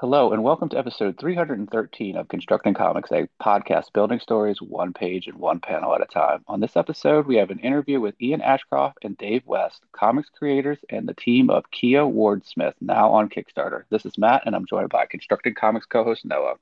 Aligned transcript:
Hello, 0.00 0.32
and 0.32 0.44
welcome 0.44 0.68
to 0.68 0.78
episode 0.78 1.18
313 1.18 2.16
of 2.16 2.28
Constructing 2.28 2.72
Comics, 2.72 3.10
a 3.10 3.28
podcast 3.42 3.92
building 3.92 4.20
stories 4.20 4.62
one 4.62 4.92
page 4.92 5.26
and 5.26 5.36
one 5.36 5.58
panel 5.58 5.92
at 5.92 6.00
a 6.00 6.04
time. 6.04 6.44
On 6.46 6.60
this 6.60 6.76
episode, 6.76 7.26
we 7.26 7.34
have 7.34 7.50
an 7.50 7.58
interview 7.58 8.00
with 8.00 8.14
Ian 8.22 8.40
Ashcroft 8.40 8.98
and 9.02 9.18
Dave 9.18 9.44
West, 9.44 9.82
comics 9.90 10.28
creators 10.28 10.78
and 10.88 11.08
the 11.08 11.14
team 11.14 11.50
of 11.50 11.68
Kia 11.72 12.02
Wordsmith, 12.02 12.74
now 12.80 13.10
on 13.10 13.28
Kickstarter. 13.28 13.86
This 13.90 14.06
is 14.06 14.16
Matt, 14.16 14.44
and 14.46 14.54
I'm 14.54 14.66
joined 14.66 14.90
by 14.90 15.06
Constructing 15.06 15.54
Comics 15.54 15.86
co 15.86 16.04
host 16.04 16.24
Noah. 16.24 16.54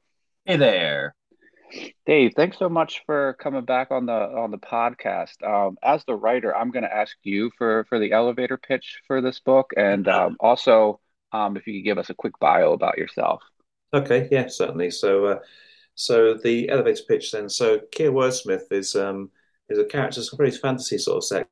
Hey 0.46 0.56
there. 0.56 1.14
Dave, 2.06 2.32
thanks 2.36 2.58
so 2.58 2.70
much 2.70 3.02
for 3.04 3.34
coming 3.34 3.66
back 3.66 3.90
on 3.90 4.06
the 4.06 4.14
on 4.14 4.50
the 4.50 4.56
podcast. 4.56 5.42
Um, 5.46 5.76
as 5.82 6.02
the 6.06 6.14
writer, 6.14 6.56
I'm 6.56 6.70
going 6.70 6.84
to 6.84 6.96
ask 6.96 7.14
you 7.22 7.50
for 7.58 7.84
for 7.90 7.98
the 7.98 8.12
elevator 8.12 8.56
pitch 8.56 9.02
for 9.06 9.20
this 9.20 9.40
book, 9.40 9.72
and 9.76 10.08
um, 10.08 10.36
also 10.40 11.00
um, 11.36 11.56
if 11.56 11.66
you 11.66 11.74
could 11.74 11.84
give 11.84 11.98
us 11.98 12.10
a 12.10 12.14
quick 12.14 12.38
bio 12.40 12.72
about 12.72 12.98
yourself. 12.98 13.42
Okay, 13.92 14.28
yeah, 14.30 14.48
certainly. 14.48 14.90
So, 14.90 15.26
uh, 15.26 15.38
so 15.94 16.34
the 16.34 16.68
elevator 16.68 17.02
pitch 17.08 17.32
then. 17.32 17.48
So, 17.48 17.80
Kia 17.92 18.10
Wordsmith 18.10 18.70
is 18.70 18.94
um, 18.94 19.30
is 19.68 19.78
a 19.78 19.84
character. 19.84 20.20
It's 20.20 20.32
a 20.32 20.36
very 20.36 20.50
fantasy 20.50 20.98
sort 20.98 21.18
of 21.18 21.24
set 21.24 21.48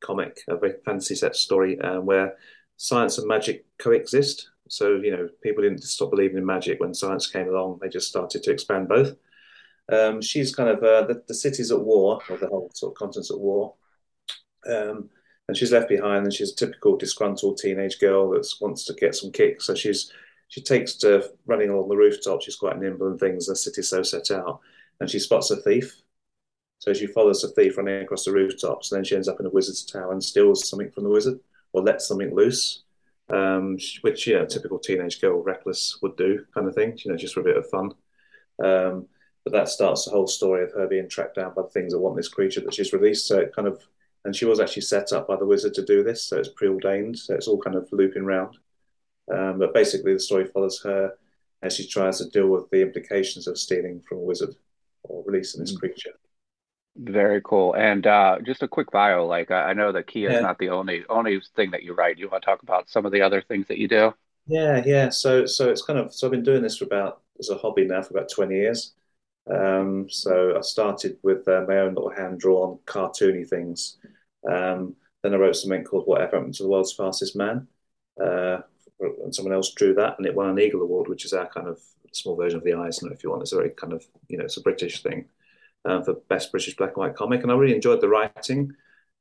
comic, 0.00 0.40
a 0.48 0.56
very 0.56 0.74
fantasy 0.84 1.14
set 1.14 1.36
story 1.36 1.80
um, 1.80 2.04
where 2.06 2.36
science 2.76 3.18
and 3.18 3.28
magic 3.28 3.64
coexist. 3.78 4.50
So, 4.68 4.96
you 4.96 5.10
know, 5.10 5.28
people 5.42 5.62
didn't 5.62 5.82
stop 5.82 6.10
believing 6.10 6.38
in 6.38 6.46
magic 6.46 6.80
when 6.80 6.94
science 6.94 7.26
came 7.26 7.48
along. 7.48 7.78
They 7.80 7.88
just 7.88 8.08
started 8.08 8.42
to 8.42 8.50
expand 8.50 8.88
both. 8.88 9.16
Um, 9.92 10.22
she's 10.22 10.54
kind 10.54 10.70
of 10.70 10.78
uh, 10.82 11.06
the, 11.06 11.22
the 11.26 11.34
city's 11.34 11.70
at 11.70 11.80
war, 11.80 12.20
or 12.28 12.36
the 12.36 12.46
whole 12.46 12.70
sort 12.74 12.92
of 12.92 12.98
continent's 12.98 13.30
at 13.30 13.38
war. 13.38 13.74
Um, 14.66 15.10
and 15.52 15.56
she's 15.58 15.70
left 15.70 15.90
behind 15.90 16.24
and 16.24 16.32
she's 16.32 16.50
a 16.50 16.56
typical 16.56 16.96
disgruntled 16.96 17.58
teenage 17.58 17.98
girl 18.00 18.30
that 18.30 18.50
wants 18.58 18.86
to 18.86 18.94
get 18.94 19.14
some 19.14 19.30
kicks. 19.30 19.66
So 19.66 19.74
she's 19.74 20.10
she 20.48 20.62
takes 20.62 20.94
to 20.94 21.30
running 21.44 21.68
along 21.68 21.90
the 21.90 21.96
rooftop. 21.96 22.40
She's 22.40 22.56
quite 22.56 22.78
nimble 22.78 23.08
and 23.08 23.20
things. 23.20 23.48
The 23.48 23.54
city's 23.54 23.90
so 23.90 24.02
set 24.02 24.30
out. 24.30 24.60
And 24.98 25.10
she 25.10 25.18
spots 25.18 25.50
a 25.50 25.56
thief. 25.56 26.00
So 26.78 26.94
she 26.94 27.06
follows 27.06 27.42
the 27.42 27.48
thief 27.48 27.76
running 27.76 28.02
across 28.02 28.24
the 28.24 28.32
rooftops 28.32 28.90
and 28.90 28.96
then 28.96 29.04
she 29.04 29.14
ends 29.14 29.28
up 29.28 29.40
in 29.40 29.44
a 29.46 29.50
wizard's 29.50 29.84
tower 29.84 30.12
and 30.12 30.24
steals 30.24 30.66
something 30.66 30.90
from 30.90 31.04
the 31.04 31.10
wizard 31.10 31.38
or 31.74 31.82
lets 31.82 32.08
something 32.08 32.34
loose 32.34 32.84
um, 33.28 33.76
which 34.00 34.26
you 34.26 34.38
know 34.38 34.46
typical 34.46 34.78
teenage 34.78 35.20
girl 35.20 35.42
reckless 35.42 35.98
would 36.00 36.16
do 36.16 36.46
kind 36.54 36.66
of 36.66 36.74
thing 36.74 36.98
you 37.04 37.10
know 37.10 37.16
just 37.16 37.34
for 37.34 37.40
a 37.40 37.44
bit 37.44 37.58
of 37.58 37.68
fun. 37.68 37.92
Um, 38.64 39.06
but 39.44 39.52
that 39.52 39.68
starts 39.68 40.06
the 40.06 40.12
whole 40.12 40.26
story 40.26 40.64
of 40.64 40.72
her 40.72 40.86
being 40.86 41.10
tracked 41.10 41.36
down 41.36 41.52
by 41.54 41.62
the 41.62 41.68
things 41.68 41.92
that 41.92 41.98
want 41.98 42.16
this 42.16 42.28
creature 42.28 42.60
that 42.62 42.74
she's 42.74 42.92
released. 42.92 43.26
So 43.26 43.38
it 43.38 43.54
kind 43.54 43.68
of 43.68 43.82
and 44.24 44.34
she 44.34 44.44
was 44.44 44.60
actually 44.60 44.82
set 44.82 45.12
up 45.12 45.28
by 45.28 45.36
the 45.36 45.46
wizard 45.46 45.74
to 45.74 45.84
do 45.84 46.02
this, 46.02 46.22
so 46.22 46.38
it's 46.38 46.48
preordained. 46.48 47.18
So 47.18 47.34
it's 47.34 47.48
all 47.48 47.60
kind 47.60 47.76
of 47.76 47.88
looping 47.92 48.24
round. 48.24 48.56
Um, 49.32 49.58
but 49.58 49.74
basically, 49.74 50.14
the 50.14 50.20
story 50.20 50.46
follows 50.46 50.80
her 50.82 51.14
as 51.62 51.76
she 51.76 51.86
tries 51.86 52.18
to 52.18 52.28
deal 52.28 52.48
with 52.48 52.68
the 52.70 52.82
implications 52.82 53.46
of 53.46 53.58
stealing 53.58 54.02
from 54.08 54.18
a 54.18 54.22
wizard 54.22 54.54
or 55.04 55.22
releasing 55.26 55.60
this 55.60 55.74
mm. 55.74 55.78
creature. 55.78 56.12
Very 56.96 57.40
cool. 57.42 57.74
And 57.74 58.06
uh, 58.06 58.38
just 58.44 58.62
a 58.62 58.68
quick 58.68 58.90
bio. 58.90 59.26
Like 59.26 59.50
I 59.50 59.72
know 59.72 59.92
that 59.92 60.06
Kia 60.06 60.30
is 60.30 60.42
not 60.42 60.58
the 60.58 60.68
only 60.68 61.04
only 61.08 61.40
thing 61.56 61.70
that 61.70 61.84
you 61.84 61.94
write. 61.94 62.18
You 62.18 62.28
want 62.28 62.42
to 62.42 62.46
talk 62.46 62.62
about 62.62 62.90
some 62.90 63.06
of 63.06 63.12
the 63.12 63.22
other 63.22 63.40
things 63.40 63.66
that 63.68 63.78
you 63.78 63.88
do? 63.88 64.12
Yeah, 64.46 64.82
yeah. 64.84 65.08
So 65.08 65.46
so 65.46 65.70
it's 65.70 65.82
kind 65.82 65.98
of 65.98 66.12
so 66.12 66.26
I've 66.26 66.32
been 66.32 66.42
doing 66.42 66.62
this 66.62 66.76
for 66.76 66.84
about 66.84 67.22
as 67.38 67.48
a 67.48 67.56
hobby 67.56 67.86
now 67.86 68.02
for 68.02 68.14
about 68.14 68.28
twenty 68.30 68.56
years. 68.56 68.92
Um, 69.50 70.08
so 70.10 70.54
I 70.56 70.60
started 70.60 71.16
with 71.22 71.48
uh, 71.48 71.64
my 71.66 71.78
own 71.78 71.94
little 71.94 72.10
hand 72.10 72.40
drawn 72.40 72.78
cartoony 72.86 73.48
things. 73.48 73.96
Um, 74.48 74.96
then 75.22 75.34
I 75.34 75.36
wrote 75.36 75.56
something 75.56 75.84
called 75.84 76.06
Whatever 76.06 76.36
Happened 76.36 76.54
to 76.54 76.64
the 76.64 76.68
World's 76.68 76.94
Fastest 76.94 77.36
Man. 77.36 77.68
Uh, 78.22 78.58
and 79.00 79.34
someone 79.34 79.54
else 79.54 79.72
drew 79.72 79.94
that 79.94 80.16
and 80.18 80.26
it 80.26 80.34
won 80.34 80.48
an 80.48 80.58
Eagle 80.58 80.82
Award, 80.82 81.08
which 81.08 81.24
is 81.24 81.32
our 81.32 81.48
kind 81.48 81.66
of 81.66 81.80
small 82.12 82.36
version 82.36 82.58
of 82.58 82.64
the 82.64 82.74
Eisner, 82.74 83.12
if 83.12 83.22
you 83.22 83.30
want. 83.30 83.42
It's 83.42 83.52
a 83.52 83.56
very 83.56 83.70
kind 83.70 83.92
of, 83.92 84.04
you 84.28 84.38
know, 84.38 84.44
it's 84.44 84.56
a 84.56 84.62
British 84.62 85.02
thing 85.02 85.26
uh, 85.84 86.02
for 86.02 86.14
best 86.28 86.50
British 86.50 86.76
black 86.76 86.90
and 86.90 86.98
white 86.98 87.16
comic. 87.16 87.42
And 87.42 87.50
I 87.50 87.54
really 87.54 87.74
enjoyed 87.74 88.00
the 88.00 88.08
writing 88.08 88.72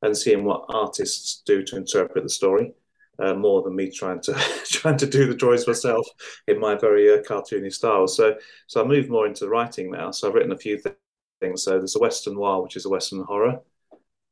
and 0.01 0.17
seeing 0.17 0.43
what 0.43 0.65
artists 0.69 1.41
do 1.45 1.63
to 1.63 1.77
interpret 1.77 2.23
the 2.23 2.29
story. 2.29 2.73
Uh, 3.19 3.35
more 3.35 3.61
than 3.61 3.75
me 3.75 3.91
trying 3.91 4.19
to 4.19 4.33
trying 4.65 4.97
to 4.97 5.05
do 5.05 5.27
the 5.27 5.35
drawings 5.35 5.67
myself 5.67 6.07
in 6.47 6.59
my 6.59 6.75
very 6.75 7.13
uh, 7.13 7.21
cartoony 7.21 7.71
style. 7.71 8.07
So 8.07 8.35
so 8.65 8.83
I 8.83 8.87
moved 8.87 9.09
more 9.09 9.27
into 9.27 9.47
writing 9.47 9.91
now. 9.91 10.09
So 10.09 10.27
I've 10.27 10.33
written 10.33 10.53
a 10.53 10.57
few 10.57 10.81
th- 10.81 10.95
things. 11.39 11.63
So 11.63 11.77
there's 11.77 11.95
a 11.95 11.99
Western 11.99 12.33
Noir, 12.35 12.63
which 12.63 12.77
is 12.77 12.85
a 12.85 12.89
Western 12.89 13.23
horror, 13.23 13.59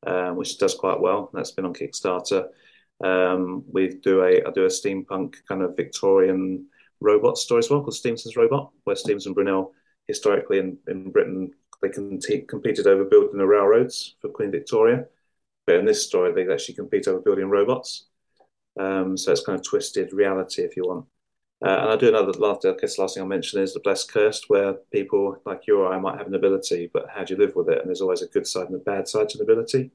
um, 0.06 0.36
which 0.36 0.58
does 0.58 0.76
quite 0.76 1.00
well. 1.00 1.30
That's 1.34 1.52
been 1.52 1.66
on 1.66 1.74
Kickstarter. 1.74 2.48
Um, 3.04 3.64
we 3.72 3.90
do 3.90 4.22
a 4.24 4.44
I 4.46 4.52
do 4.52 4.66
a 4.66 4.68
steampunk 4.68 5.36
kind 5.48 5.62
of 5.62 5.76
Victorian 5.76 6.68
robot 7.00 7.38
story 7.38 7.60
as 7.60 7.70
well 7.70 7.82
called 7.82 7.96
Stephenson's 7.96 8.36
Robot, 8.36 8.72
where 8.84 8.96
Stephenson 8.96 9.34
Brunel 9.34 9.74
historically 10.08 10.59
in, 10.59 10.78
in 10.88 11.12
Britain 11.12 11.52
they 11.82 11.90
competed 12.48 12.88
over 12.88 13.06
building 13.06 13.38
the 13.38 13.48
railroads 13.48 14.16
for 14.20 14.30
Queen 14.30 14.52
Victoria. 14.52 15.06
But 15.66 15.78
in 15.78 15.86
this 15.86 16.06
story, 16.06 16.34
they 16.34 16.52
actually 16.52 16.76
compete 16.76 17.08
over 17.08 17.22
building 17.22 17.50
robots. 17.50 18.08
Um, 18.80 19.18
so 19.18 19.32
it's 19.32 19.46
kind 19.46 19.58
of 19.58 19.66
twisted 19.66 20.14
reality, 20.14 20.64
if 20.64 20.76
you 20.76 20.84
want. 20.86 21.06
Uh, 21.66 21.70
and 21.81 21.90
I 21.90 21.96
do 21.97 22.08
another 22.08 22.31
last, 22.34 22.66
I 22.66 22.72
guess 22.80 22.96
the 22.96 23.02
last 23.02 23.16
thing 23.16 23.24
I'll 23.24 23.30
mention 23.30 23.62
is 23.62 23.74
the 23.74 23.81
blessed 23.81 24.12
cursed, 24.12 24.50
where 24.50 24.74
people 24.94 25.42
like 25.46 25.68
you 25.68 25.80
or 25.81 25.94
I 25.94 26.00
might 26.00 26.18
have 26.18 26.28
an 26.28 26.36
ability, 26.36 26.90
but 26.94 27.08
how 27.14 27.24
do 27.24 27.34
you 27.34 27.40
live 27.40 27.56
with 27.56 27.70
it? 27.70 27.80
And 27.80 27.88
there's 27.88 28.02
always 28.02 28.22
a 28.22 28.28
good 28.28 28.47
side 28.47 28.68
and 28.68 28.75
a 28.75 28.80
bad 28.80 29.08
side 29.08 29.30
to 29.30 29.40
an 29.40 29.44
ability. 29.44 29.92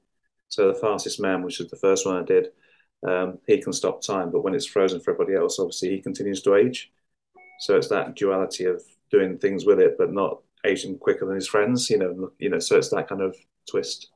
So 0.48 0.68
the 0.68 0.78
fastest 0.78 1.20
man, 1.20 1.42
which 1.42 1.60
is 1.60 1.68
the 1.68 1.76
first 1.76 2.04
one 2.04 2.16
I 2.16 2.22
did, 2.22 2.48
um, 3.06 3.38
he 3.46 3.62
can 3.62 3.72
stop 3.72 4.02
time, 4.02 4.30
but 4.30 4.42
when 4.42 4.54
it's 4.54 4.66
frozen 4.66 5.00
for 5.00 5.12
everybody 5.12 5.36
else, 5.36 5.58
obviously 5.58 5.90
he 5.90 6.02
continues 6.02 6.42
to 6.42 6.54
age. 6.54 6.92
So 7.60 7.76
it's 7.76 7.88
that 7.88 8.14
duality 8.14 8.64
of 8.64 8.82
doing 9.10 9.38
things 9.38 9.64
with 9.64 9.80
it, 9.80 9.96
but 9.96 10.12
not 10.12 10.42
aging 10.64 10.98
quicker 10.98 11.26
than 11.26 11.34
his 11.34 11.48
friends. 11.48 11.88
You 11.88 11.98
know, 11.98 12.30
you 12.38 12.50
know. 12.50 12.58
So 12.58 12.76
it's 12.76 12.90
that 12.90 13.08
kind 13.08 13.20
of 13.22 13.36
twist. 13.70 14.10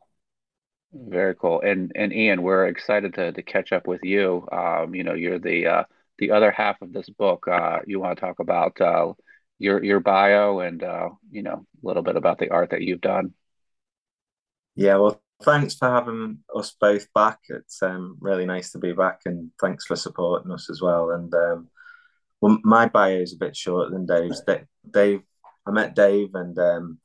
Very 0.92 1.34
cool. 1.34 1.60
And 1.60 1.92
and 1.94 2.12
Ian, 2.12 2.42
we're 2.42 2.66
excited 2.66 3.14
to 3.14 3.32
to 3.32 3.42
catch 3.42 3.72
up 3.72 3.86
with 3.86 4.02
you. 4.02 4.46
Um, 4.50 4.94
you 4.94 5.04
know, 5.04 5.14
you're 5.14 5.38
the 5.38 5.66
uh, 5.66 5.84
the 6.18 6.32
other 6.32 6.50
half 6.50 6.80
of 6.82 6.92
this 6.92 7.08
book. 7.08 7.46
Uh, 7.48 7.80
you 7.86 8.00
want 8.00 8.18
to 8.18 8.20
talk 8.20 8.40
about 8.40 8.80
uh, 8.80 9.12
your 9.58 9.82
your 9.82 10.00
bio 10.00 10.60
and 10.60 10.82
uh, 10.82 11.10
you 11.30 11.42
know 11.42 11.66
a 11.82 11.86
little 11.86 12.02
bit 12.02 12.16
about 12.16 12.38
the 12.38 12.50
art 12.50 12.70
that 12.70 12.82
you've 12.82 13.00
done. 13.00 13.34
Yeah, 14.74 14.96
well, 14.96 15.20
thanks 15.42 15.74
for 15.74 15.88
having 15.88 16.38
us 16.54 16.74
both 16.80 17.12
back. 17.12 17.40
It's 17.48 17.82
um, 17.82 18.16
really 18.20 18.46
nice 18.46 18.72
to 18.72 18.78
be 18.78 18.92
back, 18.92 19.20
and 19.24 19.50
thanks 19.60 19.84
for 19.84 19.96
supporting 19.96 20.52
us 20.52 20.70
as 20.70 20.80
well. 20.80 21.10
And 21.10 21.32
um, 21.34 21.68
well, 22.40 22.58
my 22.62 22.86
bio 22.86 23.18
is 23.20 23.32
a 23.32 23.38
bit 23.38 23.56
shorter 23.56 23.90
than 23.90 24.06
Dave's. 24.06 24.42
Dave, 24.90 25.22
I 25.66 25.70
met 25.70 25.94
Dave, 25.94 26.34
and 26.34 26.58
um, 26.58 26.98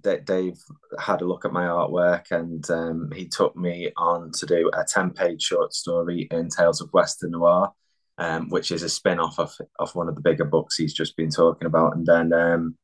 Dave 0.00 0.58
had 0.98 1.20
a 1.20 1.26
look 1.26 1.44
at 1.44 1.52
my 1.52 1.64
artwork 1.64 2.30
and 2.30 2.68
um, 2.70 3.10
he 3.14 3.28
took 3.28 3.56
me 3.56 3.92
on 3.96 4.30
to 4.32 4.46
do 4.46 4.70
a 4.72 4.84
10 4.84 5.10
page 5.10 5.42
short 5.42 5.74
story 5.74 6.28
in 6.30 6.48
Tales 6.48 6.80
of 6.80 6.92
Western 6.92 7.32
Noir, 7.32 7.72
um, 8.18 8.48
which 8.48 8.70
is 8.70 8.82
a 8.82 8.88
spin 8.88 9.18
off 9.18 9.38
of, 9.38 9.52
of 9.78 9.94
one 9.94 10.08
of 10.08 10.14
the 10.14 10.20
bigger 10.20 10.44
books 10.44 10.76
he's 10.76 10.94
just 10.94 11.16
been 11.16 11.30
talking 11.30 11.66
about. 11.66 11.96
And 11.96 12.06
then 12.06 12.32
um, 12.32 12.76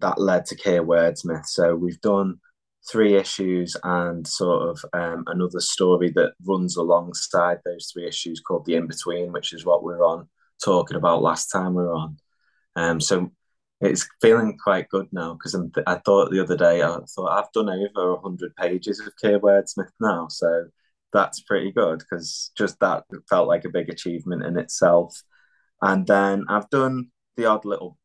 that 0.00 0.20
led 0.20 0.46
to 0.46 0.56
Kia 0.56 0.82
Wordsmith. 0.82 1.46
So 1.46 1.74
we've 1.74 2.00
done 2.00 2.40
three 2.90 3.14
issues 3.14 3.76
and 3.84 4.26
sort 4.26 4.68
of 4.70 4.84
um, 4.92 5.24
another 5.26 5.60
story 5.60 6.10
that 6.16 6.32
runs 6.46 6.76
alongside 6.76 7.58
those 7.64 7.90
three 7.92 8.06
issues 8.06 8.40
called 8.40 8.64
The 8.64 8.76
In 8.76 8.86
Between, 8.86 9.32
which 9.32 9.52
is 9.52 9.64
what 9.64 9.84
we 9.84 9.92
are 9.92 10.04
on 10.04 10.28
talking 10.62 10.96
about 10.96 11.22
last 11.22 11.48
time 11.48 11.74
we 11.74 11.82
were 11.82 11.94
on. 11.94 12.16
Um, 12.76 13.00
so 13.00 13.30
it's 13.80 14.08
feeling 14.20 14.58
quite 14.62 14.88
good 14.88 15.08
now 15.12 15.34
because 15.34 15.56
I 15.86 15.94
thought 15.96 16.30
the 16.30 16.42
other 16.42 16.56
day 16.56 16.82
I 16.82 16.98
thought 17.14 17.30
I've 17.30 17.52
done 17.52 17.70
over 17.70 18.20
hundred 18.20 18.54
pages 18.56 19.00
of 19.00 19.12
Kia 19.20 19.40
Wordsmith 19.40 19.90
now, 20.00 20.28
so 20.28 20.66
that's 21.12 21.40
pretty 21.40 21.72
good 21.72 21.98
because 21.98 22.50
just 22.56 22.78
that 22.80 23.04
felt 23.28 23.48
like 23.48 23.64
a 23.64 23.70
big 23.70 23.88
achievement 23.88 24.44
in 24.44 24.58
itself. 24.58 25.22
And 25.82 26.06
then 26.06 26.44
I've 26.48 26.70
done 26.70 27.08
the 27.36 27.46
odd 27.46 27.64
little 27.64 27.98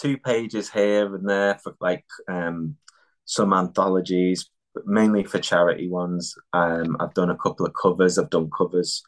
two 0.00 0.16
pages 0.18 0.70
here 0.70 1.14
and 1.14 1.28
there 1.28 1.58
for 1.62 1.74
like 1.80 2.04
um, 2.28 2.76
some 3.24 3.52
anthologies, 3.52 4.48
but 4.74 4.86
mainly 4.86 5.24
for 5.24 5.38
charity 5.38 5.88
ones. 5.88 6.34
Um, 6.52 6.96
I've 6.98 7.14
done 7.14 7.30
a 7.30 7.36
couple 7.36 7.66
of 7.66 7.74
covers. 7.80 8.18
I've 8.18 8.30
done 8.30 8.50
covers 8.56 9.02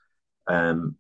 um, 0.46 0.96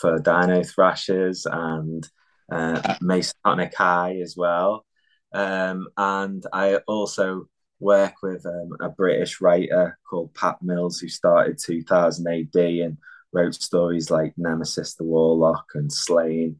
for 0.00 0.18
Dino 0.18 0.62
Thrashers 0.62 1.46
and 1.46 2.08
uh, 2.50 2.96
Masonic 3.00 3.74
High 3.76 4.18
as 4.22 4.34
well. 4.36 4.86
Um, 5.32 5.88
and 5.96 6.44
I 6.52 6.76
also 6.86 7.48
work 7.84 8.14
with 8.22 8.44
um, 8.46 8.70
a 8.80 8.88
British 8.88 9.40
writer 9.40 9.98
called 10.08 10.34
Pat 10.34 10.56
Mills 10.62 10.98
who 10.98 11.08
started 11.08 11.58
2000 11.58 12.26
AD 12.26 12.56
and 12.56 12.98
wrote 13.32 13.54
stories 13.54 14.10
like 14.10 14.32
Nemesis 14.36 14.94
the 14.94 15.04
Warlock 15.04 15.66
and 15.74 15.90
Sláine. 15.90 16.56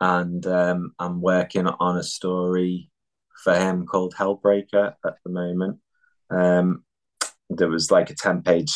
And 0.00 0.44
um, 0.46 0.94
I'm 0.98 1.20
working 1.20 1.66
on 1.66 1.96
a 1.96 2.02
story 2.02 2.90
for 3.44 3.54
him 3.54 3.86
called 3.86 4.14
Hellbreaker 4.14 4.94
at 5.06 5.16
the 5.24 5.30
moment. 5.30 5.78
Um, 6.30 6.84
there 7.48 7.68
was 7.68 7.90
like 7.90 8.10
a 8.10 8.14
10 8.14 8.42
page 8.42 8.74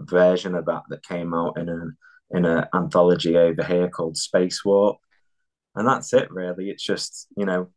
version 0.00 0.54
of 0.54 0.66
that 0.66 0.82
that 0.88 1.06
came 1.06 1.32
out 1.32 1.58
in 1.58 1.68
an 1.68 1.96
in 2.30 2.44
an 2.44 2.64
anthology 2.74 3.36
over 3.36 3.62
here 3.62 3.88
called 3.88 4.16
Space 4.16 4.64
Warp 4.64 4.96
and 5.74 5.86
that's 5.86 6.12
it 6.12 6.30
really. 6.30 6.70
It's 6.70 6.82
just 6.82 7.26
you 7.36 7.46
know, 7.46 7.68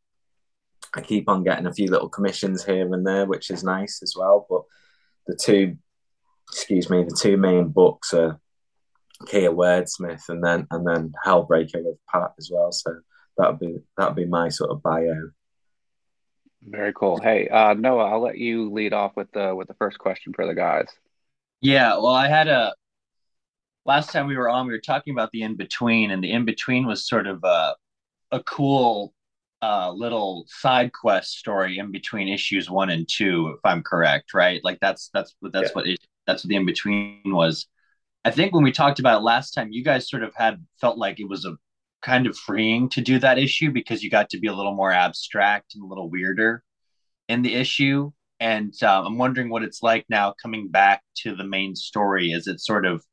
I 0.96 1.02
keep 1.02 1.30
on 1.30 1.44
getting 1.44 1.68
a 1.68 1.74
few 1.74 1.90
little 1.90 2.10
commissions 2.10 2.64
here 2.64 2.94
and 2.94 3.06
there, 3.06 3.26
which 3.26 3.50
is 3.50 3.64
nice 3.64 4.02
as 4.02 4.14
well. 4.18 4.46
But 4.50 4.62
the 5.28 5.36
two, 5.36 5.78
excuse 6.50 6.90
me, 6.90 7.04
the 7.04 7.18
two 7.20 7.38
main 7.38 7.70
books 7.70 8.14
are 8.14 8.40
Kia 9.28 9.52
Wordsmith 9.52 10.30
and 10.30 10.44
then 10.44 10.68
and 10.72 10.88
then 10.88 11.14
Hellbreaker 11.26 11.84
with 11.84 11.98
Pat 12.12 12.34
as 12.38 12.50
well. 12.52 12.72
So 12.72 13.00
that 13.38 13.50
would 13.50 13.60
be 13.60 13.78
that 13.98 14.08
would 14.08 14.16
be 14.16 14.26
my 14.26 14.50
sort 14.50 14.72
of 14.72 14.82
bio. 14.82 15.32
Very 16.64 16.94
cool. 16.94 17.20
Hey, 17.20 17.48
uh, 17.48 17.74
Noah, 17.74 18.12
I'll 18.12 18.22
let 18.22 18.38
you 18.38 18.72
lead 18.72 18.94
off 18.94 19.14
with 19.16 19.32
the 19.32 19.56
with 19.56 19.68
the 19.68 19.76
first 19.76 20.00
question 20.00 20.34
for 20.34 20.46
the 20.46 20.56
guys. 20.56 20.88
Yeah, 21.62 21.96
well, 21.96 22.08
I 22.08 22.28
had 22.28 22.48
a 22.48 22.74
last 23.86 24.12
time 24.12 24.28
we 24.28 24.38
were 24.38 24.50
on, 24.50 24.68
we 24.68 24.74
were 24.74 24.80
talking 24.80 25.14
about 25.14 25.32
the 25.32 25.44
in 25.44 25.56
between, 25.56 26.12
and 26.12 26.24
the 26.24 26.32
in 26.32 26.46
between 26.46 26.86
was 26.86 27.08
sort 27.08 27.28
of 27.28 27.44
a 27.44 27.76
a 28.32 28.44
cool 28.44 29.14
uh, 29.62 29.92
little 29.92 30.46
side 30.48 30.92
quest 30.94 31.38
story 31.38 31.80
in 31.80 31.92
between 31.92 32.28
issues 32.28 32.70
one 32.70 32.90
and 32.90 33.08
two, 33.10 33.54
if 33.56 33.60
I'm 33.64 33.84
correct, 33.84 34.34
right? 34.34 34.62
Like 34.64 34.80
that's 34.80 35.10
that's 35.14 35.36
what 35.40 35.54
that's 35.54 35.70
yeah. 35.70 35.74
what 35.74 35.88
it, 35.88 36.00
that's 36.26 36.44
what 36.44 36.50
the 36.50 36.56
in 36.56 36.66
between 36.66 37.22
was. 37.26 37.68
I 38.26 38.32
think 38.32 38.54
when 38.54 38.64
we 38.64 38.72
talked 38.72 39.00
about 39.00 39.20
it 39.20 39.24
last 39.24 39.52
time, 39.52 39.72
you 39.72 39.84
guys 39.84 40.10
sort 40.10 40.24
of 40.24 40.34
had 40.36 40.64
felt 40.82 40.98
like 40.98 41.20
it 41.20 41.30
was 41.30 41.46
a 41.46 41.56
kind 42.02 42.28
of 42.28 42.38
freeing 42.38 42.90
to 42.90 43.02
do 43.02 43.20
that 43.20 43.40
issue 43.40 43.72
because 43.72 44.04
you 44.04 44.10
got 44.10 44.30
to 44.30 44.40
be 44.40 44.48
a 44.48 44.54
little 44.54 44.76
more 44.76 44.92
abstract 44.92 45.74
and 45.76 45.84
a 45.84 45.88
little 45.88 46.10
weirder 46.10 46.64
in 47.28 47.42
the 47.42 47.56
issue. 47.56 48.12
And 48.40 48.74
um, 48.84 49.08
I'm 49.08 49.18
wondering 49.18 49.50
what 49.50 49.64
it's 49.64 49.82
like 49.82 50.06
now 50.10 50.34
coming 50.42 50.68
back 50.68 51.02
to 51.24 51.36
the 51.36 51.44
main 51.44 51.76
story. 51.76 52.32
Is 52.32 52.48
it 52.48 52.60
sort 52.60 52.86
of 52.86 53.04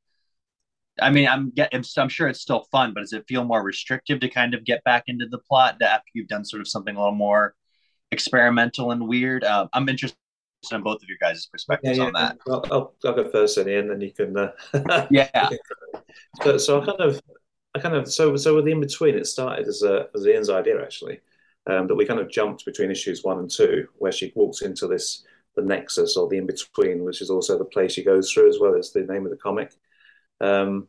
I 1.01 1.11
mean, 1.11 1.29
I'm 1.29 1.51
get, 1.51 1.75
I'm 1.97 2.09
sure 2.09 2.29
it's 2.29 2.41
still 2.41 2.67
fun, 2.71 2.93
but 2.95 3.01
does 3.01 3.13
it 3.13 3.25
feel 3.27 3.45
more 3.45 3.63
restrictive 3.63 4.21
to 4.21 4.29
kind 4.29 4.55
of 4.55 4.65
get 4.65 4.85
back 4.85 5.05
into 5.09 5.27
the 5.27 5.39
plot 5.39 5.83
after 5.83 6.07
you've 6.15 6.29
done 6.29 6.45
sort 6.45 6.61
of 6.61 6.69
something 6.69 6.95
a 6.95 6.99
little 6.99 7.15
more 7.15 7.55
experimental 8.13 8.93
and 8.93 9.09
weird? 9.09 9.43
Uh, 9.45 9.67
I'm 9.73 9.89
interested 9.89 10.17
in 10.71 10.83
both 10.83 11.03
of 11.03 11.09
your 11.09 11.19
guys' 11.21 11.47
perspectives 11.47 11.99
yeah, 11.99 12.05
yeah. 12.05 12.07
on 12.07 12.13
that. 12.15 12.39
I'll, 12.49 12.65
I'll, 12.71 12.95
I'll, 13.05 13.15
go 13.15 13.31
first, 13.31 13.59
and 13.59 13.69
Ian, 13.69 13.89
then 13.89 14.01
you 14.01 14.13
can. 14.13 14.37
Uh, 14.37 15.07
yeah. 15.11 15.51
so, 16.43 16.59
so 16.59 16.81
I 16.81 16.87
kind 16.87 17.01
of, 17.01 17.21
I 17.75 17.81
kind 17.81 17.95
of, 17.97 18.11
so 18.11 18.37
so 18.37 18.55
with 18.55 18.65
the 18.65 18.73
in 18.73 18.81
between, 18.81 19.17
it 19.17 19.27
started 19.27 19.67
as 19.67 19.83
a 19.83 20.09
as 20.15 20.27
Ian's 20.27 20.51
idea 20.51 20.81
actually, 20.81 21.21
um, 21.67 21.89
that 21.89 21.97
we 21.97 22.07
kind 22.07 22.21
of 22.21 22.31
jumped 22.31 22.65
between 22.65 22.91
issues 22.91 23.25
one 23.25 23.39
and 23.39 23.51
two, 23.51 23.89
where 23.97 24.13
she 24.13 24.33
walks 24.37 24.63
into 24.63 24.87
this 24.87 25.25
the 25.57 25.63
nexus 25.63 26.17
or 26.17 26.29
the 26.29 26.39
in 26.39 26.47
between, 26.47 27.05
which 27.05 27.21
is 27.21 27.31
also 27.31 27.59
the 27.59 27.65
place 27.65 27.93
she 27.93 28.05
goes 28.05 28.31
through 28.31 28.49
as 28.49 28.59
well 28.61 28.77
as 28.77 28.93
the 28.93 29.03
name 29.03 29.25
of 29.25 29.31
the 29.31 29.37
comic. 29.37 29.75
Um, 30.41 30.89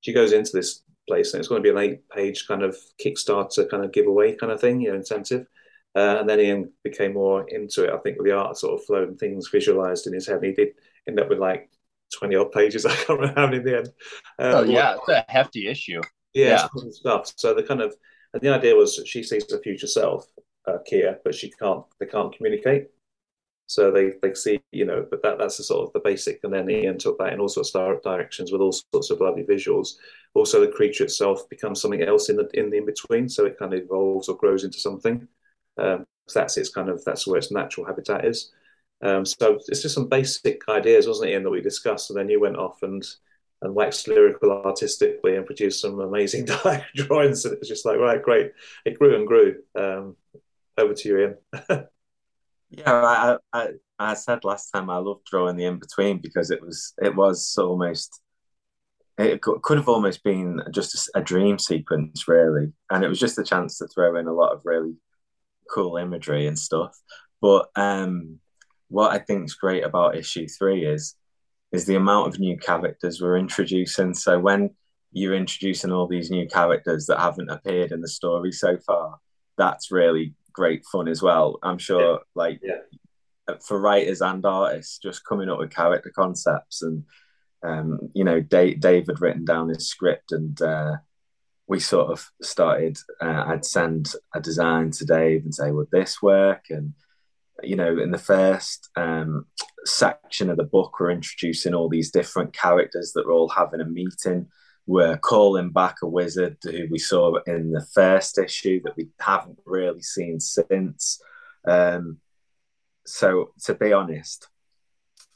she 0.00 0.12
goes 0.12 0.32
into 0.32 0.50
this 0.52 0.82
place 1.08 1.32
and 1.32 1.40
it's 1.40 1.48
going 1.48 1.62
to 1.62 1.72
be 1.72 1.76
an 1.76 1.82
eight 1.82 2.08
page 2.08 2.46
kind 2.46 2.62
of 2.62 2.76
Kickstarter 3.04 3.68
kind 3.68 3.84
of 3.84 3.92
giveaway 3.92 4.34
kind 4.34 4.52
of 4.52 4.60
thing, 4.60 4.80
you 4.80 4.90
know, 4.90 4.96
incentive. 4.96 5.46
Uh, 5.94 6.18
and 6.20 6.28
then 6.28 6.40
Ian 6.40 6.72
became 6.84 7.14
more 7.14 7.48
into 7.48 7.84
it, 7.84 7.92
I 7.92 7.96
think, 7.98 8.18
with 8.18 8.26
the 8.26 8.36
art 8.36 8.58
sort 8.58 8.78
of 8.78 8.84
flowed 8.84 9.08
and 9.08 9.18
things 9.18 9.48
visualized 9.50 10.06
in 10.06 10.12
his 10.12 10.26
head. 10.26 10.36
And 10.36 10.46
he 10.46 10.52
did 10.52 10.74
end 11.08 11.18
up 11.18 11.30
with 11.30 11.38
like 11.38 11.70
20 12.18 12.36
odd 12.36 12.52
pages. 12.52 12.84
I 12.86 12.94
can't 12.94 13.18
remember 13.20 13.40
how 13.40 13.46
many 13.46 13.58
in 13.58 13.64
the 13.64 13.76
end. 13.78 13.88
Uh, 14.38 14.52
oh, 14.56 14.62
yeah, 14.64 14.96
it's 14.96 15.08
a 15.08 15.24
hefty 15.28 15.68
issue. 15.68 16.02
Yeah, 16.34 16.68
yeah. 16.76 16.90
stuff. 16.90 17.32
So 17.36 17.54
the 17.54 17.62
kind 17.62 17.80
of, 17.80 17.94
and 18.34 18.42
the 18.42 18.50
idea 18.50 18.74
was 18.74 19.00
she 19.06 19.22
sees 19.22 19.46
the 19.46 19.58
future 19.58 19.86
self, 19.86 20.26
uh, 20.66 20.78
Kia, 20.84 21.18
but 21.24 21.34
she 21.34 21.50
can't, 21.50 21.84
they 21.98 22.06
can't 22.06 22.36
communicate. 22.36 22.88
So 23.68 23.90
they, 23.90 24.12
they 24.22 24.34
see, 24.34 24.60
you 24.70 24.84
know, 24.84 25.04
but 25.10 25.22
that 25.22 25.38
that's 25.38 25.56
the 25.56 25.64
sort 25.64 25.86
of 25.88 25.92
the 25.92 26.00
basic. 26.00 26.40
And 26.44 26.52
then 26.52 26.70
Ian 26.70 26.98
took 26.98 27.18
that 27.18 27.32
in 27.32 27.40
all 27.40 27.48
sorts 27.48 27.74
of 27.74 28.02
directions 28.02 28.52
with 28.52 28.60
all 28.60 28.72
sorts 28.72 29.10
of 29.10 29.20
lovely 29.20 29.42
visuals. 29.42 29.94
Also, 30.34 30.60
the 30.60 30.70
creature 30.72 31.04
itself 31.04 31.48
becomes 31.48 31.80
something 31.80 32.02
else 32.02 32.28
in 32.28 32.36
the 32.36 32.48
in 32.54 32.70
the 32.70 32.78
in 32.78 32.86
between, 32.86 33.28
so 33.28 33.44
it 33.44 33.58
kind 33.58 33.74
of 33.74 33.80
evolves 33.80 34.28
or 34.28 34.36
grows 34.36 34.64
into 34.64 34.78
something. 34.78 35.26
Um, 35.78 36.06
so 36.28 36.40
that's 36.40 36.56
its 36.56 36.70
kind 36.70 36.88
of 36.88 37.04
that's 37.04 37.26
where 37.26 37.38
its 37.38 37.50
natural 37.50 37.86
habitat 37.86 38.24
is. 38.24 38.52
Um, 39.02 39.24
so 39.26 39.58
it's 39.68 39.82
just 39.82 39.94
some 39.94 40.08
basic 40.08 40.62
ideas, 40.68 41.06
wasn't 41.06 41.30
it, 41.30 41.32
Ian, 41.32 41.42
that 41.44 41.50
we 41.50 41.60
discussed, 41.60 42.10
and 42.10 42.18
then 42.18 42.28
you 42.28 42.40
went 42.40 42.56
off 42.56 42.82
and 42.82 43.04
and 43.62 43.74
waxed 43.74 44.06
lyrical 44.08 44.52
artistically 44.52 45.36
and 45.36 45.46
produced 45.46 45.80
some 45.80 45.98
amazing 46.00 46.44
drawings. 46.94 47.44
And 47.44 47.54
it 47.54 47.60
was 47.60 47.68
just 47.68 47.86
like, 47.86 47.98
right, 47.98 48.22
great. 48.22 48.52
It 48.84 48.98
grew 48.98 49.16
and 49.16 49.26
grew. 49.26 49.62
Um, 49.74 50.16
over 50.78 50.94
to 50.94 51.08
you, 51.08 51.18
Ian. 51.18 51.86
Yeah, 52.70 52.92
I, 52.92 53.36
I 53.52 53.68
I 53.98 54.14
said 54.14 54.44
last 54.44 54.70
time 54.70 54.90
I 54.90 54.98
loved 54.98 55.24
drawing 55.24 55.56
the 55.56 55.64
in 55.64 55.78
between 55.78 56.18
because 56.18 56.50
it 56.50 56.60
was 56.60 56.94
it 57.02 57.14
was 57.14 57.56
almost 57.58 58.20
it 59.18 59.40
could 59.40 59.78
have 59.78 59.88
almost 59.88 60.22
been 60.24 60.60
just 60.72 61.08
a, 61.14 61.20
a, 61.20 61.22
dream 61.22 61.58
sequence 61.58 62.28
really, 62.28 62.72
and 62.90 63.02
it 63.02 63.08
was 63.08 63.18
just 63.18 63.38
a 63.38 63.44
chance 63.44 63.78
to 63.78 63.86
throw 63.86 64.16
in 64.16 64.26
a 64.26 64.32
lot 64.32 64.52
of 64.52 64.60
really 64.64 64.94
cool 65.70 65.96
imagery 65.96 66.46
and 66.46 66.58
stuff. 66.58 66.94
But 67.40 67.68
um, 67.76 68.40
what 68.88 69.12
I 69.12 69.18
think 69.18 69.44
is 69.44 69.54
great 69.54 69.84
about 69.84 70.16
issue 70.16 70.46
three 70.48 70.84
is 70.84 71.14
is 71.72 71.86
the 71.86 71.96
amount 71.96 72.28
of 72.28 72.38
new 72.38 72.56
characters 72.58 73.20
we're 73.20 73.38
introducing. 73.38 74.14
So 74.14 74.38
when 74.38 74.70
you're 75.12 75.34
introducing 75.34 75.92
all 75.92 76.06
these 76.06 76.30
new 76.30 76.46
characters 76.46 77.06
that 77.06 77.18
haven't 77.18 77.50
appeared 77.50 77.92
in 77.92 78.00
the 78.02 78.08
story 78.08 78.52
so 78.52 78.76
far, 78.86 79.18
that's 79.56 79.90
really 79.90 80.34
great 80.56 80.84
fun 80.86 81.06
as 81.06 81.22
well. 81.22 81.58
I'm 81.62 81.78
sure, 81.78 82.12
yeah. 82.12 82.18
like 82.34 82.60
yeah. 82.62 83.54
for 83.66 83.78
writers 83.78 84.22
and 84.22 84.44
artists, 84.44 84.98
just 84.98 85.24
coming 85.24 85.50
up 85.50 85.58
with 85.58 85.70
character 85.70 86.10
concepts 86.14 86.82
and 86.82 87.04
um, 87.62 88.10
you 88.14 88.24
know, 88.24 88.40
Dave, 88.40 88.80
Dave 88.80 89.06
had 89.06 89.20
written 89.20 89.44
down 89.44 89.68
his 89.68 89.88
script 89.88 90.32
and 90.32 90.60
uh, 90.62 90.96
we 91.66 91.80
sort 91.80 92.10
of 92.10 92.30
started. 92.42 92.98
Uh, 93.20 93.44
I'd 93.46 93.64
send 93.64 94.12
a 94.34 94.40
design 94.40 94.90
to 94.92 95.04
Dave 95.04 95.44
and 95.44 95.54
say, 95.54 95.70
"Would 95.72 95.90
this 95.90 96.22
work?" 96.22 96.66
And 96.70 96.94
you 97.62 97.76
know, 97.76 97.98
in 97.98 98.10
the 98.10 98.18
first 98.18 98.88
um, 98.96 99.46
section 99.84 100.50
of 100.50 100.58
the 100.58 100.64
book, 100.64 101.00
we're 101.00 101.10
introducing 101.10 101.74
all 101.74 101.88
these 101.88 102.10
different 102.10 102.52
characters 102.52 103.12
that 103.14 103.26
are 103.26 103.32
all 103.32 103.48
having 103.48 103.80
a 103.80 103.84
meeting 103.84 104.46
we're 104.86 105.18
calling 105.18 105.70
back 105.70 105.96
a 106.02 106.06
wizard 106.06 106.56
who 106.62 106.86
we 106.90 106.98
saw 106.98 107.36
in 107.46 107.72
the 107.72 107.84
first 107.92 108.38
issue 108.38 108.80
that 108.84 108.96
we 108.96 109.08
haven't 109.20 109.58
really 109.66 110.02
seen 110.02 110.38
since. 110.38 111.20
Um, 111.66 112.18
so, 113.04 113.52
to 113.64 113.74
be 113.74 113.92
honest, 113.92 114.48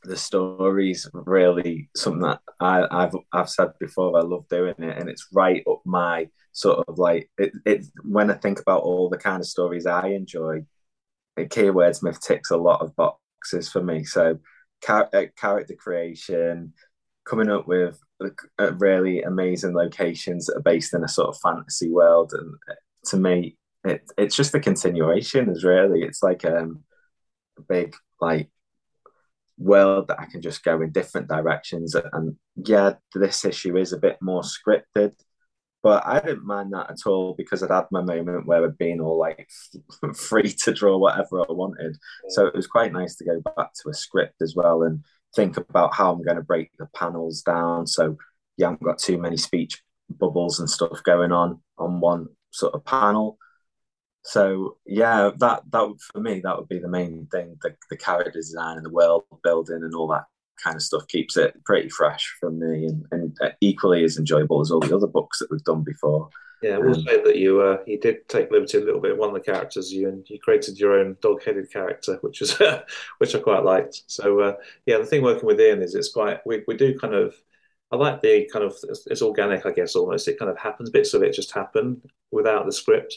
the 0.04 0.16
story's 0.16 1.08
really 1.12 1.90
something 1.96 2.22
that 2.22 2.40
I, 2.60 2.86
have 2.90 3.16
I've 3.32 3.50
said 3.50 3.72
before. 3.78 4.16
I 4.16 4.22
love 4.22 4.48
doing 4.48 4.74
it, 4.78 4.98
and 4.98 5.08
it's 5.08 5.28
right 5.32 5.64
up 5.68 5.82
my 5.84 6.28
sort 6.52 6.86
of 6.88 6.98
like 6.98 7.30
it. 7.38 7.52
it 7.66 7.86
when 8.02 8.30
I 8.30 8.34
think 8.34 8.60
about 8.60 8.82
all 8.82 9.08
the 9.08 9.18
kind 9.18 9.40
of 9.40 9.46
stories 9.46 9.86
I 9.86 10.08
enjoy, 10.08 10.64
Kia 11.36 11.72
Wordsmith 11.72 12.20
ticks 12.20 12.50
a 12.50 12.56
lot 12.56 12.82
of 12.82 12.94
boxes 12.96 13.68
for 13.68 13.82
me. 13.82 14.04
So, 14.04 14.38
char- 14.84 15.10
uh, 15.12 15.24
character 15.36 15.74
creation, 15.74 16.72
coming 17.24 17.50
up 17.50 17.66
with 17.66 18.00
really 18.78 19.22
amazing 19.22 19.74
locations 19.74 20.46
that 20.46 20.56
are 20.56 20.62
based 20.62 20.94
in 20.94 21.04
a 21.04 21.08
sort 21.08 21.28
of 21.28 21.40
fantasy 21.40 21.90
world. 21.90 22.32
And 22.32 22.54
to 23.06 23.16
me, 23.16 23.56
it, 23.84 24.02
it's 24.18 24.36
just 24.36 24.54
a 24.54 24.60
continuation. 24.60 25.48
Is 25.50 25.64
really 25.64 26.02
it's 26.02 26.22
like 26.22 26.44
um, 26.44 26.84
a 27.58 27.62
big 27.62 27.94
like 28.20 28.50
world 29.58 30.08
that 30.08 30.20
I 30.20 30.26
can 30.26 30.42
just 30.42 30.64
go 30.64 30.80
in 30.80 30.90
different 30.90 31.28
directions. 31.28 31.94
And 32.12 32.36
yeah, 32.56 32.94
this 33.14 33.44
issue 33.44 33.76
is 33.76 33.92
a 33.92 33.98
bit 33.98 34.18
more 34.20 34.42
scripted, 34.42 35.12
but 35.82 36.06
I 36.06 36.20
didn't 36.20 36.46
mind 36.46 36.72
that 36.72 36.90
at 36.90 37.06
all 37.06 37.34
because 37.36 37.62
I'd 37.62 37.70
had 37.70 37.86
my 37.90 38.02
moment 38.02 38.46
where 38.46 38.64
I'd 38.64 38.78
been 38.78 39.00
all 39.00 39.18
like 39.18 39.48
free 40.14 40.52
to 40.64 40.72
draw 40.72 40.98
whatever 40.98 41.40
I 41.40 41.52
wanted. 41.52 41.96
So 42.30 42.46
it 42.46 42.54
was 42.54 42.66
quite 42.66 42.92
nice 42.92 43.16
to 43.16 43.24
go 43.24 43.40
back 43.56 43.70
to 43.82 43.90
a 43.90 43.94
script 43.94 44.42
as 44.42 44.54
well 44.56 44.82
and 44.82 45.04
think 45.34 45.56
about 45.56 45.94
how 45.94 46.12
I'm 46.12 46.22
going 46.22 46.36
to 46.36 46.42
break 46.42 46.70
the 46.78 46.86
panels 46.94 47.42
down. 47.42 47.86
So 47.86 48.16
you 48.56 48.64
haven't 48.64 48.82
got 48.82 48.98
too 48.98 49.18
many 49.18 49.36
speech 49.36 49.82
bubbles 50.08 50.58
and 50.58 50.68
stuff 50.68 51.02
going 51.04 51.32
on 51.32 51.60
on 51.78 52.00
one 52.00 52.28
sort 52.50 52.74
of 52.74 52.84
panel. 52.84 53.38
So 54.24 54.76
yeah, 54.84 55.30
that 55.38 55.62
that 55.70 55.94
for 56.12 56.20
me 56.20 56.40
that 56.40 56.58
would 56.58 56.68
be 56.68 56.78
the 56.78 56.88
main 56.88 57.26
thing. 57.32 57.56
The 57.62 57.74
the 57.88 57.96
character 57.96 58.30
design 58.30 58.76
and 58.76 58.84
the 58.84 58.90
world 58.90 59.24
building 59.42 59.82
and 59.82 59.94
all 59.94 60.08
that 60.08 60.24
kind 60.62 60.76
of 60.76 60.82
stuff 60.82 61.06
keeps 61.08 61.36
it 61.36 61.54
pretty 61.64 61.88
fresh 61.88 62.36
for 62.38 62.50
me 62.50 62.84
and, 62.84 63.04
and 63.12 63.36
uh, 63.40 63.48
equally 63.62 64.04
as 64.04 64.18
enjoyable 64.18 64.60
as 64.60 64.70
all 64.70 64.80
the 64.80 64.94
other 64.94 65.06
books 65.06 65.38
that 65.38 65.48
we've 65.50 65.64
done 65.64 65.82
before. 65.82 66.28
Yeah, 66.62 66.76
we'll 66.76 66.94
um, 66.94 67.02
say 67.02 67.22
that 67.22 67.36
you 67.36 67.62
uh, 67.62 67.78
you 67.86 67.98
did 67.98 68.28
take 68.28 68.50
liberty 68.50 68.78
a 68.78 68.84
little 68.84 69.00
bit. 69.00 69.16
One 69.16 69.30
of 69.30 69.34
the 69.34 69.40
characters 69.40 69.92
you 69.92 70.08
and 70.08 70.28
you 70.28 70.38
created 70.38 70.78
your 70.78 70.98
own 70.98 71.16
dog-headed 71.22 71.72
character, 71.72 72.18
which 72.20 72.40
was 72.40 72.60
which 73.18 73.34
I 73.34 73.38
quite 73.38 73.64
liked. 73.64 74.02
So 74.06 74.40
uh, 74.40 74.56
yeah, 74.84 74.98
the 74.98 75.06
thing 75.06 75.22
working 75.22 75.46
with 75.46 75.60
Ian 75.60 75.82
is 75.82 75.94
it's 75.94 76.12
quite 76.12 76.40
we, 76.44 76.62
we 76.66 76.76
do 76.76 76.98
kind 76.98 77.14
of 77.14 77.34
I 77.90 77.96
like 77.96 78.20
the 78.20 78.48
kind 78.52 78.64
of 78.64 78.76
it's, 78.88 79.06
it's, 79.06 79.22
organic, 79.22 79.66
I 79.66 79.72
guess 79.72 79.96
almost. 79.96 80.28
It 80.28 80.38
kind 80.38 80.50
of 80.50 80.58
happens. 80.58 80.90
Bits 80.90 81.14
of 81.14 81.22
it 81.22 81.32
just 81.32 81.52
happen 81.52 82.02
without 82.30 82.66
the 82.66 82.72
script. 82.72 83.16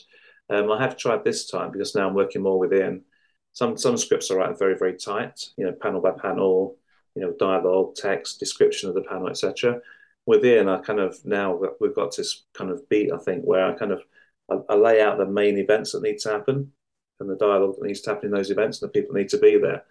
Um, 0.50 0.72
I 0.72 0.82
have 0.82 0.98
tried 0.98 1.24
this 1.24 1.50
time 1.50 1.72
because 1.72 1.96
now 1.96 2.08
I'm 2.08 2.16
working 2.16 2.42
more 2.42 2.58
with 2.58 2.74
Ian. 2.74 3.04
Some 3.52 3.78
some 3.78 3.98
scripts 3.98 4.32
are 4.32 4.38
right 4.38 4.58
very 4.58 4.78
very 4.78 4.96
tight, 4.96 5.50
you 5.58 5.66
know, 5.66 5.74
panel 5.74 6.02
by 6.02 6.12
panel, 6.12 6.78
you 7.14 7.22
know, 7.22 7.34
dialogue, 7.38 7.96
text, 7.96 8.40
description 8.40 8.88
of 8.88 8.96
the 8.96 9.02
panel, 9.04 9.28
etc 9.28 9.82
within, 10.26 10.70
I 10.70 10.80
kind 10.80 11.00
of 11.00 11.24
now 11.26 11.60
we've 11.80 11.96
got 11.96 12.16
this 12.16 12.46
kind 12.54 12.72
of 12.72 12.88
beat, 12.90 13.12
I 13.12 13.18
think, 13.18 13.44
where 13.44 13.66
I 13.66 13.74
kind 13.74 13.92
of 13.92 14.02
I, 14.50 14.58
I 14.70 14.76
lay 14.76 15.02
out 15.02 15.18
the 15.18 15.26
main 15.26 15.58
events 15.58 15.92
that 15.92 16.04
need 16.04 16.20
to 16.20 16.32
happen 16.32 16.72
and 17.20 17.30
the 17.30 17.36
dialogue 17.36 17.76
that 17.80 17.86
needs 17.86 18.02
to 18.02 18.12
happen 18.12 18.28
in 18.28 18.32
those 18.32 18.52
events 18.52 18.82
and 18.82 18.90
the 18.90 19.00
people 19.00 19.16
need 19.16 19.30
to 19.30 19.38
be 19.38 19.58
there. 19.58 19.84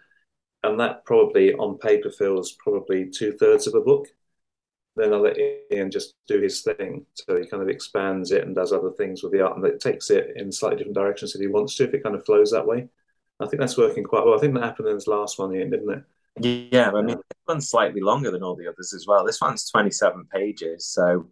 And 0.63 0.79
that 0.79 1.05
probably 1.05 1.53
on 1.53 1.77
paper 1.77 2.09
feels 2.09 2.53
probably 2.53 3.09
two 3.09 3.33
thirds 3.33 3.67
of 3.67 3.75
a 3.75 3.81
book. 3.81 4.07
Then 4.95 5.13
I 5.13 5.17
let 5.17 5.37
Ian 5.71 5.91
just 5.91 6.15
do 6.27 6.39
his 6.39 6.61
thing. 6.61 7.05
So 7.15 7.39
he 7.39 7.47
kind 7.47 7.63
of 7.63 7.69
expands 7.69 8.31
it 8.31 8.45
and 8.45 8.55
does 8.55 8.71
other 8.71 8.91
things 8.91 9.23
with 9.23 9.31
the 9.31 9.41
art 9.41 9.57
and 9.57 9.65
it 9.65 9.79
takes 9.79 10.09
it 10.09 10.33
in 10.35 10.51
slightly 10.51 10.77
different 10.77 10.95
directions 10.95 11.33
if 11.35 11.41
he 11.41 11.47
wants 11.47 11.75
to, 11.75 11.85
if 11.85 11.93
it 11.93 12.03
kind 12.03 12.15
of 12.15 12.25
flows 12.25 12.51
that 12.51 12.67
way. 12.67 12.87
I 13.39 13.47
think 13.47 13.59
that's 13.59 13.77
working 13.77 14.03
quite 14.03 14.25
well. 14.25 14.35
I 14.35 14.39
think 14.39 14.53
that 14.53 14.63
happened 14.63 14.87
in 14.87 14.95
his 14.95 15.07
last 15.07 15.39
one, 15.39 15.55
Ian, 15.55 15.71
didn't 15.71 15.89
it? 15.89 16.03
Yeah, 16.39 16.89
I 16.89 17.01
mean, 17.01 17.17
this 17.17 17.37
one's 17.47 17.69
slightly 17.69 18.01
longer 18.01 18.31
than 18.31 18.43
all 18.43 18.55
the 18.55 18.67
others 18.67 18.93
as 18.93 19.05
well. 19.07 19.25
This 19.25 19.39
one's 19.39 19.69
27 19.69 20.25
pages. 20.31 20.87
So 20.87 21.29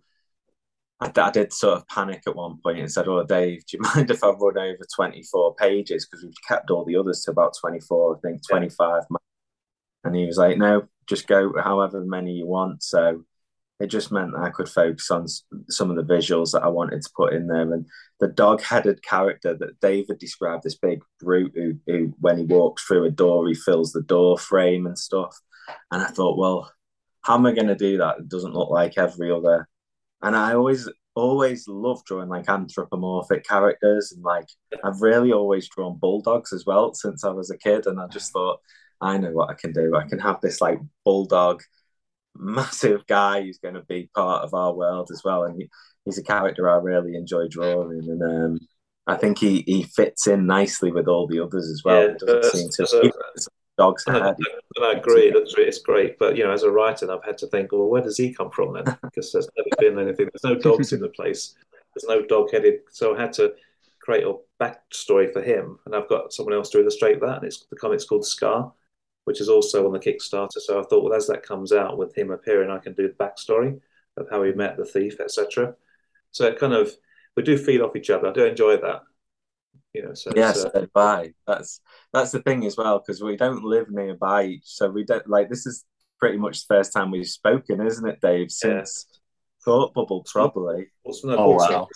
I, 1.02 1.12
I, 1.16 1.32
did 1.32 1.52
sort 1.52 1.78
of 1.78 1.88
panic 1.88 2.22
at 2.28 2.36
one 2.36 2.60
point 2.64 2.80
and 2.80 2.92
said, 2.92 3.08
"Oh, 3.08 3.24
Dave, 3.24 3.66
do 3.66 3.78
you 3.78 3.84
mind 3.96 4.12
if 4.12 4.24
I 4.24 4.30
run 4.30 4.58
over 4.58 4.86
twenty 4.96 5.24
four 5.24 5.56
pages 5.56 6.06
because 6.06 6.24
we've 6.24 6.34
kept 6.48 6.70
all 6.70 6.86
the 6.86 6.96
others 6.96 7.22
to 7.22 7.32
about 7.32 7.56
twenty 7.60 7.80
four, 7.80 8.16
I 8.16 8.20
think 8.20 8.48
twenty 8.48 8.70
five. 8.70 9.04
Yeah. 9.10 9.18
And 10.04 10.16
he 10.16 10.26
was 10.26 10.38
like, 10.38 10.58
"No, 10.58 10.88
just 11.08 11.28
go 11.28 11.54
however 11.62 12.02
many 12.02 12.34
you 12.34 12.46
want." 12.46 12.84
So 12.84 13.26
it 13.82 13.88
just 13.88 14.12
meant 14.12 14.36
I 14.36 14.50
could 14.50 14.70
focus 14.70 15.10
on 15.12 15.26
some 15.70 15.90
of 15.90 15.96
the 15.96 16.14
visuals 16.14 16.52
that 16.52 16.64
I 16.64 16.68
wanted 16.68 17.02
to 17.02 17.10
put 17.16 17.34
in 17.34 17.48
there. 17.48 17.74
And 17.74 17.86
the 18.20 18.28
dog-headed 18.28 19.04
character 19.04 19.56
that 19.56 19.80
David 19.80 20.20
described, 20.20 20.64
this 20.64 20.78
big 20.78 21.02
brute 21.20 21.54
who, 21.56 21.74
who, 21.88 22.14
when 22.20 22.38
he 22.38 22.44
walks 22.44 22.84
through 22.84 23.06
a 23.06 23.12
door, 23.12 23.48
he 23.48 23.56
fills 23.56 23.92
the 23.92 24.04
door 24.04 24.38
frame 24.38 24.86
and 24.86 24.98
stuff. 24.98 25.38
And 25.92 26.02
I 26.02 26.08
thought, 26.08 26.38
well, 26.38 26.72
how 27.22 27.36
am 27.36 27.46
I 27.46 27.54
going 27.54 27.68
to 27.68 27.76
do 27.76 27.98
that? 27.98 28.20
It 28.20 28.30
doesn't 28.30 28.54
look 28.54 28.70
like 28.70 28.98
every 28.98 29.32
other 29.32 29.68
and 30.22 30.36
I 30.36 30.54
always 30.54 30.88
always 31.14 31.68
love 31.68 32.04
drawing 32.06 32.30
like 32.30 32.48
anthropomorphic 32.48 33.46
characters 33.46 34.14
and 34.14 34.24
like 34.24 34.48
I've 34.84 35.02
really 35.02 35.34
always 35.34 35.68
drawn 35.68 35.98
bulldogs 35.98 36.54
as 36.54 36.66
well 36.66 36.94
since 36.94 37.26
I 37.26 37.32
was 37.32 37.52
a 37.52 37.58
kid 37.58 37.86
and 37.86 38.00
I 38.00 38.08
just 38.08 38.32
thought 38.32 38.60
I 39.02 39.18
know 39.18 39.32
what 39.32 39.50
I 39.50 39.56
can 39.56 39.74
do. 39.74 39.96
I 39.96 40.08
can 40.08 40.20
have 40.20 40.40
this 40.42 40.62
like 40.62 40.80
bulldog 41.04 41.64
massive 42.36 43.06
guy 43.08 43.42
who's 43.42 43.60
going 43.60 43.76
to 43.76 43.84
be 43.84 44.10
part 44.16 44.44
of 44.44 44.54
our 44.54 44.74
world 44.74 45.10
as 45.12 45.22
well 45.24 45.44
and 45.44 45.56
he, 45.58 45.70
he's 46.06 46.18
a 46.18 46.24
character 46.24 46.70
I 46.70 46.78
really 46.78 47.16
enjoy 47.16 47.48
drawing 47.48 48.08
and 48.10 48.24
um, 48.24 48.60
I 49.08 49.16
think 49.16 49.40
he, 49.40 49.64
he 49.66 49.84
fits 49.84 50.28
in 50.28 50.46
nicely 50.46 50.92
with 50.92 51.08
all 51.08 51.28
the 51.28 51.40
others 51.40 51.70
as 51.70 51.82
well. 51.84 52.10
Yeah, 52.10 52.14
doesn't 52.18 52.74
seem 52.74 52.88
to 52.88 53.12
dog's 53.78 54.06
head. 54.06 54.36
And 54.76 54.86
I 54.86 54.94
agree, 54.94 55.32
that's 55.32 55.56
it's 55.58 55.80
great. 55.80 56.18
But 56.20 56.38
you 56.38 56.44
know, 56.44 56.52
as 56.52 56.64
a 56.64 56.72
writer, 56.72 57.12
I've 57.12 57.24
had 57.24 57.38
to 57.40 57.48
think, 57.48 57.72
well, 57.72 57.88
where 57.88 58.02
does 58.02 58.18
he 58.18 58.34
come 58.34 58.52
from 58.52 58.74
then? 58.74 58.84
Because 59.04 59.32
there's 59.32 59.50
never 59.58 59.70
been 59.80 60.00
anything. 60.00 60.30
There's 60.32 60.56
no 60.56 60.60
dogs 60.60 60.94
in 60.94 61.02
the 61.02 61.10
place. 61.10 61.56
There's 61.94 62.08
no 62.08 62.26
dog-headed. 62.26 62.82
So 62.92 63.16
I 63.16 63.22
had 63.22 63.34
to 63.34 63.54
create 64.02 64.24
a 64.24 64.36
backstory 64.62 65.32
for 65.34 65.42
him, 65.42 65.80
and 65.86 65.96
I've 65.96 66.10
got 66.10 66.32
someone 66.32 66.56
else 66.56 66.70
to 66.72 66.80
illustrate 66.80 67.20
that. 67.22 67.38
And 67.38 67.46
it's 67.46 67.66
the 67.70 67.76
comic's 67.76 68.06
called 68.06 68.26
Scar, 68.26 68.72
which 69.26 69.42
is 69.42 69.50
also 69.50 69.86
on 69.86 69.94
the 69.94 70.00
Kickstarter. 70.00 70.60
So 70.60 70.80
I 70.80 70.84
thought, 70.84 71.04
well, 71.04 71.14
as 71.14 71.28
that 71.28 71.44
comes 71.44 71.72
out 71.72 71.98
with 71.98 72.18
him 72.18 72.32
appearing, 72.32 72.72
I 72.72 72.80
can 72.80 72.94
do 72.94 73.08
the 73.08 73.14
backstory 73.14 73.80
of 74.18 74.28
how 74.30 74.44
he 74.44 74.52
met 74.54 74.78
the 74.78 74.86
thief, 74.86 75.20
etc. 75.20 75.76
So 76.32 76.46
it 76.46 76.60
kind 76.60 76.74
of 76.74 76.92
we 77.36 77.44
do 77.44 77.58
feed 77.58 77.82
off 77.82 77.96
each 77.96 78.10
other. 78.10 78.30
I 78.30 78.34
do 78.34 78.46
enjoy 78.46 78.78
that. 78.78 79.02
You 79.94 80.04
know, 80.04 80.14
so 80.14 80.32
yes, 80.36 80.64
uh, 80.64 80.86
by 80.94 81.34
that's 81.46 81.82
that's 82.14 82.32
the 82.32 82.42
thing 82.42 82.66
as 82.66 82.78
well 82.78 83.00
because 83.00 83.22
we 83.22 83.36
don't 83.36 83.64
live 83.64 83.90
nearby 83.90 84.46
each, 84.46 84.64
so 84.66 84.90
we 84.90 85.04
don't 85.04 85.28
like 85.28 85.50
this 85.50 85.66
is 85.66 85.84
pretty 86.18 86.38
much 86.38 86.66
the 86.66 86.76
first 86.76 86.94
time 86.94 87.12
we've 87.12 87.28
spoken, 87.28 87.86
isn't 87.86 88.08
it, 88.08 88.22
Dave? 88.22 88.52
Since 88.52 89.08
yeah. 89.12 89.18
Thought 89.66 89.94
Bubble, 89.94 90.24
probably. 90.24 90.88
Oh 91.06 91.56
wow! 91.56 91.88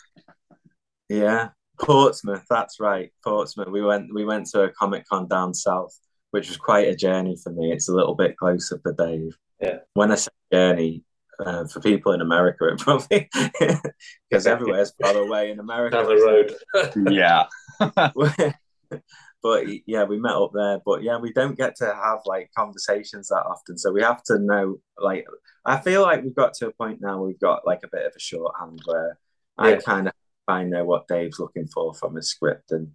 Yeah, 1.08 1.50
Portsmouth. 1.80 2.44
That's 2.50 2.82
right, 2.82 3.12
Portsmouth. 3.24 3.70
We 3.70 3.82
went 3.82 4.14
we 4.14 4.26
went 4.26 4.48
to 4.48 4.64
a 4.64 4.72
Comic 4.72 5.08
Con 5.08 5.30
down 5.30 5.54
south, 5.54 5.98
which 6.36 6.50
was 6.50 6.58
quite 6.58 6.90
a 6.90 6.94
journey 6.94 7.38
for 7.42 7.50
me. 7.50 7.72
It's 7.72 7.88
a 7.88 7.94
little 7.94 8.14
bit 8.14 8.36
closer 8.36 8.78
for 8.84 8.92
Dave. 8.92 9.38
Yeah. 9.62 9.78
When 9.94 10.12
I 10.12 10.16
say 10.16 10.32
journey, 10.52 11.06
uh, 11.40 11.66
for 11.66 11.80
people 11.80 12.12
in 12.12 12.20
America, 12.20 12.68
it 12.68 12.78
probably 12.78 13.30
because 14.30 14.46
everywhere's 14.46 14.92
far 15.02 15.16
away 15.16 15.52
in 15.52 15.62
America. 15.62 15.96
Down 15.96 16.08
the 16.08 16.56
road. 16.76 17.10
yeah. 17.10 17.46
but 19.42 19.64
yeah, 19.88 20.04
we 20.04 20.20
met 20.20 20.34
up 20.36 20.52
there. 20.54 20.80
But 20.86 21.04
yeah, 21.04 21.18
we 21.20 21.32
don't 21.32 21.58
get 21.58 21.78
to 21.78 21.86
have 21.86 22.20
like 22.26 22.52
conversations 22.54 23.30
that 23.30 23.46
often, 23.50 23.78
so 23.78 23.94
we 23.94 24.02
have 24.02 24.22
to 24.24 24.38
know. 24.38 24.82
Like, 25.02 25.26
I 25.64 25.80
feel 25.80 26.02
like 26.02 26.22
we've 26.22 26.36
got 26.36 26.54
to 26.56 26.68
a 26.68 26.74
point 26.74 27.00
now. 27.00 27.24
We've 27.24 27.40
got 27.40 27.66
like 27.66 27.80
a 27.86 27.90
bit 27.90 28.06
of 28.06 28.12
a 28.14 28.20
shorthand 28.20 28.82
where 28.84 29.18
yeah. 29.58 29.66
I 29.68 29.76
kind 29.78 30.08
of 30.08 30.14
I 30.50 30.64
know 30.66 30.84
what 30.84 31.08
Dave's 31.08 31.40
looking 31.40 31.68
for 31.68 31.94
from 31.94 32.18
a 32.18 32.22
script 32.22 32.74
and 32.74 32.92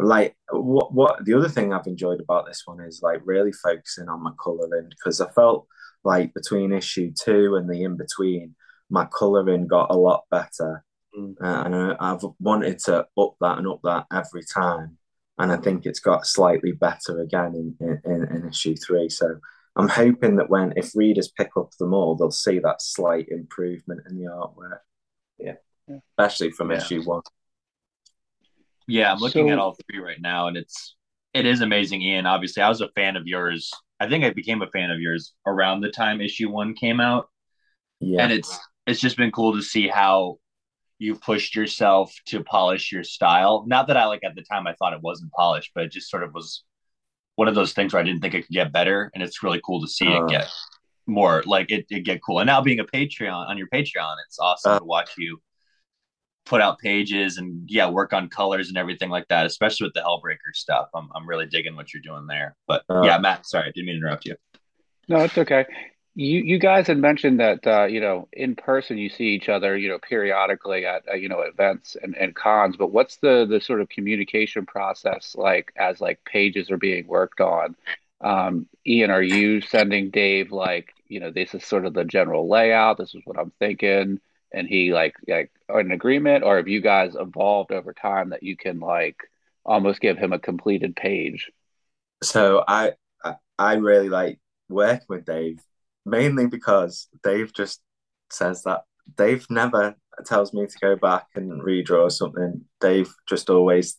like 0.00 0.36
what 0.50 0.92
what 0.92 1.24
the 1.24 1.34
other 1.34 1.48
thing 1.48 1.72
I've 1.72 1.86
enjoyed 1.86 2.20
about 2.20 2.46
this 2.46 2.62
one 2.64 2.80
is 2.80 3.02
like 3.02 3.20
really 3.24 3.52
focusing 3.52 4.08
on 4.08 4.22
my 4.22 4.32
coloring 4.42 4.88
because 4.88 5.20
I 5.20 5.30
felt 5.30 5.66
like 6.04 6.34
between 6.34 6.72
issue 6.72 7.12
two 7.12 7.56
and 7.56 7.68
the 7.68 7.82
in 7.82 7.96
between, 7.96 8.54
my 8.90 9.06
coloring 9.06 9.66
got 9.66 9.90
a 9.90 9.96
lot 9.96 10.24
better. 10.30 10.84
Mm. 11.16 11.34
Uh, 11.40 11.62
and 11.64 11.74
I, 11.74 11.96
I've 12.00 12.24
wanted 12.40 12.78
to 12.80 13.06
up 13.18 13.36
that 13.40 13.58
and 13.58 13.68
up 13.68 13.80
that 13.84 14.06
every 14.12 14.42
time. 14.52 14.98
And 15.38 15.52
I 15.52 15.56
think 15.56 15.86
it's 15.86 16.00
got 16.00 16.26
slightly 16.26 16.72
better 16.72 17.20
again 17.20 17.74
in, 17.80 18.00
in, 18.04 18.24
in 18.24 18.48
issue 18.48 18.76
three. 18.76 19.08
So 19.08 19.38
I'm 19.76 19.88
hoping 19.88 20.36
that 20.36 20.50
when, 20.50 20.74
if 20.76 20.94
readers 20.94 21.28
pick 21.28 21.50
up 21.56 21.70
them 21.78 21.94
all, 21.94 22.14
they'll 22.14 22.30
see 22.30 22.58
that 22.58 22.82
slight 22.82 23.28
improvement 23.28 24.02
in 24.08 24.16
the 24.16 24.30
artwork. 24.30 24.80
Yeah. 25.38 25.54
Especially 26.10 26.50
from 26.50 26.70
yeah. 26.70 26.78
issue 26.78 27.02
one. 27.02 27.22
Yeah, 28.88 29.12
I'm 29.12 29.18
looking 29.18 29.48
so, 29.48 29.52
at 29.52 29.58
all 29.58 29.76
three 29.86 30.00
right 30.00 30.20
now, 30.20 30.48
and 30.48 30.56
it's 30.56 30.96
it 31.34 31.46
is 31.46 31.60
amazing, 31.60 32.02
Ian. 32.02 32.26
Obviously, 32.26 32.62
I 32.62 32.68
was 32.68 32.80
a 32.80 32.88
fan 32.88 33.16
of 33.16 33.26
yours 33.26 33.70
I 34.02 34.08
think 34.08 34.24
I 34.24 34.30
became 34.30 34.62
a 34.62 34.66
fan 34.66 34.90
of 34.90 34.98
yours 34.98 35.32
around 35.46 35.80
the 35.80 35.90
time 35.90 36.20
issue 36.20 36.50
one 36.50 36.74
came 36.74 36.98
out. 36.98 37.28
Yeah. 38.00 38.24
And 38.24 38.32
it's 38.32 38.58
it's 38.84 38.98
just 38.98 39.16
been 39.16 39.30
cool 39.30 39.54
to 39.54 39.62
see 39.62 39.86
how 39.86 40.38
you've 40.98 41.20
pushed 41.20 41.54
yourself 41.54 42.12
to 42.26 42.42
polish 42.42 42.90
your 42.90 43.04
style. 43.04 43.64
Not 43.68 43.86
that 43.86 43.96
I 43.96 44.06
like 44.06 44.24
at 44.24 44.34
the 44.34 44.42
time 44.42 44.66
I 44.66 44.74
thought 44.74 44.92
it 44.92 45.02
wasn't 45.02 45.30
polished, 45.30 45.70
but 45.72 45.84
it 45.84 45.92
just 45.92 46.10
sort 46.10 46.24
of 46.24 46.34
was 46.34 46.64
one 47.36 47.46
of 47.46 47.54
those 47.54 47.74
things 47.74 47.92
where 47.92 48.02
I 48.02 48.04
didn't 48.04 48.22
think 48.22 48.34
it 48.34 48.42
could 48.42 48.52
get 48.52 48.72
better. 48.72 49.08
And 49.14 49.22
it's 49.22 49.44
really 49.44 49.60
cool 49.64 49.80
to 49.80 49.86
see 49.86 50.08
uh, 50.08 50.24
it 50.24 50.28
get 50.28 50.48
more 51.06 51.44
like 51.46 51.70
it, 51.70 51.86
it 51.88 52.00
get 52.00 52.20
cool. 52.26 52.40
And 52.40 52.48
now 52.48 52.60
being 52.60 52.80
a 52.80 52.84
Patreon 52.84 53.48
on 53.48 53.56
your 53.56 53.68
Patreon, 53.68 54.16
it's 54.26 54.40
awesome 54.40 54.72
uh, 54.72 54.78
to 54.80 54.84
watch 54.84 55.10
you 55.16 55.40
put 56.44 56.60
out 56.60 56.78
pages 56.78 57.38
and 57.38 57.68
yeah, 57.68 57.88
work 57.88 58.12
on 58.12 58.28
colors 58.28 58.68
and 58.68 58.76
everything 58.76 59.10
like 59.10 59.28
that, 59.28 59.46
especially 59.46 59.86
with 59.86 59.94
the 59.94 60.00
Hellbreaker 60.00 60.54
stuff. 60.54 60.88
I'm 60.94 61.08
I'm 61.14 61.28
really 61.28 61.46
digging 61.46 61.76
what 61.76 61.92
you're 61.92 62.02
doing 62.02 62.26
there. 62.26 62.56
But 62.66 62.84
uh, 62.90 63.02
yeah, 63.02 63.18
Matt, 63.18 63.46
sorry, 63.46 63.68
I 63.68 63.72
didn't 63.72 63.86
mean 63.86 64.00
to 64.00 64.06
interrupt 64.06 64.24
you. 64.24 64.36
No, 65.08 65.18
it's 65.18 65.38
okay. 65.38 65.66
You 66.14 66.40
you 66.40 66.58
guys 66.58 66.86
had 66.86 66.98
mentioned 66.98 67.40
that 67.40 67.66
uh, 67.66 67.84
you 67.84 68.00
know 68.00 68.28
in 68.32 68.54
person 68.54 68.98
you 68.98 69.08
see 69.08 69.28
each 69.28 69.48
other 69.48 69.76
you 69.76 69.88
know 69.88 69.98
periodically 69.98 70.84
at 70.84 71.02
uh, 71.10 71.14
you 71.14 71.28
know 71.28 71.40
events 71.40 71.96
and, 72.02 72.16
and 72.16 72.34
cons, 72.34 72.76
but 72.76 72.92
what's 72.92 73.16
the 73.18 73.46
the 73.48 73.60
sort 73.60 73.80
of 73.80 73.88
communication 73.88 74.66
process 74.66 75.34
like 75.36 75.72
as 75.76 76.00
like 76.00 76.20
pages 76.24 76.70
are 76.70 76.78
being 76.78 77.06
worked 77.06 77.40
on? 77.40 77.76
Um, 78.20 78.66
Ian, 78.86 79.10
are 79.10 79.22
you 79.22 79.60
sending 79.60 80.10
Dave 80.10 80.52
like 80.52 80.92
you 81.08 81.20
know 81.20 81.30
this 81.30 81.54
is 81.54 81.64
sort 81.64 81.86
of 81.86 81.94
the 81.94 82.04
general 82.04 82.48
layout? 82.48 82.98
This 82.98 83.14
is 83.14 83.22
what 83.24 83.38
I'm 83.38 83.52
thinking 83.58 84.20
and 84.52 84.68
he 84.68 84.92
like 84.92 85.14
like 85.26 85.50
an 85.68 85.92
agreement 85.92 86.44
or 86.44 86.56
have 86.56 86.68
you 86.68 86.80
guys 86.80 87.14
evolved 87.18 87.72
over 87.72 87.92
time 87.92 88.30
that 88.30 88.42
you 88.42 88.56
can 88.56 88.80
like 88.80 89.16
almost 89.64 90.00
give 90.00 90.18
him 90.18 90.32
a 90.32 90.38
completed 90.38 90.96
page? 90.96 91.50
So 92.22 92.64
i 92.66 92.92
i 93.58 93.74
really 93.74 94.08
like 94.08 94.38
working 94.68 95.06
with 95.08 95.24
dave 95.24 95.60
mainly 96.04 96.46
because 96.46 97.08
dave 97.22 97.52
just 97.52 97.80
says 98.30 98.62
that 98.62 98.82
dave 99.16 99.46
never 99.50 99.94
tells 100.24 100.52
me 100.52 100.66
to 100.66 100.78
go 100.80 100.96
back 100.96 101.26
and 101.34 101.62
redraw 101.62 102.10
something. 102.10 102.64
Dave 102.80 103.14
just 103.28 103.50
always 103.50 103.96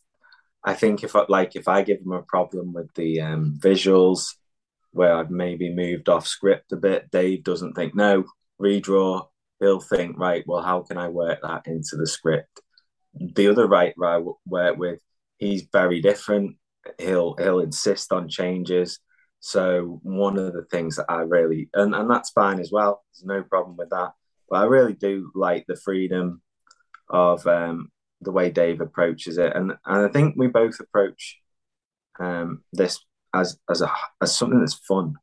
i 0.64 0.74
think 0.74 1.02
if 1.04 1.16
I, 1.16 1.24
like 1.28 1.56
if 1.56 1.68
i 1.68 1.82
give 1.82 2.00
him 2.00 2.12
a 2.12 2.22
problem 2.22 2.72
with 2.72 2.92
the 2.94 3.20
um, 3.20 3.58
visuals 3.58 4.34
where 4.92 5.14
i've 5.14 5.30
maybe 5.30 5.74
moved 5.74 6.08
off 6.08 6.26
script 6.26 6.72
a 6.72 6.76
bit 6.76 7.10
dave 7.10 7.42
doesn't 7.44 7.74
think 7.74 7.94
no 7.94 8.24
redraw 8.60 9.26
he'll 9.60 9.80
think, 9.80 10.18
right, 10.18 10.44
well, 10.46 10.62
how 10.62 10.82
can 10.82 10.98
I 10.98 11.08
work 11.08 11.40
that 11.42 11.66
into 11.66 11.96
the 11.96 12.06
script? 12.06 12.60
The 13.14 13.48
other 13.48 13.66
writer 13.66 14.04
I 14.04 14.22
work 14.46 14.76
with, 14.76 14.98
he's 15.38 15.68
very 15.72 16.00
different. 16.00 16.56
He'll 16.98 17.34
he'll 17.36 17.60
insist 17.60 18.12
on 18.12 18.28
changes. 18.28 18.98
So 19.40 20.00
one 20.02 20.38
of 20.38 20.52
the 20.52 20.64
things 20.64 20.96
that 20.96 21.06
I 21.08 21.20
really 21.20 21.68
and, 21.74 21.94
and 21.94 22.10
that's 22.10 22.30
fine 22.30 22.60
as 22.60 22.70
well. 22.72 23.04
There's 23.12 23.26
no 23.26 23.42
problem 23.42 23.76
with 23.76 23.90
that. 23.90 24.12
But 24.48 24.56
I 24.56 24.64
really 24.64 24.94
do 24.94 25.30
like 25.34 25.64
the 25.66 25.76
freedom 25.76 26.42
of 27.08 27.46
um, 27.46 27.90
the 28.20 28.32
way 28.32 28.50
Dave 28.50 28.80
approaches 28.80 29.38
it, 29.38 29.54
and 29.54 29.72
and 29.84 30.06
I 30.06 30.08
think 30.08 30.34
we 30.36 30.48
both 30.48 30.80
approach 30.80 31.38
um, 32.18 32.62
this 32.72 33.00
as 33.34 33.58
as 33.70 33.82
a 33.82 33.90
as 34.20 34.34
something 34.36 34.60
that's 34.60 34.74
fun. 34.74 35.14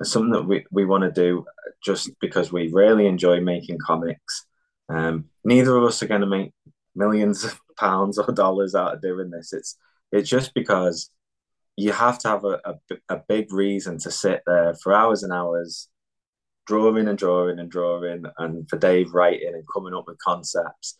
It's 0.00 0.10
something 0.10 0.32
that 0.32 0.46
we, 0.46 0.64
we 0.70 0.84
want 0.84 1.04
to 1.04 1.10
do 1.10 1.44
just 1.84 2.10
because 2.20 2.52
we 2.52 2.68
really 2.72 3.06
enjoy 3.06 3.40
making 3.40 3.78
comics. 3.78 4.46
Um, 4.88 5.26
neither 5.44 5.76
of 5.76 5.84
us 5.84 6.02
are 6.02 6.08
going 6.08 6.20
to 6.20 6.26
make 6.26 6.52
millions 6.94 7.44
of 7.44 7.58
pounds 7.78 8.18
or 8.18 8.32
dollars 8.32 8.74
out 8.74 8.94
of 8.94 9.02
doing 9.02 9.30
this. 9.30 9.52
It's 9.52 9.76
it's 10.12 10.30
just 10.30 10.54
because 10.54 11.10
you 11.76 11.92
have 11.92 12.18
to 12.20 12.28
have 12.28 12.44
a, 12.44 12.60
a, 12.64 12.74
a 13.08 13.22
big 13.28 13.52
reason 13.52 13.98
to 13.98 14.10
sit 14.10 14.42
there 14.46 14.74
for 14.82 14.94
hours 14.94 15.22
and 15.22 15.32
hours 15.32 15.88
drawing 16.66 17.08
and 17.08 17.18
drawing 17.18 17.58
and 17.58 17.70
drawing 17.70 18.24
and 18.38 18.68
for 18.68 18.78
Dave 18.78 19.12
writing 19.12 19.52
and 19.54 19.64
coming 19.72 19.94
up 19.94 20.04
with 20.06 20.18
concepts 20.18 20.98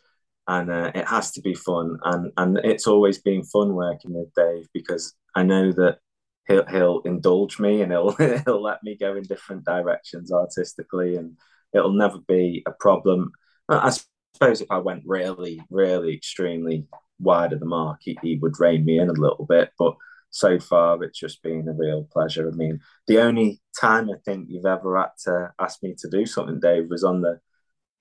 and 0.48 0.70
uh, 0.70 0.92
it 0.94 1.06
has 1.06 1.32
to 1.32 1.40
be 1.40 1.54
fun 1.54 1.98
and 2.04 2.32
and 2.36 2.58
it's 2.58 2.86
always 2.86 3.18
been 3.18 3.42
fun 3.42 3.74
working 3.74 4.12
with 4.12 4.32
Dave 4.34 4.68
because 4.72 5.14
I 5.34 5.42
know 5.42 5.72
that 5.72 5.98
he'll 6.46 6.66
he'll 6.66 7.00
indulge 7.04 7.58
me 7.58 7.82
and 7.82 7.92
he'll 7.92 8.10
he'll 8.44 8.62
let 8.62 8.82
me 8.82 8.96
go 8.96 9.16
in 9.16 9.22
different 9.24 9.64
directions 9.64 10.32
artistically 10.32 11.16
and 11.16 11.36
it'll 11.74 11.92
never 11.92 12.18
be 12.18 12.62
a 12.66 12.72
problem. 12.72 13.32
I 13.68 13.90
suppose 14.34 14.60
if 14.60 14.70
I 14.70 14.78
went 14.78 15.02
really 15.06 15.60
really 15.70 16.14
extremely 16.14 16.86
wide 17.18 17.52
of 17.52 17.60
the 17.60 17.66
mark 17.66 17.98
he, 18.02 18.18
he 18.22 18.38
would 18.40 18.60
rein 18.60 18.84
me 18.84 18.98
in 18.98 19.08
a 19.08 19.12
little 19.12 19.46
bit. 19.48 19.70
But 19.78 19.94
so 20.30 20.58
far 20.58 21.02
it's 21.02 21.18
just 21.18 21.42
been 21.42 21.68
a 21.68 21.72
real 21.72 22.08
pleasure. 22.12 22.48
I 22.48 22.54
mean 22.56 22.80
the 23.06 23.20
only 23.20 23.60
time 23.80 24.10
I 24.10 24.14
think 24.24 24.46
you've 24.48 24.66
ever 24.66 24.96
had 24.96 25.10
to 25.24 25.52
ask 25.58 25.82
me 25.82 25.94
to 25.98 26.08
do 26.10 26.26
something 26.26 26.60
Dave 26.60 26.88
was 26.88 27.04
on 27.04 27.22
the 27.22 27.40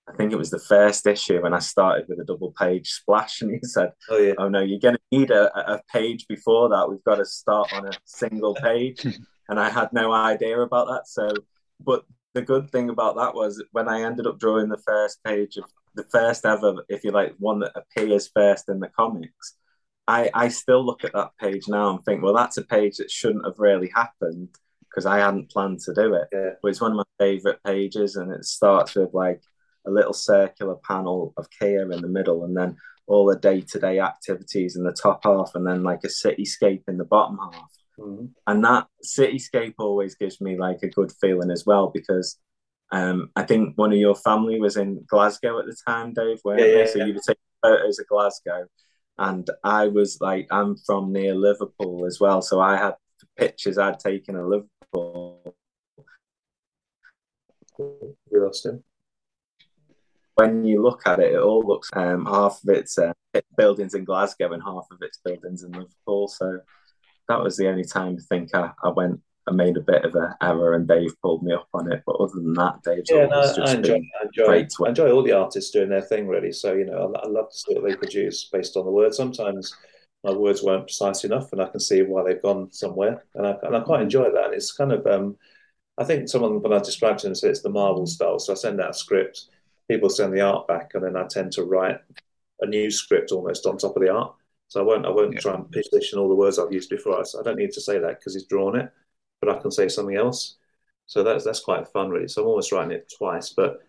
I 0.08 0.14
think 0.16 0.32
it 0.32 0.38
was 0.38 0.52
the 0.52 0.60
first 0.60 1.08
issue 1.08 1.42
when 1.42 1.54
I 1.54 1.60
started 1.60 2.06
with 2.08 2.20
a 2.20 2.26
double 2.26 2.52
page 2.52 2.92
splash, 2.92 3.42
and 3.42 3.52
he 3.52 3.60
said, 3.64 3.92
"Oh 4.10 4.18
yeah, 4.18 4.34
oh 4.38 4.50
no, 4.50 4.62
you're 4.62 4.80
going 4.80 4.96
to 4.96 5.18
need 5.18 5.32
a, 5.32 5.74
a 5.74 5.82
page 5.92 6.28
before 6.28 6.70
that. 6.70 6.90
We've 6.90 7.04
got 7.04 7.16
to 7.16 7.26
start 7.26 7.74
on 7.74 7.88
a 7.88 7.92
single 8.06 8.54
page." 8.56 9.06
and 9.50 9.60
I 9.60 9.70
had 9.70 9.92
no 9.94 10.12
idea 10.12 10.60
about 10.60 10.88
that. 10.88 11.08
So, 11.08 11.30
but 11.80 12.06
the 12.34 12.42
good 12.42 12.70
thing 12.70 12.90
about 12.90 13.16
that 13.16 13.34
was 13.34 13.64
when 13.72 13.88
I 13.88 14.02
ended 14.02 14.28
up 14.28 14.40
drawing 14.40 14.70
the 14.70 14.82
first 14.86 15.24
page 15.24 15.58
of 15.58 15.66
the 15.96 16.04
first 16.12 16.46
ever, 16.46 16.84
if 16.90 17.04
you 17.04 17.12
like, 17.12 17.34
one 17.40 17.60
that 17.60 17.72
appears 17.76 18.30
first 18.34 18.70
in 18.70 18.80
the 18.80 18.90
comics. 18.90 19.56
I, 20.08 20.30
I 20.34 20.50
still 20.50 20.86
look 20.86 21.04
at 21.04 21.14
that 21.14 21.32
page 21.40 21.68
now 21.68 21.90
and 21.90 22.04
think, 22.04 22.22
well, 22.22 22.36
that's 22.36 22.58
a 22.58 22.64
page 22.64 22.98
that 22.98 23.10
shouldn't 23.10 23.46
have 23.46 23.58
really 23.58 23.90
happened 23.96 24.50
because 24.82 25.06
I 25.06 25.20
hadn't 25.20 25.50
planned 25.50 25.80
to 25.82 25.94
do 25.94 26.14
it. 26.14 26.28
Yeah. 26.32 26.52
But 26.62 26.70
it's 26.70 26.82
one 26.82 26.92
of 26.92 26.98
my 26.98 27.04
favorite 27.18 27.60
pages, 27.66 28.16
and 28.16 28.32
it 28.32 28.46
starts 28.46 28.96
with 28.96 29.14
like 29.14 29.42
a 29.88 29.92
little 29.92 30.14
circular 30.14 30.76
panel 30.88 31.34
of 31.38 31.48
Kia 31.50 31.92
in 31.92 32.02
the 32.02 32.08
middle, 32.08 32.44
and 32.46 32.56
then 32.56 32.78
all 33.08 33.26
the 33.26 33.38
day 33.38 33.62
to 33.62 33.80
day 33.80 34.00
activities 34.00 34.76
in 34.76 34.84
the 34.84 34.94
top 34.94 35.22
half, 35.24 35.52
and 35.56 35.66
then 35.66 35.84
like 35.84 36.04
a 36.04 36.08
cityscape 36.08 36.84
in 36.88 36.98
the 36.98 37.06
bottom 37.06 37.38
half. 37.38 37.72
Mm-hmm. 38.00 38.26
And 38.48 38.64
that 38.66 38.88
cityscape 39.04 39.76
always 39.80 40.16
gives 40.16 40.42
me 40.42 40.58
like 40.58 40.80
a 40.84 40.90
good 40.90 41.12
feeling 41.22 41.52
as 41.52 41.66
well 41.66 41.92
because 41.94 42.40
um, 42.92 43.32
I 43.36 43.44
think 43.44 43.78
one 43.78 43.92
of 43.92 43.98
your 43.98 44.16
family 44.16 44.60
was 44.60 44.78
in 44.78 45.04
Glasgow 45.08 45.60
at 45.60 45.66
the 45.66 45.76
time, 45.88 46.14
Dave, 46.14 46.40
weren't 46.44 46.62
yeah, 46.62 46.80
yeah, 46.80 46.86
So 46.86 47.00
yeah. 47.00 47.06
you 47.06 47.14
were 47.14 47.20
taking 47.26 47.42
photos 47.62 48.00
of 48.00 48.08
Glasgow. 48.08 48.66
And 49.18 49.50
I 49.64 49.88
was 49.88 50.18
like, 50.20 50.48
I'm 50.52 50.76
from 50.86 51.14
near 51.14 51.36
Liverpool 51.36 52.06
as 52.06 52.20
well. 52.20 52.42
So 52.42 52.60
I 52.60 52.76
had 52.76 52.96
pictures 53.38 53.78
I'd 53.78 54.00
taken 54.00 54.36
of 54.36 54.48
Liverpool. 54.48 55.56
You 57.80 58.16
lost 58.32 58.66
him 58.66 58.84
when 60.36 60.66
you 60.66 60.84
look 60.84 61.02
at 61.06 61.20
it, 61.20 61.34
it 61.34 61.40
all 61.40 61.66
looks 61.66 61.90
um, 61.94 62.26
half 62.26 62.60
of 62.64 62.70
it's 62.70 62.98
uh, 62.98 63.14
buildings 63.58 63.94
in 63.94 64.04
Glasgow 64.04 64.54
and 64.54 64.64
half 64.64 64.86
of 64.92 64.98
it's 65.02 65.20
buildings 65.24 65.64
in 65.64 65.72
Liverpool. 65.72 66.28
So 66.28 66.60
that 67.28 67.42
was 67.42 67.58
the 67.58 67.68
only 67.70 67.86
time 67.86 68.18
I 68.20 68.24
think 68.30 68.54
I, 68.54 68.72
I 68.84 68.90
went 68.90 69.22
I 69.48 69.52
made 69.52 69.78
a 69.78 69.82
bit 69.82 70.04
of 70.04 70.16
an 70.16 70.34
error 70.42 70.74
and 70.74 70.88
Dave 70.88 71.12
pulled 71.22 71.44
me 71.44 71.54
up 71.54 71.68
on 71.74 71.92
it. 71.92 72.02
But 72.06 72.16
other 72.16 72.34
than 72.34 72.54
that, 72.54 72.82
Dave's 72.84 73.10
yeah, 73.12 73.28
no, 73.28 73.42
just 73.44 73.60
I 73.60 73.74
enjoy, 73.76 74.02
I 74.20 74.26
enjoy, 74.26 74.86
I 74.86 74.90
enjoy 74.90 75.12
all 75.12 75.22
the 75.22 75.34
artists 75.34 75.72
doing 75.72 75.90
their 75.90 76.02
thing 76.02 76.28
really. 76.28 76.52
So 76.52 76.74
you 76.74 76.86
know, 76.86 77.14
I, 77.16 77.20
I, 77.20 77.28
love 77.28 77.52
to 77.52 77.58
see 77.58 77.76
what 77.76 77.84
they 77.84 77.96
produce 77.96 78.46
based 78.46 78.76
on 78.76 78.86
the 78.86 78.92
words. 78.92 79.18
Sometimes 79.18 79.76
my 80.24 80.32
words 80.32 80.64
weren't 80.64 80.88
precise 80.88 81.24
enough, 81.24 81.52
and 81.52 81.62
I 81.62 81.68
can 81.68 81.80
see 81.80 82.02
why 82.02 82.24
they've 82.24 82.42
gone 82.42 82.72
somewhere, 82.72 83.24
and 83.36 83.46
I, 83.46 83.56
and 83.62 83.76
I 83.76 83.82
quite 83.82 84.02
enjoy 84.02 84.32
that. 84.32 84.54
It's 84.54 84.72
kind 84.72 84.92
of 84.92 85.06
um, 85.06 85.38
I 86.00 86.04
think 86.04 86.28
someone 86.28 86.62
when 86.62 86.74
I 86.74 86.80
described 86.80 87.20
to 87.20 87.28
them 87.28 87.36
said 87.36 87.52
it's 87.52 87.62
the 87.62 87.70
Marvel 87.70 88.08
style. 88.08 88.40
So 88.40 88.54
I 88.54 88.56
send 88.56 88.82
out 88.82 88.90
a 88.90 88.94
script 88.94 89.46
people 89.90 90.10
send 90.10 90.34
the 90.34 90.42
art 90.42 90.68
back, 90.68 90.92
and 90.94 91.04
then 91.04 91.16
I 91.16 91.26
tend 91.28 91.52
to 91.54 91.64
write 91.64 92.00
a 92.62 92.66
new 92.66 92.90
script 92.90 93.32
almost 93.32 93.66
on 93.66 93.78
top 93.78 93.96
of 93.96 94.02
the 94.02 94.14
art. 94.14 94.34
So 94.68 94.82
I 94.82 94.84
won't 94.84 95.06
I 95.06 95.10
won't 95.10 95.34
yeah. 95.34 95.40
try 95.40 95.54
and 95.54 95.72
position 95.72 96.20
all 96.20 96.30
the 96.30 96.36
words 96.36 96.58
I've 96.58 96.74
used 96.74 96.90
before. 96.90 97.20
I 97.20 97.44
don't 97.44 97.58
need 97.58 97.72
to 97.74 97.82
say 97.82 98.00
that 98.00 98.20
because 98.20 98.34
he's 98.34 98.46
drawn 98.46 98.76
it, 98.76 98.92
but 99.42 99.50
I 99.50 99.60
can 99.60 99.72
say 99.72 99.88
something 99.88 100.16
else. 100.16 100.56
So 101.06 101.24
that's 101.24 101.44
that's 101.44 101.60
quite 101.60 101.88
fun, 101.90 102.10
really. 102.10 102.28
So 102.28 102.42
I'm 102.42 102.48
almost 102.48 102.72
writing 102.72 102.92
it 102.92 103.12
twice, 103.16 103.52
but 103.52 103.80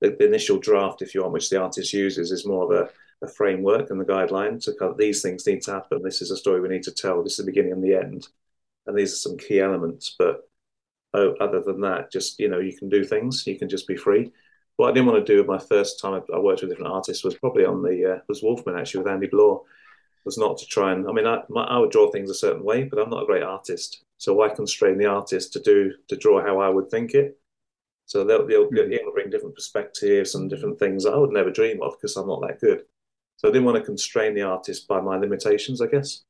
the, 0.00 0.16
the 0.18 0.26
initial 0.26 0.58
draft, 0.58 1.02
if 1.02 1.14
you 1.14 1.20
want, 1.22 1.34
which 1.34 1.50
the 1.50 1.60
artist 1.60 1.92
uses, 1.92 2.32
is 2.32 2.46
more 2.46 2.64
of 2.64 2.70
a, 2.70 3.24
a 3.24 3.28
framework 3.28 3.90
and 3.90 4.00
the 4.00 4.04
guideline. 4.04 4.62
to 4.64 4.72
kind 4.74 4.92
of, 4.92 4.98
these 4.98 5.22
things 5.22 5.46
need 5.46 5.62
to 5.62 5.72
happen. 5.72 6.02
This 6.02 6.22
is 6.22 6.30
a 6.30 6.36
story 6.36 6.60
we 6.60 6.68
need 6.68 6.82
to 6.84 6.92
tell. 6.92 7.22
This 7.22 7.38
is 7.38 7.44
the 7.44 7.50
beginning 7.52 7.72
and 7.72 7.84
the 7.84 7.94
end, 7.94 8.28
and 8.86 8.96
these 8.96 9.12
are 9.12 9.16
some 9.16 9.36
key 9.36 9.60
elements. 9.60 10.16
But 10.18 10.48
oh, 11.12 11.34
other 11.40 11.60
than 11.60 11.82
that, 11.82 12.10
just 12.10 12.40
you 12.40 12.48
know, 12.48 12.58
you 12.58 12.76
can 12.76 12.88
do 12.88 13.04
things. 13.04 13.46
You 13.46 13.58
can 13.58 13.68
just 13.68 13.86
be 13.86 13.96
free 13.96 14.32
what 14.76 14.88
I 14.90 14.92
didn't 14.92 15.06
want 15.06 15.24
to 15.24 15.32
do 15.32 15.38
with 15.38 15.46
my 15.46 15.58
first 15.58 16.00
time 16.00 16.22
I 16.32 16.38
worked 16.38 16.62
with 16.62 16.70
different 16.70 16.92
artists 16.92 17.24
was 17.24 17.34
probably 17.34 17.64
on 17.64 17.82
the 17.82 18.14
uh, 18.14 18.18
was 18.28 18.42
Wolfman 18.42 18.78
actually 18.78 19.02
with 19.02 19.12
Andy 19.12 19.26
Bloor. 19.26 19.62
Was 20.24 20.38
not 20.38 20.56
to 20.58 20.66
try 20.66 20.92
and 20.92 21.08
I 21.08 21.12
mean 21.12 21.26
I, 21.26 21.42
my, 21.48 21.64
I 21.64 21.78
would 21.78 21.90
draw 21.90 22.08
things 22.10 22.30
a 22.30 22.34
certain 22.34 22.62
way 22.62 22.84
but 22.84 22.98
I'm 22.98 23.10
not 23.10 23.24
a 23.24 23.26
great 23.26 23.42
artist. 23.42 24.04
So 24.18 24.34
why 24.34 24.50
constrain 24.50 24.98
the 24.98 25.06
artist 25.06 25.52
to 25.54 25.60
do 25.60 25.92
to 26.08 26.16
draw 26.16 26.40
how 26.40 26.60
I 26.60 26.68
would 26.68 26.90
think 26.90 27.14
it? 27.14 27.40
So 28.06 28.22
they'll, 28.24 28.46
they'll, 28.46 28.70
they'll 28.70 29.12
bring 29.12 29.30
different 29.30 29.54
perspectives 29.54 30.34
and 30.34 30.48
different 30.48 30.78
things 30.78 31.06
I 31.06 31.16
would 31.16 31.32
never 31.32 31.50
dream 31.50 31.82
of 31.82 31.94
because 31.94 32.16
I'm 32.16 32.28
not 32.28 32.40
that 32.42 32.60
good. 32.60 32.82
So 33.36 33.48
I 33.48 33.52
didn't 33.52 33.64
want 33.64 33.78
to 33.78 33.82
constrain 33.82 34.34
the 34.34 34.42
artist 34.42 34.86
by 34.86 35.00
my 35.00 35.16
limitations 35.16 35.80
I 35.80 35.86
guess. 35.86 36.22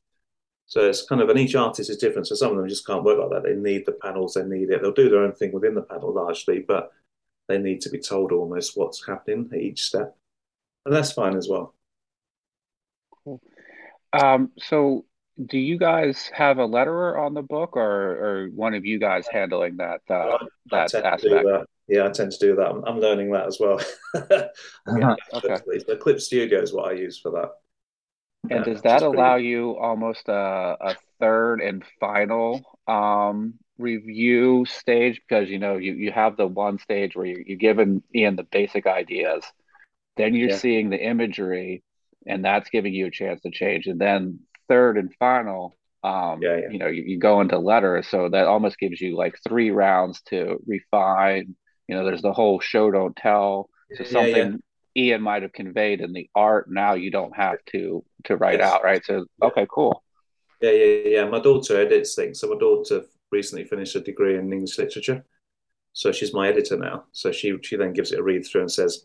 So 0.66 0.88
it's 0.88 1.04
kind 1.06 1.20
of 1.20 1.28
and 1.28 1.38
each 1.38 1.54
artist 1.54 1.90
is 1.90 1.98
different 1.98 2.28
so 2.28 2.34
some 2.34 2.52
of 2.52 2.56
them 2.56 2.68
just 2.68 2.86
can't 2.86 3.04
work 3.04 3.18
like 3.18 3.30
that. 3.30 3.42
They 3.46 3.56
need 3.56 3.84
the 3.84 3.92
panels 3.92 4.34
they 4.34 4.44
need 4.44 4.70
it. 4.70 4.80
They'll 4.80 4.92
do 4.92 5.10
their 5.10 5.24
own 5.24 5.32
thing 5.32 5.52
within 5.52 5.74
the 5.74 5.82
panel 5.82 6.14
largely 6.14 6.60
but 6.60 6.92
they 7.48 7.58
need 7.58 7.80
to 7.82 7.90
be 7.90 7.98
told 7.98 8.32
almost 8.32 8.76
what's 8.76 9.06
happening 9.06 9.48
at 9.52 9.58
each 9.58 9.82
step, 9.82 10.16
and 10.84 10.94
that's 10.94 11.12
fine 11.12 11.36
as 11.36 11.48
well. 11.48 11.74
Cool. 13.24 13.40
Um, 14.12 14.50
so, 14.58 15.04
do 15.46 15.58
you 15.58 15.78
guys 15.78 16.30
have 16.34 16.58
a 16.58 16.66
letterer 16.66 17.18
on 17.18 17.34
the 17.34 17.42
book, 17.42 17.76
or, 17.76 17.82
or 17.84 18.48
one 18.54 18.74
of 18.74 18.84
you 18.84 18.98
guys 18.98 19.26
handling 19.26 19.78
that 19.78 20.00
uh, 20.08 20.38
that 20.70 20.94
aspect? 20.94 21.22
That. 21.22 21.66
Yeah, 21.88 22.06
I 22.06 22.10
tend 22.10 22.32
to 22.32 22.38
do 22.38 22.56
that. 22.56 22.68
I'm, 22.68 22.84
I'm 22.84 23.00
learning 23.00 23.32
that 23.32 23.46
as 23.46 23.58
well. 23.60 23.80
uh-huh. 24.14 25.16
okay. 25.34 25.56
The 25.86 25.98
Clip 26.00 26.20
Studio 26.20 26.60
is 26.62 26.72
what 26.72 26.88
I 26.88 26.92
use 26.92 27.18
for 27.18 27.32
that. 27.32 27.50
And 28.50 28.64
does 28.64 28.82
that 28.82 29.02
allow 29.02 29.34
pretty... 29.34 29.48
you 29.48 29.76
almost 29.76 30.28
a, 30.28 30.76
a 30.80 30.96
third 31.20 31.60
and 31.60 31.84
final 32.00 32.62
um, 32.86 33.54
review 33.78 34.64
stage 34.66 35.20
because 35.26 35.48
you 35.48 35.58
know 35.58 35.76
you, 35.76 35.92
you 35.94 36.12
have 36.12 36.36
the 36.36 36.46
one 36.46 36.78
stage 36.78 37.16
where 37.16 37.26
you're, 37.26 37.40
you're 37.40 37.58
giving 37.58 38.02
Ian 38.14 38.36
the 38.36 38.44
basic 38.44 38.86
ideas, 38.86 39.44
then 40.16 40.34
you're 40.34 40.50
yeah. 40.50 40.56
seeing 40.56 40.90
the 40.90 41.02
imagery, 41.02 41.82
and 42.26 42.44
that's 42.44 42.70
giving 42.70 42.94
you 42.94 43.06
a 43.06 43.10
chance 43.10 43.40
to 43.42 43.50
change. 43.50 43.86
And 43.86 44.00
then 44.00 44.40
third 44.68 44.98
and 44.98 45.14
final, 45.18 45.74
um, 46.04 46.40
yeah, 46.42 46.56
yeah. 46.56 46.68
you 46.70 46.78
know, 46.78 46.88
you, 46.88 47.02
you 47.02 47.18
go 47.18 47.40
into 47.40 47.58
letters 47.58 48.08
so 48.08 48.28
that 48.28 48.46
almost 48.46 48.78
gives 48.78 49.00
you 49.00 49.16
like 49.16 49.38
three 49.46 49.70
rounds 49.70 50.20
to 50.26 50.58
refine. 50.66 51.54
You 51.88 51.96
know, 51.96 52.04
there's 52.04 52.22
the 52.22 52.32
whole 52.32 52.60
show 52.60 52.90
don't 52.90 53.16
tell. 53.16 53.68
So 53.94 54.04
something 54.04 54.62
Ian 54.96 55.22
might 55.22 55.42
have 55.42 55.52
conveyed 55.52 56.00
in 56.00 56.12
the 56.12 56.28
art, 56.34 56.70
now 56.70 56.94
you 56.94 57.10
don't 57.10 57.34
have 57.36 57.58
to 57.72 58.04
to 58.24 58.36
write 58.36 58.60
yes. 58.60 58.72
out, 58.72 58.84
right? 58.84 59.04
So 59.04 59.26
okay, 59.42 59.66
cool. 59.70 60.02
Yeah, 60.60 60.70
yeah, 60.70 61.02
yeah. 61.06 61.24
My 61.28 61.40
daughter 61.40 61.80
edits 61.80 62.14
things. 62.14 62.40
So 62.40 62.48
my 62.48 62.58
daughter 62.58 63.02
recently 63.32 63.64
finished 63.64 63.96
a 63.96 64.00
degree 64.00 64.36
in 64.36 64.52
English 64.52 64.78
literature. 64.78 65.24
So 65.94 66.12
she's 66.12 66.32
my 66.32 66.48
editor 66.48 66.76
now. 66.76 67.04
So 67.12 67.32
she 67.32 67.56
she 67.62 67.76
then 67.76 67.92
gives 67.92 68.12
it 68.12 68.18
a 68.18 68.22
read 68.22 68.46
through 68.46 68.62
and 68.62 68.70
says, 68.70 69.04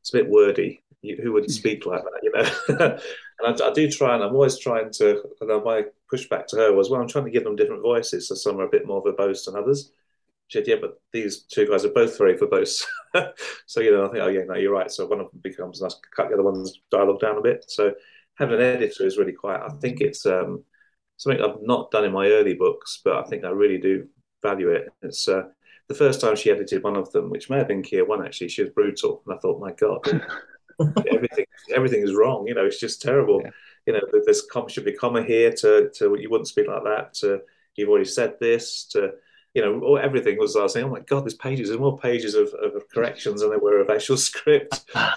it's 0.00 0.12
a 0.12 0.18
bit 0.18 0.28
wordy. 0.28 0.82
You, 1.00 1.18
who 1.22 1.32
would 1.32 1.50
speak 1.50 1.86
like 1.86 2.02
that, 2.02 2.20
you 2.22 2.32
know? 2.32 2.98
and 3.40 3.62
I, 3.62 3.66
I, 3.66 3.72
do 3.72 3.90
try, 3.90 4.14
and 4.14 4.22
I'm 4.22 4.34
always 4.34 4.58
trying 4.58 4.90
to. 4.92 5.22
And 5.40 5.64
my 5.64 5.84
pushback 6.12 6.46
to 6.48 6.56
her 6.56 6.72
was, 6.74 6.90
well, 6.90 7.00
I'm 7.00 7.08
trying 7.08 7.24
to 7.24 7.30
give 7.30 7.44
them 7.44 7.56
different 7.56 7.82
voices. 7.82 8.28
So 8.28 8.34
some 8.34 8.58
are 8.58 8.66
a 8.66 8.70
bit 8.70 8.86
more 8.86 9.02
verbose 9.02 9.46
than 9.46 9.56
others. 9.56 9.92
She 10.48 10.58
said, 10.58 10.68
yeah, 10.68 10.76
but 10.80 11.00
these 11.12 11.44
two 11.44 11.66
guys 11.66 11.86
are 11.86 11.90
both 11.90 12.18
very 12.18 12.36
verbose. 12.36 12.84
so 13.66 13.80
you 13.80 13.92
know, 13.92 14.06
I 14.06 14.08
think, 14.10 14.24
oh 14.24 14.28
yeah, 14.28 14.44
no, 14.46 14.56
you're 14.56 14.74
right. 14.74 14.90
So 14.90 15.06
one 15.06 15.20
of 15.20 15.30
them 15.30 15.40
becomes 15.42 15.80
nice, 15.80 15.96
cut 16.14 16.28
the 16.28 16.34
other 16.34 16.42
one's 16.42 16.80
dialogue 16.90 17.20
down 17.20 17.38
a 17.38 17.42
bit. 17.42 17.64
So 17.68 17.94
having 18.34 18.56
an 18.56 18.62
editor 18.62 19.06
is 19.06 19.16
really 19.16 19.32
quite. 19.32 19.60
I 19.60 19.70
think 19.80 20.02
it's 20.02 20.26
um, 20.26 20.64
something 21.16 21.42
I've 21.42 21.62
not 21.62 21.90
done 21.90 22.04
in 22.04 22.12
my 22.12 22.28
early 22.28 22.54
books, 22.54 23.00
but 23.04 23.16
I 23.16 23.22
think 23.24 23.44
I 23.44 23.50
really 23.50 23.78
do 23.78 24.06
value 24.42 24.70
it. 24.70 24.88
It's 25.02 25.28
uh, 25.28 25.44
the 25.88 25.94
first 25.94 26.20
time 26.20 26.36
she 26.36 26.50
edited 26.50 26.82
one 26.82 26.96
of 26.96 27.10
them, 27.12 27.30
which 27.30 27.50
may 27.50 27.58
have 27.58 27.68
been 27.68 27.82
Kia 27.82 28.04
One 28.04 28.24
actually. 28.24 28.48
She 28.48 28.62
was 28.62 28.72
brutal, 28.72 29.22
and 29.26 29.34
I 29.34 29.38
thought, 29.38 29.60
my 29.60 29.72
God, 29.72 30.00
everything 31.12 31.46
everything 31.74 32.02
is 32.02 32.14
wrong. 32.14 32.46
You 32.46 32.54
know, 32.54 32.64
it's 32.64 32.80
just 32.80 33.02
terrible. 33.02 33.42
Yeah. 33.42 33.50
You 33.86 33.92
know, 33.94 34.00
there's 34.24 34.42
comma 34.42 34.70
should 34.70 34.84
be 34.84 34.92
comma 34.92 35.22
here 35.22 35.52
to 35.52 35.90
to 35.96 36.16
you 36.18 36.30
wouldn't 36.30 36.48
speak 36.48 36.68
like 36.68 36.84
that. 36.84 37.14
To 37.14 37.40
you've 37.76 37.88
already 37.88 38.06
said 38.06 38.38
this. 38.40 38.84
To 38.92 39.12
you 39.54 39.62
know, 39.62 39.96
everything 39.96 40.38
was. 40.38 40.56
I 40.56 40.62
was 40.62 40.72
saying, 40.72 40.86
oh 40.86 40.90
my 40.90 41.00
God, 41.00 41.24
there's 41.24 41.34
pages. 41.34 41.68
There's 41.68 41.80
more 41.80 41.98
pages 41.98 42.34
of, 42.34 42.48
of 42.54 42.88
corrections 42.92 43.40
than 43.40 43.50
there 43.50 43.58
were 43.58 43.80
of 43.80 43.90
actual 43.90 44.16
script. 44.16 44.84
uh, 44.94 45.12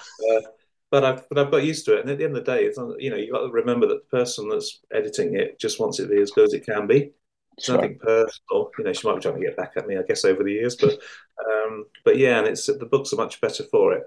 but 0.90 1.04
I've 1.04 1.28
but 1.28 1.38
I've 1.38 1.50
got 1.50 1.64
used 1.64 1.84
to 1.86 1.96
it. 1.96 2.00
And 2.00 2.10
at 2.10 2.18
the 2.18 2.24
end 2.24 2.36
of 2.36 2.44
the 2.44 2.52
day, 2.52 2.64
it's 2.64 2.78
you 2.98 3.10
know 3.10 3.16
you 3.16 3.32
got 3.32 3.46
to 3.46 3.52
remember 3.52 3.86
that 3.86 4.00
the 4.10 4.16
person 4.18 4.48
that's 4.48 4.80
editing 4.92 5.34
it 5.34 5.58
just 5.58 5.80
wants 5.80 5.98
it 5.98 6.04
to 6.04 6.14
be 6.14 6.20
as 6.20 6.30
good 6.30 6.44
as 6.44 6.54
it 6.54 6.66
can 6.66 6.86
be. 6.86 7.12
It's 7.56 7.66
sure. 7.66 7.76
nothing 7.76 7.98
personal. 7.98 8.70
You 8.78 8.84
know, 8.84 8.92
she 8.92 9.06
might 9.06 9.16
be 9.16 9.20
trying 9.20 9.40
to 9.40 9.46
get 9.46 9.56
back 9.56 9.72
at 9.76 9.86
me, 9.86 9.96
I 9.96 10.02
guess, 10.02 10.24
over 10.24 10.42
the 10.42 10.52
years. 10.52 10.76
But 10.76 10.98
um, 11.44 11.86
but 12.04 12.16
yeah, 12.16 12.38
and 12.38 12.46
it's 12.46 12.66
the 12.66 12.88
books 12.90 13.12
are 13.12 13.16
much 13.16 13.40
better 13.40 13.64
for 13.64 13.92
it. 13.94 14.04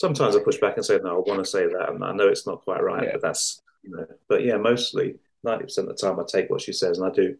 Sometimes 0.00 0.34
I 0.34 0.40
push 0.40 0.58
back 0.58 0.76
and 0.76 0.84
say, 0.84 0.98
no, 1.02 1.16
I 1.16 1.28
want 1.28 1.44
to 1.44 1.50
say 1.50 1.66
that, 1.66 1.90
and 1.90 2.02
I 2.02 2.12
know 2.12 2.28
it's 2.28 2.46
not 2.46 2.62
quite 2.62 2.82
right, 2.82 3.04
yeah. 3.04 3.12
but 3.12 3.22
that's 3.22 3.60
you 3.82 3.90
know. 3.90 4.06
But 4.28 4.44
yeah, 4.44 4.56
mostly 4.56 5.16
ninety 5.44 5.64
percent 5.64 5.88
of 5.88 5.96
the 5.96 6.02
time, 6.02 6.18
I 6.18 6.24
take 6.26 6.48
what 6.48 6.62
she 6.62 6.72
says, 6.72 6.98
and 6.98 7.06
I 7.06 7.14
do 7.14 7.36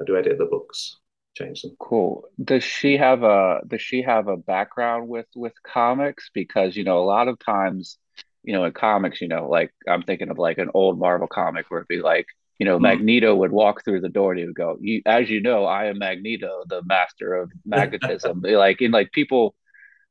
I 0.00 0.04
do 0.04 0.16
edit 0.16 0.38
the 0.38 0.44
books, 0.44 0.98
change 1.34 1.62
them. 1.62 1.76
Cool. 1.78 2.24
Does 2.42 2.64
she 2.64 2.96
have 2.96 3.22
a 3.22 3.60
Does 3.66 3.82
she 3.82 4.02
have 4.02 4.28
a 4.28 4.36
background 4.36 5.08
with 5.08 5.26
with 5.34 5.54
comics? 5.62 6.30
Because 6.32 6.76
you 6.76 6.84
know, 6.84 6.98
a 6.98 7.04
lot 7.04 7.28
of 7.28 7.38
times, 7.38 7.98
you 8.46 8.54
know, 8.54 8.64
in 8.64 8.72
comics, 8.72 9.20
you 9.20 9.28
know, 9.28 9.48
like 9.48 9.72
I'm 9.86 10.02
thinking 10.02 10.30
of 10.30 10.38
like 10.38 10.56
an 10.58 10.70
old 10.72 10.98
Marvel 10.98 11.26
comic 11.26 11.66
where 11.68 11.80
it'd 11.80 11.88
be 11.88 12.00
like 12.00 12.26
you 12.58 12.64
know, 12.64 12.78
mm. 12.78 12.82
Magneto 12.82 13.34
would 13.34 13.52
walk 13.52 13.84
through 13.84 14.00
the 14.00 14.08
door 14.08 14.32
and 14.32 14.40
he 14.40 14.46
would 14.46 14.54
go, 14.54 14.76
you, 14.80 15.02
as 15.04 15.28
you 15.28 15.40
know, 15.40 15.64
I 15.64 15.86
am 15.86 15.98
Magneto, 15.98 16.64
the 16.66 16.82
master 16.84 17.34
of 17.34 17.52
magnetism. 17.66 18.40
like 18.42 18.80
in 18.80 18.90
like 18.90 19.12
people, 19.12 19.54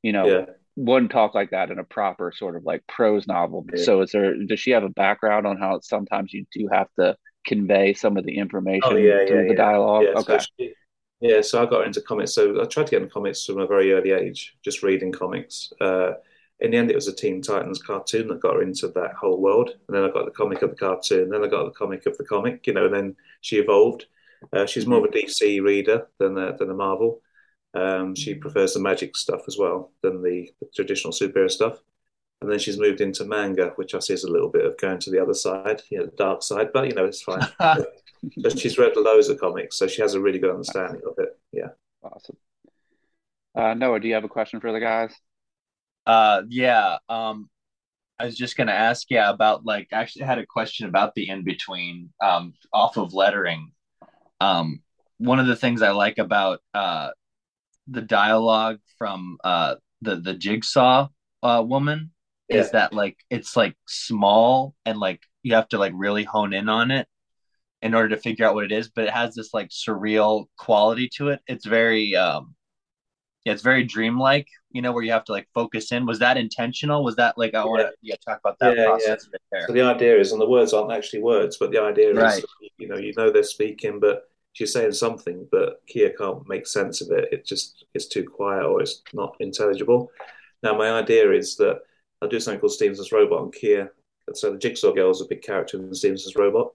you 0.03 0.11
know, 0.11 0.27
yeah. 0.27 0.45
wouldn't 0.75 1.11
talk 1.11 1.33
like 1.33 1.51
that 1.51 1.71
in 1.71 1.79
a 1.79 1.83
proper 1.83 2.31
sort 2.35 2.55
of 2.55 2.63
like 2.63 2.85
prose 2.87 3.27
novel. 3.27 3.65
Yeah. 3.73 3.83
So 3.83 4.01
is 4.01 4.11
there 4.11 4.35
does 4.45 4.59
she 4.59 4.71
have 4.71 4.83
a 4.83 4.89
background 4.89 5.47
on 5.47 5.57
how 5.57 5.79
sometimes 5.81 6.33
you 6.33 6.45
do 6.51 6.69
have 6.71 6.87
to 6.99 7.17
convey 7.47 7.93
some 7.93 8.17
of 8.17 8.25
the 8.25 8.37
information 8.37 8.93
oh, 8.93 8.95
yeah, 8.95 9.25
through 9.25 9.47
the 9.47 9.55
dialogue? 9.55 10.05
okay. 10.15 10.37
So 10.37 10.45
she, 10.59 10.73
yeah, 11.21 11.41
so 11.41 11.63
I 11.63 11.65
got 11.65 11.87
into 11.87 12.01
comics. 12.01 12.35
So 12.35 12.61
I 12.61 12.65
tried 12.65 12.87
to 12.87 12.91
get 12.91 13.01
into 13.01 13.13
comics 13.13 13.45
from 13.45 13.59
a 13.59 13.65
very 13.65 13.91
early 13.93 14.11
age, 14.11 14.55
just 14.63 14.83
reading 14.83 15.11
comics. 15.11 15.71
Uh, 15.81 16.11
in 16.59 16.71
the 16.71 16.77
end, 16.77 16.89
it 16.89 16.95
was 16.95 17.07
a 17.07 17.15
Teen 17.15 17.41
Titans 17.41 17.81
cartoon 17.81 18.27
that 18.27 18.41
got 18.41 18.55
her 18.55 18.61
into 18.61 18.87
that 18.89 19.13
whole 19.13 19.41
world. 19.41 19.71
And 19.87 19.95
then 19.95 20.03
I 20.03 20.09
got 20.09 20.25
the 20.25 20.31
comic 20.31 20.61
of 20.61 20.69
the 20.69 20.75
cartoon. 20.75 21.29
Then 21.29 21.43
I 21.43 21.47
got 21.47 21.65
the 21.65 21.71
comic 21.71 22.05
of 22.05 22.17
the 22.17 22.23
comic. 22.23 22.65
You 22.65 22.73
know, 22.73 22.85
and 22.85 22.93
then 22.93 23.15
she 23.41 23.57
evolved. 23.57 24.05
Uh, 24.53 24.65
she's 24.65 24.87
more 24.87 24.99
of 24.99 25.05
a 25.05 25.07
DC 25.09 25.61
reader 25.61 26.07
than 26.17 26.37
a, 26.37 26.55
than 26.55 26.69
a 26.69 26.73
Marvel. 26.73 27.21
Um, 27.73 28.15
she 28.15 28.35
prefers 28.35 28.73
the 28.73 28.79
magic 28.79 29.17
stuff 29.17 29.41
as 29.47 29.57
well 29.57 29.91
than 30.01 30.21
the, 30.21 30.49
the, 30.61 30.67
traditional 30.73 31.11
superhero 31.11 31.51
stuff. 31.51 31.79
And 32.41 32.49
then 32.49 32.59
she's 32.59 32.79
moved 32.79 33.01
into 33.01 33.25
manga, 33.25 33.73
which 33.75 33.93
I 33.93 33.99
see 33.99 34.13
as 34.13 34.23
a 34.23 34.31
little 34.31 34.49
bit 34.49 34.65
of 34.65 34.77
going 34.77 34.99
to 34.99 35.11
the 35.11 35.21
other 35.21 35.33
side, 35.33 35.81
you 35.89 35.97
know, 35.97 36.05
the 36.05 36.11
dark 36.11 36.41
side. 36.41 36.69
But 36.73 36.87
you 36.87 36.93
know, 36.93 37.05
it's 37.05 37.21
fine. 37.21 37.45
but 37.59 38.57
she's 38.57 38.77
read 38.77 38.95
loads 38.95 39.27
of 39.27 39.39
comics, 39.39 39.77
so 39.77 39.87
she 39.87 40.01
has 40.01 40.13
a 40.13 40.21
really 40.21 40.39
good 40.39 40.51
understanding 40.51 41.01
of 41.05 41.15
it. 41.17 41.37
Yeah. 41.51 41.69
Awesome. 42.01 42.37
Uh, 43.55 43.73
Noah, 43.73 43.99
do 43.99 44.07
you 44.07 44.13
have 44.13 44.23
a 44.23 44.29
question 44.29 44.59
for 44.59 44.71
the 44.71 44.79
guys? 44.79 45.13
Uh, 46.05 46.43
yeah. 46.49 46.97
Um, 47.09 47.49
I 48.17 48.25
was 48.25 48.37
just 48.37 48.55
gonna 48.55 48.71
ask, 48.71 49.07
yeah, 49.09 49.29
about 49.29 49.65
like 49.65 49.89
actually 49.91 50.25
had 50.25 50.39
a 50.39 50.45
question 50.45 50.87
about 50.87 51.15
the 51.15 51.29
in 51.29 51.43
between 51.43 52.13
um, 52.23 52.53
off 52.71 52.97
of 52.97 53.13
lettering. 53.13 53.71
Um, 54.39 54.81
one 55.17 55.39
of 55.39 55.47
the 55.47 55.55
things 55.55 55.81
I 55.81 55.91
like 55.91 56.17
about 56.17 56.61
uh, 56.73 57.09
the 57.87 58.01
dialogue 58.01 58.79
from 58.97 59.37
uh, 59.43 59.75
the 60.01 60.15
the 60.17 60.33
jigsaw 60.33 61.09
uh, 61.43 61.63
woman 61.65 62.11
yeah. 62.49 62.57
is 62.57 62.71
that 62.71 62.93
like 62.93 63.17
it's 63.29 63.55
like 63.55 63.75
small 63.87 64.75
and 64.85 64.97
like 64.99 65.21
you 65.43 65.55
have 65.55 65.67
to 65.69 65.77
like 65.77 65.93
really 65.95 66.23
hone 66.23 66.53
in 66.53 66.69
on 66.69 66.91
it 66.91 67.07
in 67.81 67.93
order 67.93 68.09
to 68.09 68.21
figure 68.21 68.45
out 68.45 68.55
what 68.55 68.65
it 68.65 68.71
is, 68.71 68.89
but 68.89 69.05
it 69.05 69.11
has 69.11 69.35
this 69.35 69.53
like 69.53 69.69
surreal 69.69 70.45
quality 70.57 71.09
to 71.17 71.29
it. 71.29 71.39
It's 71.47 71.65
very 71.65 72.15
um, 72.15 72.55
yeah, 73.45 73.53
it's 73.53 73.61
very 73.61 73.83
dreamlike, 73.83 74.47
you 74.71 74.81
know, 74.81 74.91
where 74.91 75.03
you 75.03 75.11
have 75.11 75.23
to 75.25 75.31
like 75.31 75.47
focus 75.53 75.91
in. 75.91 76.05
Was 76.07 76.19
that 76.19 76.35
intentional? 76.35 77.03
Was 77.03 77.15
that 77.17 77.37
like 77.37 77.53
I 77.53 77.59
yeah. 77.59 77.65
want 77.65 77.81
to 77.81 77.91
yeah, 78.01 78.15
talk 78.25 78.39
about 78.39 78.57
that 78.59 78.75
yeah, 78.75 78.85
process 78.85 79.29
yeah. 79.53 79.65
So 79.67 79.73
the 79.73 79.83
idea 79.83 80.19
is, 80.19 80.31
and 80.31 80.41
the 80.41 80.49
words 80.49 80.73
aren't 80.73 80.91
actually 80.91 81.21
words, 81.21 81.57
but 81.57 81.71
the 81.71 81.81
idea 81.81 82.13
right. 82.13 82.39
is, 82.39 82.45
you 82.77 82.87
know, 82.87 82.97
you 82.97 83.13
know 83.15 83.31
they're 83.31 83.43
speaking, 83.43 83.99
but 83.99 84.23
she's 84.53 84.73
saying 84.73 84.93
something, 84.93 85.47
but 85.51 85.81
Kia 85.85 86.09
can't 86.17 86.47
make 86.49 86.65
sense 86.65 87.01
of 87.01 87.11
it. 87.11 87.29
It 87.31 87.45
just 87.45 87.85
it's 87.93 88.07
too 88.07 88.23
quiet 88.23 88.65
or 88.65 88.81
it's 88.81 89.03
not 89.13 89.35
intelligible. 89.39 90.11
Now 90.63 90.75
my 90.75 90.89
idea 90.89 91.31
is 91.31 91.55
that 91.57 91.81
I'll 92.21 92.29
do 92.29 92.39
something 92.39 92.59
called 92.59 92.73
Stephenson's 92.73 93.11
Robot 93.11 93.43
and 93.43 93.53
Kia. 93.53 93.91
So 94.33 94.51
the 94.51 94.57
Jigsaw 94.57 94.91
Girl 94.93 95.11
is 95.11 95.21
a 95.21 95.25
big 95.25 95.43
character 95.43 95.77
in 95.77 95.93
Stephenson's 95.93 96.35
Robot, 96.35 96.73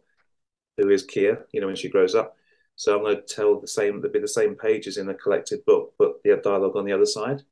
who 0.76 0.88
is 0.90 1.02
Kia, 1.02 1.44
you 1.52 1.61
know, 1.61 1.66
when 1.66 1.74
she 1.74 1.88
grows 1.88 2.14
up. 2.14 2.37
So 2.81 2.97
I'm 2.97 3.03
going 3.03 3.16
to 3.16 3.23
tell 3.23 3.61
the 3.61 3.69
same, 3.69 4.01
there'll 4.01 4.11
be 4.11 4.21
the 4.21 4.27
same 4.27 4.55
pages 4.55 4.97
in 4.97 5.07
a 5.11 5.14
collected 5.14 5.62
book, 5.66 5.93
but 5.99 6.23
the 6.25 6.40
dialogue 6.43 6.77
on 6.77 6.87
the 6.87 6.93
other 6.93 7.05
side. 7.05 7.43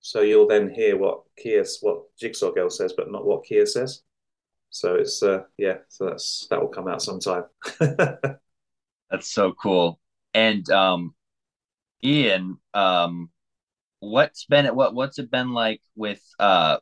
So 0.00 0.22
you'll 0.22 0.46
then 0.46 0.70
hear 0.70 0.96
what 0.96 1.24
Kia, 1.36 1.66
what 1.82 2.16
Jigsaw 2.18 2.52
Girl 2.52 2.70
says, 2.70 2.94
but 2.96 3.12
not 3.12 3.26
what 3.26 3.44
Kia 3.44 3.66
says. 3.66 4.04
So 4.70 4.94
it's 4.94 5.22
uh, 5.22 5.42
yeah, 5.58 5.80
so 5.88 6.06
that's 6.06 6.46
that 6.48 6.62
will 6.62 6.68
come 6.68 6.88
out 6.88 7.02
sometime. 7.02 7.44
that's 7.78 9.30
so 9.30 9.52
cool. 9.52 10.00
And 10.32 10.66
um, 10.70 11.14
Ian, 12.02 12.56
um, 12.72 13.28
what's 14.00 14.46
been 14.46 14.64
what 14.74 14.94
what's 14.94 15.18
it 15.18 15.30
been 15.30 15.52
like 15.52 15.82
with 15.94 16.22
uh, 16.38 16.78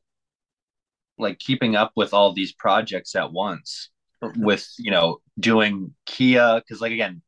like 1.18 1.40
keeping 1.40 1.74
up 1.74 1.90
with 1.96 2.14
all 2.14 2.32
these 2.32 2.52
projects 2.52 3.16
at 3.16 3.32
once? 3.32 3.90
With 4.36 4.72
you 4.78 4.92
know 4.92 5.18
doing 5.40 5.94
Kia 6.06 6.60
because 6.60 6.80
like 6.80 6.92
again 6.92 7.22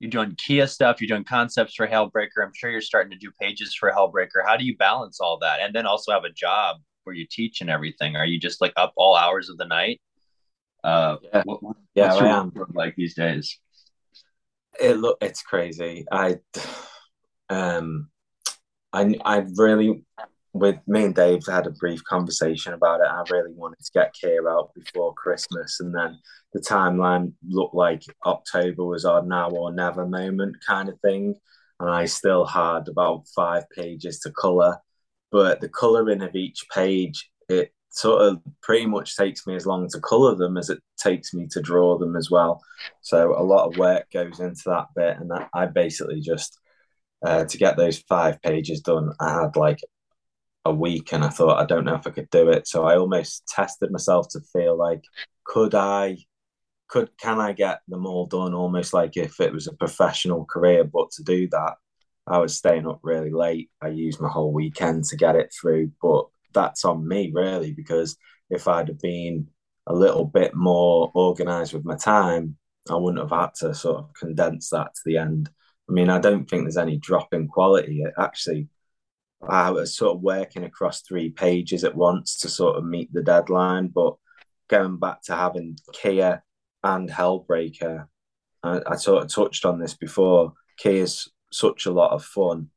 you're 0.00 0.10
doing 0.10 0.34
Kia 0.36 0.66
stuff, 0.66 1.00
you're 1.00 1.08
doing 1.08 1.24
concepts 1.24 1.74
for 1.74 1.86
Hellbreaker. 1.86 2.42
I'm 2.42 2.52
sure 2.54 2.70
you're 2.70 2.80
starting 2.80 3.12
to 3.12 3.18
do 3.18 3.30
pages 3.40 3.74
for 3.74 3.90
Hellbreaker. 3.90 4.44
How 4.44 4.56
do 4.56 4.64
you 4.64 4.76
balance 4.76 5.20
all 5.20 5.38
that? 5.40 5.60
And 5.60 5.74
then 5.74 5.86
also 5.86 6.12
have 6.12 6.24
a 6.24 6.30
job 6.30 6.76
where 7.04 7.14
you 7.14 7.26
teach 7.30 7.60
and 7.60 7.70
everything. 7.70 8.16
Are 8.16 8.26
you 8.26 8.38
just 8.38 8.60
like 8.60 8.72
up 8.76 8.92
all 8.96 9.16
hours 9.16 9.48
of 9.48 9.56
the 9.56 9.66
night? 9.66 10.00
Uh, 10.82 11.16
yeah, 11.22 11.42
what, 11.44 11.60
yeah, 11.94 12.14
I 12.14 12.26
am. 12.28 12.52
Like 12.74 12.94
these 12.96 13.14
days, 13.14 13.58
it 14.80 14.98
look 14.98 15.16
it's 15.22 15.42
crazy. 15.42 16.04
I, 16.10 16.40
um, 17.48 18.10
I 18.92 19.16
I 19.24 19.44
really 19.56 20.04
with 20.54 20.76
me 20.86 21.06
and 21.06 21.14
Dave 21.14 21.44
had 21.46 21.66
a 21.66 21.72
brief 21.72 22.02
conversation 22.04 22.72
about 22.72 23.00
it. 23.00 23.08
I 23.08 23.24
really 23.28 23.52
wanted 23.52 23.80
to 23.84 23.90
get 23.92 24.14
Kia 24.14 24.48
out 24.48 24.72
before 24.72 25.12
Christmas, 25.12 25.80
and 25.80 25.92
then 25.92 26.18
the 26.52 26.60
timeline 26.60 27.32
looked 27.46 27.74
like 27.74 28.04
October 28.24 28.84
was 28.84 29.04
our 29.04 29.22
now 29.22 29.50
or 29.50 29.72
never 29.72 30.06
moment 30.06 30.56
kind 30.66 30.88
of 30.88 30.98
thing. 31.00 31.34
And 31.80 31.90
I 31.90 32.04
still 32.04 32.46
had 32.46 32.86
about 32.86 33.26
five 33.34 33.64
pages 33.70 34.20
to 34.20 34.30
colour, 34.30 34.78
but 35.32 35.60
the 35.60 35.68
colouring 35.68 36.22
of 36.22 36.36
each 36.36 36.64
page, 36.72 37.28
it 37.48 37.72
sort 37.90 38.22
of 38.22 38.40
pretty 38.62 38.86
much 38.86 39.16
takes 39.16 39.48
me 39.48 39.56
as 39.56 39.66
long 39.66 39.88
to 39.88 40.00
colour 40.00 40.36
them 40.36 40.56
as 40.56 40.70
it 40.70 40.78
takes 40.96 41.34
me 41.34 41.48
to 41.50 41.60
draw 41.60 41.98
them 41.98 42.14
as 42.14 42.30
well. 42.30 42.62
So 43.02 43.36
a 43.36 43.42
lot 43.42 43.66
of 43.66 43.76
work 43.76 44.08
goes 44.12 44.38
into 44.38 44.62
that 44.66 44.86
bit, 44.94 45.16
and 45.18 45.32
I 45.52 45.66
basically 45.66 46.20
just 46.20 46.60
uh, 47.24 47.44
to 47.44 47.58
get 47.58 47.76
those 47.76 47.98
five 48.00 48.40
pages 48.42 48.80
done, 48.80 49.10
I 49.18 49.40
had 49.42 49.56
like 49.56 49.80
a 50.64 50.72
week 50.72 51.12
and 51.12 51.24
I 51.24 51.28
thought 51.28 51.60
I 51.60 51.66
don't 51.66 51.84
know 51.84 51.94
if 51.94 52.06
I 52.06 52.10
could 52.10 52.30
do 52.30 52.48
it. 52.48 52.66
So 52.66 52.84
I 52.84 52.96
almost 52.96 53.46
tested 53.48 53.90
myself 53.90 54.28
to 54.30 54.40
feel 54.52 54.76
like 54.76 55.04
could 55.44 55.74
I 55.74 56.18
could 56.88 57.10
can 57.18 57.40
I 57.40 57.52
get 57.52 57.80
them 57.88 58.06
all 58.06 58.26
done 58.26 58.54
almost 58.54 58.92
like 58.94 59.16
if 59.16 59.40
it 59.40 59.52
was 59.52 59.66
a 59.66 59.74
professional 59.74 60.44
career, 60.44 60.84
but 60.84 61.10
to 61.12 61.22
do 61.22 61.48
that 61.50 61.74
I 62.26 62.38
was 62.38 62.56
staying 62.56 62.86
up 62.86 63.00
really 63.02 63.30
late. 63.30 63.70
I 63.82 63.88
used 63.88 64.20
my 64.20 64.28
whole 64.28 64.52
weekend 64.52 65.04
to 65.04 65.16
get 65.16 65.36
it 65.36 65.52
through, 65.52 65.92
but 66.00 66.26
that's 66.54 66.84
on 66.84 67.06
me 67.06 67.30
really 67.34 67.72
because 67.72 68.16
if 68.50 68.68
I'd 68.68 68.88
have 68.88 69.00
been 69.00 69.48
a 69.86 69.94
little 69.94 70.24
bit 70.24 70.54
more 70.54 71.10
organized 71.14 71.74
with 71.74 71.84
my 71.84 71.96
time, 71.96 72.56
I 72.90 72.96
wouldn't 72.96 73.22
have 73.22 73.38
had 73.38 73.54
to 73.56 73.74
sort 73.74 73.98
of 73.98 74.14
condense 74.14 74.70
that 74.70 74.94
to 74.94 75.00
the 75.04 75.18
end. 75.18 75.50
I 75.88 75.92
mean, 75.92 76.08
I 76.08 76.18
don't 76.18 76.48
think 76.48 76.62
there's 76.62 76.78
any 76.78 76.96
drop 76.96 77.34
in 77.34 77.48
quality. 77.48 78.02
It 78.02 78.14
actually 78.18 78.68
I 79.48 79.70
was 79.70 79.96
sort 79.96 80.16
of 80.16 80.22
working 80.22 80.64
across 80.64 81.02
three 81.02 81.30
pages 81.30 81.84
at 81.84 81.94
once 81.94 82.38
to 82.38 82.48
sort 82.48 82.76
of 82.76 82.84
meet 82.84 83.12
the 83.12 83.22
deadline. 83.22 83.88
But 83.88 84.14
going 84.68 84.98
back 84.98 85.22
to 85.24 85.36
having 85.36 85.76
Kia 85.92 86.42
and 86.82 87.08
Hellbreaker, 87.10 88.06
I, 88.62 88.80
I 88.86 88.96
sort 88.96 89.22
of 89.22 89.32
touched 89.32 89.64
on 89.64 89.78
this 89.78 89.94
before. 89.94 90.54
Kia's 90.78 91.30
such 91.52 91.86
a 91.86 91.92
lot 91.92 92.12
of 92.12 92.24
fun. 92.24 92.70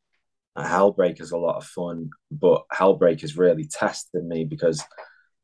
Hellbreaker's 0.58 1.32
a 1.32 1.38
lot 1.38 1.58
of 1.58 1.66
fun, 1.66 2.10
but 2.32 2.66
Hellbreaker's 2.74 3.38
really 3.38 3.66
tested 3.66 4.26
me 4.26 4.44
because 4.44 4.84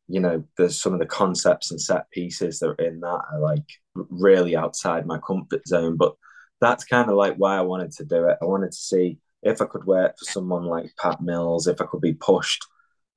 you 0.08 0.20
know 0.20 0.44
there's 0.58 0.82
some 0.82 0.94
of 0.94 1.00
the 1.00 1.06
concepts 1.06 1.72
and 1.72 1.80
set 1.80 2.10
pieces 2.12 2.60
that 2.60 2.70
are 2.70 2.86
in 2.86 3.00
that 3.02 3.22
are 3.32 3.40
like 3.40 3.64
really 3.96 4.56
outside 4.56 5.06
my 5.06 5.20
comfort 5.20 5.68
zone. 5.68 5.98
But 5.98 6.16
that's 6.62 6.84
kind 6.84 7.10
of 7.10 7.16
like 7.16 7.36
why 7.36 7.58
I 7.58 7.62
wanted 7.62 7.92
to 7.94 8.06
do 8.06 8.26
it. 8.28 8.38
I 8.42 8.46
wanted 8.46 8.72
to 8.72 8.78
see 8.78 9.20
if 9.44 9.62
I 9.62 9.66
could 9.66 9.86
work 9.86 10.18
for 10.18 10.26
someone 10.26 10.66
like 10.66 10.92
Pat 11.00 11.22
Mills, 11.22 11.68
if 11.68 11.82
I 11.82 11.86
could 11.86 12.02
be 12.02 12.14
pushed 12.14 12.66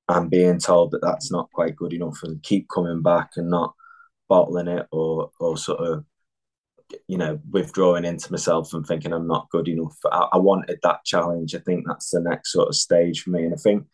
and 0.08 0.30
being 0.30 0.58
told 0.58 0.92
that 0.92 1.02
that's 1.02 1.30
not 1.30 1.50
quite 1.52 1.76
good 1.76 1.92
enough 1.92 2.18
and 2.22 2.42
keep 2.42 2.68
coming 2.68 3.02
back 3.02 3.32
and 3.36 3.50
not 3.50 3.74
bottling 4.28 4.68
it 4.68 4.86
or 4.92 5.30
or 5.40 5.56
sort 5.56 5.80
of 5.80 6.04
you 7.08 7.18
know 7.18 7.38
withdrawing 7.50 8.04
into 8.04 8.30
myself 8.30 8.72
and 8.72 8.86
thinking 8.86 9.12
I'm 9.12 9.26
not 9.26 9.50
good 9.50 9.68
enough. 9.68 9.96
I, 10.10 10.28
I 10.34 10.38
wanted 10.38 10.78
that 10.82 11.04
challenge. 11.04 11.54
I 11.54 11.58
think 11.60 11.86
that's 11.86 12.10
the 12.10 12.20
next 12.20 12.52
sort 12.52 12.68
of 12.68 12.76
stage 12.76 13.22
for 13.22 13.30
me, 13.30 13.44
and 13.44 13.54
I 13.54 13.56
think 13.56 13.86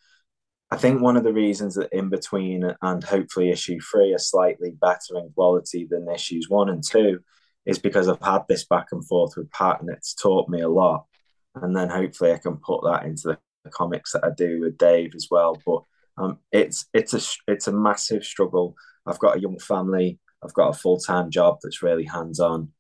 I 0.71 0.77
think 0.77 1.03
one 1.03 1.17
of 1.17 1.25
the 1.25 1.33
reasons 1.33 1.75
that 1.75 1.93
in 1.93 2.09
between 2.09 2.65
and 2.81 3.05
hopefully 3.05 3.51
issue 3.51 3.79
three 3.81 4.15
are 4.15 4.19
slightly 4.19 4.71
better 4.71 5.19
in 5.19 5.31
quality 5.35 5.87
than 5.91 6.09
issues 6.11 6.49
one 6.49 6.71
and 6.71 6.83
two 6.83 7.21
is 7.67 7.79
because 7.79 8.09
I've 8.09 8.23
had 8.23 8.43
this 8.49 8.65
back 8.65 8.87
and 8.93 9.07
forth 9.07 9.37
with 9.37 9.51
Pat 9.51 9.81
and 9.81 9.91
it's 9.91 10.15
taught 10.15 10.49
me 10.49 10.63
a 10.63 10.69
lot. 10.69 11.07
And 11.55 11.77
then 11.77 11.89
hopefully 11.91 12.33
I 12.33 12.39
can 12.39 12.57
put 12.57 12.83
that 12.85 13.05
into 13.05 13.29
the, 13.29 13.39
comics 13.71 14.13
that 14.13 14.25
I 14.25 14.31
do 14.37 14.61
with 14.61 14.77
Dave 14.77 15.13
as 15.15 15.29
well. 15.31 15.57
But 15.65 15.83
um, 16.19 16.39
it's 16.51 16.87
it's 16.93 17.15
a 17.15 17.21
it's 17.53 17.69
a 17.69 17.73
massive 17.73 18.25
struggle. 18.25 18.75
I've 19.07 19.21
got 19.21 19.37
a 19.37 19.41
young 19.41 19.61
family. 19.61 20.19
I've 20.43 20.53
got 20.53 20.71
a 20.71 20.79
full 20.79 20.99
time 20.99 21.31
job 21.31 21.59
that's 21.63 21.81
really 21.81 22.05
hands 22.05 22.41
on. 22.41 22.73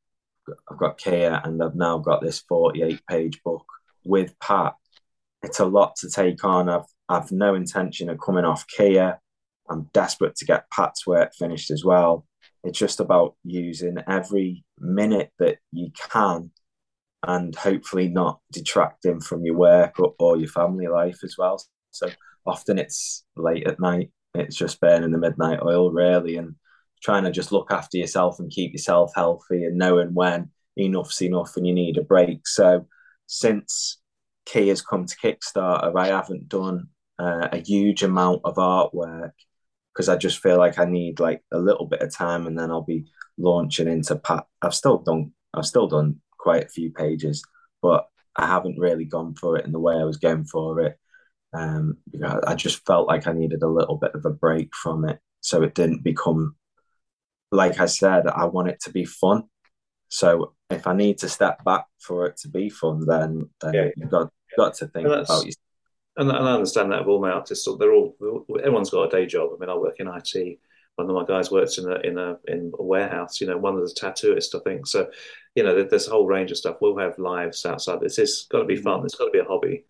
I've 0.68 0.78
got 0.78 0.98
Kia, 0.98 1.40
and 1.44 1.62
I've 1.62 1.76
now 1.76 1.98
got 1.98 2.20
this 2.20 2.40
forty 2.40 2.82
eight 2.82 3.00
page 3.06 3.40
book 3.44 3.64
with 4.04 4.36
Pat. 4.40 4.74
It's 5.44 5.60
a 5.60 5.66
lot 5.66 5.94
to 5.96 6.10
take 6.10 6.44
on. 6.44 6.68
I've 6.68 6.86
I've 7.08 7.30
no 7.30 7.54
intention 7.54 8.10
of 8.10 8.20
coming 8.20 8.44
off 8.44 8.66
Kia. 8.66 9.20
I'm 9.70 9.88
desperate 9.92 10.34
to 10.36 10.44
get 10.44 10.70
Pat's 10.70 11.06
work 11.06 11.32
finished 11.38 11.70
as 11.70 11.84
well. 11.84 12.26
It's 12.64 12.78
just 12.78 12.98
about 13.00 13.36
using 13.44 13.98
every 14.08 14.64
minute 14.78 15.30
that 15.38 15.58
you 15.70 15.90
can 16.10 16.50
and 17.24 17.54
hopefully 17.54 18.08
not 18.08 18.40
detracting 18.50 19.20
from 19.20 19.44
your 19.44 19.56
work 19.56 19.98
or, 19.98 20.14
or 20.18 20.36
your 20.36 20.48
family 20.48 20.88
life 20.88 21.20
as 21.22 21.36
well. 21.38 21.62
So 21.90 22.08
often 22.46 22.78
it's 22.78 23.24
late 23.36 23.66
at 23.66 23.80
night, 23.80 24.10
it's 24.34 24.56
just 24.56 24.80
burning 24.80 25.12
the 25.12 25.18
midnight 25.18 25.60
oil, 25.62 25.92
really, 25.92 26.36
and 26.36 26.56
trying 27.02 27.24
to 27.24 27.30
just 27.30 27.52
look 27.52 27.70
after 27.70 27.98
yourself 27.98 28.38
and 28.38 28.50
keep 28.50 28.72
yourself 28.72 29.12
healthy 29.14 29.64
and 29.64 29.76
knowing 29.76 30.14
when 30.14 30.50
enough's 30.76 31.20
enough 31.20 31.56
and 31.56 31.66
you 31.66 31.74
need 31.74 31.98
a 31.98 32.02
break. 32.02 32.46
So 32.46 32.86
since 33.26 33.98
Kia 34.46 34.66
has 34.66 34.82
come 34.82 35.06
to 35.06 35.16
Kickstarter, 35.16 35.94
I 35.96 36.08
haven't 36.08 36.48
done 36.48 36.88
uh, 37.18 37.48
a 37.52 37.58
huge 37.58 38.02
amount 38.02 38.42
of 38.44 38.56
artwork 38.56 39.32
because 39.92 40.08
I 40.08 40.16
just 40.16 40.38
feel 40.38 40.58
like 40.58 40.78
I 40.78 40.86
need 40.86 41.20
like 41.20 41.42
a 41.52 41.58
little 41.58 41.86
bit 41.86 42.00
of 42.00 42.14
time 42.14 42.46
and 42.46 42.58
then 42.58 42.70
I'll 42.70 42.82
be 42.82 43.06
launching 43.36 43.88
into 43.88 44.16
Pat. 44.16 44.46
I've 44.62 44.74
still 44.74 44.98
done 44.98 45.32
I've 45.54 45.66
still 45.66 45.86
done 45.86 46.21
quite 46.42 46.64
a 46.64 46.68
few 46.68 46.90
pages, 46.90 47.42
but 47.80 48.06
I 48.36 48.46
haven't 48.46 48.78
really 48.78 49.04
gone 49.04 49.34
for 49.34 49.56
it 49.56 49.64
in 49.64 49.72
the 49.72 49.80
way 49.80 49.94
I 49.94 50.04
was 50.04 50.16
going 50.16 50.44
for 50.44 50.80
it. 50.80 50.98
Um, 51.54 51.98
I 52.46 52.54
just 52.54 52.84
felt 52.86 53.06
like 53.06 53.26
I 53.26 53.32
needed 53.32 53.62
a 53.62 53.68
little 53.68 53.96
bit 53.96 54.14
of 54.14 54.24
a 54.24 54.30
break 54.30 54.74
from 54.74 55.08
it, 55.08 55.20
so 55.40 55.62
it 55.62 55.74
didn't 55.74 56.02
become 56.02 56.56
like 57.52 57.78
I 57.78 57.86
said. 57.86 58.26
I 58.26 58.46
want 58.46 58.68
it 58.68 58.80
to 58.80 58.90
be 58.90 59.04
fun. 59.04 59.44
So 60.08 60.54
if 60.70 60.86
I 60.86 60.94
need 60.94 61.18
to 61.18 61.28
step 61.28 61.62
back 61.64 61.86
for 62.00 62.26
it 62.26 62.36
to 62.38 62.48
be 62.48 62.68
fun, 62.68 63.06
then, 63.06 63.48
then 63.60 63.74
yeah. 63.74 63.88
you've 63.96 64.10
got 64.10 64.32
got 64.56 64.74
to 64.74 64.88
think 64.88 65.06
about 65.06 65.20
yourself. 65.20 65.44
And, 66.16 66.28
and 66.30 66.48
I 66.48 66.52
understand 66.52 66.92
that 66.92 67.00
of 67.00 67.08
all 67.08 67.20
my 67.20 67.30
artists, 67.30 67.68
they're 67.78 67.92
all 67.92 68.16
everyone's 68.58 68.90
got 68.90 69.04
a 69.04 69.10
day 69.10 69.26
job. 69.26 69.50
I 69.54 69.58
mean, 69.58 69.70
I 69.70 69.74
work 69.74 70.00
in 70.00 70.08
IT. 70.08 70.58
One 70.96 71.08
of 71.08 71.16
my 71.16 71.24
guys 71.24 71.50
works 71.50 71.78
in 71.78 71.90
a 71.90 71.96
in 72.00 72.18
a 72.18 72.36
in 72.48 72.72
a 72.78 72.82
warehouse. 72.82 73.40
You 73.40 73.46
know, 73.46 73.58
one 73.58 73.74
of 73.74 73.80
the 73.80 73.94
tattooists, 73.94 74.54
I 74.54 74.62
think. 74.62 74.86
So, 74.86 75.10
you 75.54 75.62
know, 75.62 75.82
there's 75.82 76.08
a 76.08 76.10
whole 76.10 76.26
range 76.26 76.50
of 76.50 76.58
stuff. 76.58 76.76
We'll 76.80 76.98
have 76.98 77.18
lives 77.18 77.64
outside. 77.64 78.00
This 78.00 78.16
has 78.16 78.46
got 78.50 78.60
to 78.60 78.64
be 78.64 78.76
fun. 78.76 79.04
It's 79.04 79.14
got 79.14 79.26
to 79.26 79.30
be 79.30 79.38
a 79.38 79.44
hobby. 79.44 79.84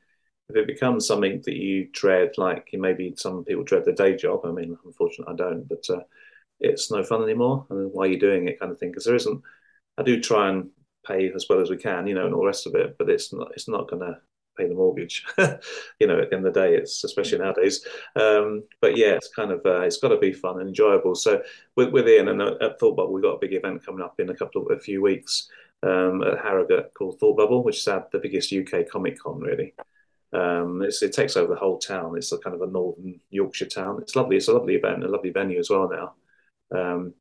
If 0.49 0.57
it 0.57 0.67
becomes 0.67 1.07
something 1.07 1.43
that 1.45 1.57
you 1.57 1.89
dread, 1.93 2.33
like 2.37 2.69
maybe 2.73 3.15
some 3.17 3.45
people 3.45 3.65
dread 3.65 3.85
their 3.85 3.95
day 3.95 4.17
job. 4.17 4.41
I 4.45 4.53
mean, 4.53 4.77
unfortunately, 4.85 5.33
I 5.33 5.37
don't. 5.37 5.69
But 5.69 5.85
uh, 5.91 6.03
it's 6.61 6.91
no 6.91 7.03
fun 7.03 7.23
anymore. 7.23 7.67
And 7.71 7.93
why 7.93 8.05
are 8.05 8.09
you 8.09 8.21
doing 8.21 8.49
it, 8.49 8.61
kind 8.61 8.71
of 8.71 8.79
thing? 8.79 8.91
Because 8.91 9.05
there 9.05 9.17
isn't. 9.17 9.43
I 9.99 10.03
do 10.03 10.21
try 10.21 10.51
and 10.51 10.71
pay 11.07 11.31
as 11.35 11.47
well 11.49 11.61
as 11.61 11.71
we 11.71 11.77
can, 11.77 12.07
you 12.07 12.15
know, 12.15 12.27
and 12.27 12.35
all 12.35 12.43
the 12.43 12.47
rest 12.47 12.67
of 12.67 12.75
it. 12.75 12.97
But 12.99 13.11
it's 13.11 13.33
not. 13.33 13.53
It's 13.55 13.69
not 13.69 13.89
going 13.89 14.03
to 14.03 14.19
pay 14.57 14.69
the 14.69 14.75
mortgage. 14.75 15.25
you 15.99 16.07
know, 16.07 16.21
at 16.21 16.31
the 16.31 16.37
end 16.37 16.47
of 16.47 16.55
the 16.55 16.61
day, 16.61 16.75
it's 16.75 17.05
especially 17.05 17.39
nowadays. 17.39 17.87
Um, 18.17 18.65
but 18.81 18.97
yeah, 18.97 19.13
it's 19.13 19.29
kind 19.29 19.51
of 19.51 19.61
uh, 19.65 19.81
it's 19.81 19.99
got 19.99 20.09
to 20.09 20.19
be 20.19 20.33
fun 20.33 20.61
and 20.61 20.69
enjoyable. 20.69 21.15
So 21.15 21.43
with, 21.77 21.91
with 21.91 22.09
Ian 22.09 22.29
and 22.29 22.43
at 22.43 22.79
Thought 22.79 22.97
Bubble, 22.97 23.13
we've 23.13 23.23
got 23.23 23.35
a 23.35 23.41
big 23.41 23.55
event 23.55 23.85
coming 23.85 24.03
up 24.03 24.19
in 24.21 24.31
a 24.31 24.37
couple 24.37 24.63
of 24.63 24.77
a 24.77 24.81
few 24.81 25.03
weeks 25.03 25.49
um, 25.83 26.23
at 26.23 26.39
Harrogate 26.39 26.93
called 26.95 27.19
Thought 27.19 27.37
Bubble, 27.37 27.65
which 27.65 27.79
is 27.79 27.85
the 27.85 28.21
biggest 28.23 28.53
UK 28.53 28.89
Comic 28.89 29.19
Con 29.19 29.41
really. 29.41 29.75
Um, 30.33 30.83
it 30.83 31.13
takes 31.13 31.37
over 31.37 31.53
the 31.53 31.61
whole 31.61 31.79
town. 31.79 32.17
It's 32.17 32.33
a 32.33 32.39
kind 32.39 32.57
of 32.57 32.63
a 32.63 32.71
northern 32.71 33.21
Yorkshire 33.31 33.67
town. 33.67 33.99
It's 34.01 34.17
lovely. 34.17 34.37
It's 34.37 34.49
a 34.49 34.53
lovely 34.53 34.77
event, 34.77 35.05
a 35.05 35.09
lovely 35.09 35.31
venue 35.31 35.59
as 35.59 35.69
well 35.69 35.91
now. 35.91 36.15
Um, 36.75 37.15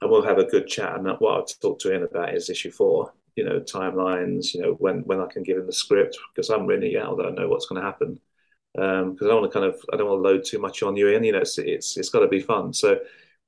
and 0.00 0.10
we'll 0.10 0.22
have 0.22 0.38
a 0.38 0.44
good 0.44 0.68
chat. 0.68 0.94
And 0.94 1.06
what 1.18 1.36
I'll 1.36 1.44
talk 1.44 1.78
to 1.80 1.92
Ian 1.92 2.04
about 2.04 2.34
is 2.34 2.50
issue 2.50 2.70
four, 2.70 3.12
you 3.36 3.44
know 3.44 3.60
timelines 3.60 4.54
you 4.54 4.60
know 4.60 4.72
when 4.74 5.00
when 5.00 5.20
i 5.20 5.26
can 5.26 5.42
give 5.42 5.58
him 5.58 5.66
the 5.66 5.72
script 5.72 6.18
because 6.34 6.50
i'm 6.50 6.66
really 6.66 6.98
out 6.98 7.18
i 7.20 7.22
don't 7.24 7.34
know 7.34 7.48
what's 7.48 7.66
going 7.66 7.80
to 7.80 7.86
happen. 7.86 8.18
Because 8.74 9.22
um, 9.22 9.30
i 9.30 9.34
want 9.34 9.50
to 9.50 9.58
kind 9.58 9.66
of 9.66 9.80
i 9.92 9.96
don't 9.96 10.08
want 10.08 10.22
to 10.22 10.28
load 10.28 10.44
too 10.44 10.58
much 10.58 10.82
on 10.82 10.96
you 10.96 11.08
in 11.08 11.24
you 11.24 11.32
know 11.32 11.38
it's 11.40 11.58
it's, 11.58 11.96
it's 11.96 12.08
got 12.08 12.20
to 12.20 12.28
be 12.28 12.40
fun. 12.40 12.72
So 12.72 12.98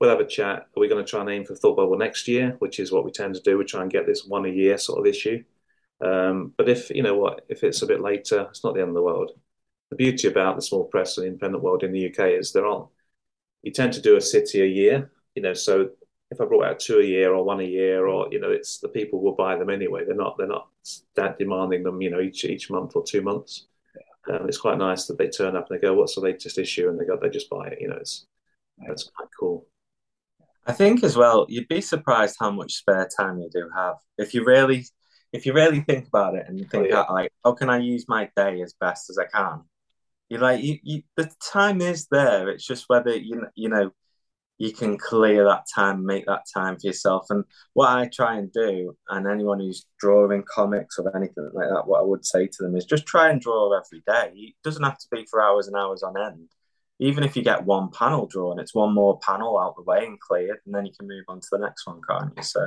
we'll 0.01 0.11
have 0.11 0.21
a 0.21 0.27
chat. 0.27 0.67
Are 0.77 0.81
we 0.81 0.89
going 0.89 1.05
to 1.05 1.09
try 1.09 1.21
and 1.21 1.31
aim 1.31 1.45
for 1.45 1.55
thought 1.55 1.77
bubble 1.77 1.97
next 1.97 2.29
year 2.29 2.57
which 2.59 2.79
is 2.79 2.93
what 2.93 3.05
we 3.05 3.11
tend 3.11 3.35
to 3.35 3.41
do. 3.43 3.57
We 3.57 3.65
try 3.65 3.83
and 3.83 3.91
get 3.91 4.07
this 4.07 4.25
one 4.27 4.45
a 4.45 4.49
year 4.49 4.77
sort 4.79 4.99
of 5.01 5.07
issue. 5.07 5.43
Um, 6.05 6.53
but 6.59 6.69
if 6.69 6.91
you 6.91 7.03
know 7.03 7.17
what 7.17 7.47
if 7.49 7.65
it's 7.65 7.83
a 7.83 7.87
bit 7.87 8.01
later 8.01 8.47
it's 8.51 8.65
not 8.65 8.75
the 8.75 8.81
end 8.81 8.91
of 8.91 8.95
the 8.95 9.03
world. 9.03 9.33
The 9.91 9.97
beauty 9.97 10.29
about 10.29 10.57
the 10.57 10.63
small 10.63 10.85
press 10.85 11.19
and 11.19 11.27
independent 11.27 11.63
world 11.63 11.85
in 11.85 11.93
the 11.93 12.07
uk 12.11 12.19
is 12.19 12.53
there 12.53 12.67
aren't 12.67 12.89
you 13.63 13.73
tend 13.73 13.93
to 13.95 14.03
do 14.03 14.17
a 14.17 14.21
city 14.21 14.63
a 14.63 14.67
year 14.67 15.11
you 15.35 15.43
know 15.43 15.55
so 15.55 15.91
if 16.35 16.41
I 16.41 16.45
brought 16.45 16.67
out 16.67 16.81
two 16.81 16.99
a 16.99 17.05
year 17.05 17.33
or 17.33 17.45
one 17.45 17.61
a 17.61 17.65
year, 17.65 18.07
or 18.07 18.29
you 18.31 18.41
know, 18.41 18.51
it's 18.51 18.79
the 18.79 18.89
people 18.89 19.23
will 19.23 19.35
buy 19.35 19.57
them 19.57 19.71
anyway. 19.71 20.05
They're 20.05 20.15
not 20.15 20.37
they're 20.37 20.47
not 20.47 20.69
that 21.15 21.39
demanding 21.39 21.83
them, 21.83 22.01
you 22.03 22.11
know, 22.11 22.21
each 22.21 22.45
each 22.45 22.71
month 22.71 22.97
or 22.97 23.05
two 23.05 23.23
months. 23.23 23.67
Um, 24.31 24.49
it's 24.49 24.59
quite 24.59 24.79
nice 24.79 25.07
that 25.07 25.19
they 25.19 25.29
turn 25.29 25.57
up 25.57 25.71
and 25.71 25.79
they 25.79 25.83
go, 25.83 25.95
"What's 25.95 26.15
the 26.15 26.23
latest 26.23 26.59
issue?" 26.59 26.89
and 26.89 26.99
they 26.99 27.05
go, 27.05 27.19
they 27.21 27.29
just 27.29 27.51
buy 27.51 27.69
it. 27.69 27.81
You 27.81 27.89
know, 27.89 27.97
it's 27.97 28.27
that's 28.87 29.11
quite 29.15 29.29
cool. 29.39 29.67
I 30.67 30.73
think 30.73 31.05
as 31.05 31.17
well, 31.17 31.47
you'd 31.49 31.69
be 31.69 31.81
surprised 31.81 32.37
how 32.41 32.51
much 32.51 32.75
spare 32.75 33.09
time 33.15 33.39
you 33.39 33.51
do 33.53 33.69
have 33.75 33.97
if 34.17 34.33
you 34.33 34.45
really 34.45 34.87
if 35.33 35.45
you 35.47 35.53
really 35.53 35.81
think 35.81 36.09
about 36.09 36.37
it 36.37 36.47
and 36.49 36.59
you 36.59 36.65
think, 36.65 36.87
oh, 36.87 36.89
yeah. 37.09 37.13
like, 37.13 37.33
how 37.45 37.53
can 37.53 37.69
I 37.69 37.79
use 37.79 38.07
my 38.09 38.31
day 38.37 38.63
as 38.63 38.73
best 38.81 39.11
as 39.11 39.19
I 39.19 39.27
can? 39.27 39.63
You 40.31 40.39
like 40.39 40.63
you, 40.63 40.79
you 40.83 41.03
the 41.17 41.31
time 41.53 41.83
is 41.83 42.07
there. 42.11 42.49
It's 42.49 42.67
just 42.67 42.87
whether 42.89 43.15
you 43.15 43.47
you 43.55 43.69
know 43.69 43.91
you 44.59 44.73
can 44.73 44.97
clear 44.97 45.45
that 45.45 45.65
time, 45.75 46.07
make 46.07 46.27
that 46.27 46.45
time 46.53 46.79
for 46.79 46.87
yourself. 46.87 47.27
And 47.31 47.45
what 47.73 47.89
I 47.89 48.09
try 48.13 48.37
and 48.37 48.53
do, 48.53 48.97
and 49.09 49.27
anyone 49.27 49.59
who's 49.59 49.87
drawing 49.99 50.45
comics 50.49 50.99
or 50.99 51.17
anything 51.17 51.51
like 51.53 51.69
that, 51.69 51.87
what 51.87 52.01
I 52.01 52.05
would 52.05 52.25
say 52.25 52.47
to 52.47 52.63
them 52.63 52.77
is 52.77 52.85
just 52.85 53.07
try 53.07 53.31
and 53.31 53.41
draw 53.41 53.77
every 53.77 54.03
day. 54.07 54.33
It 54.35 54.55
doesn't 54.63 54.85
have 54.85 54.99
to 54.99 55.09
be 55.11 55.27
for 55.29 55.43
hours 55.43 55.67
and 55.67 55.77
hours 55.77 56.03
on 56.03 56.17
end. 56.17 56.49
Even 57.01 57.25
if 57.25 57.35
you 57.37 57.43
get 57.43 57.65
one 57.65 57.91
panel 57.91 58.27
drawn, 58.27 58.61
it's 58.61 58.75
one 58.75 58.95
more 58.95 59.19
panel 59.19 59.59
out 59.59 59.75
the 59.75 59.83
way 59.83 60.07
and 60.07 60.21
cleared, 60.21 60.59
and 60.65 60.75
then 60.75 60.87
you 60.87 60.93
can 60.97 61.09
move 61.09 61.25
on 61.29 61.41
to 61.41 61.49
the 61.51 61.59
next 61.59 61.87
one, 61.87 62.01
can't 62.09 62.33
you? 62.37 62.43
So 62.45 62.65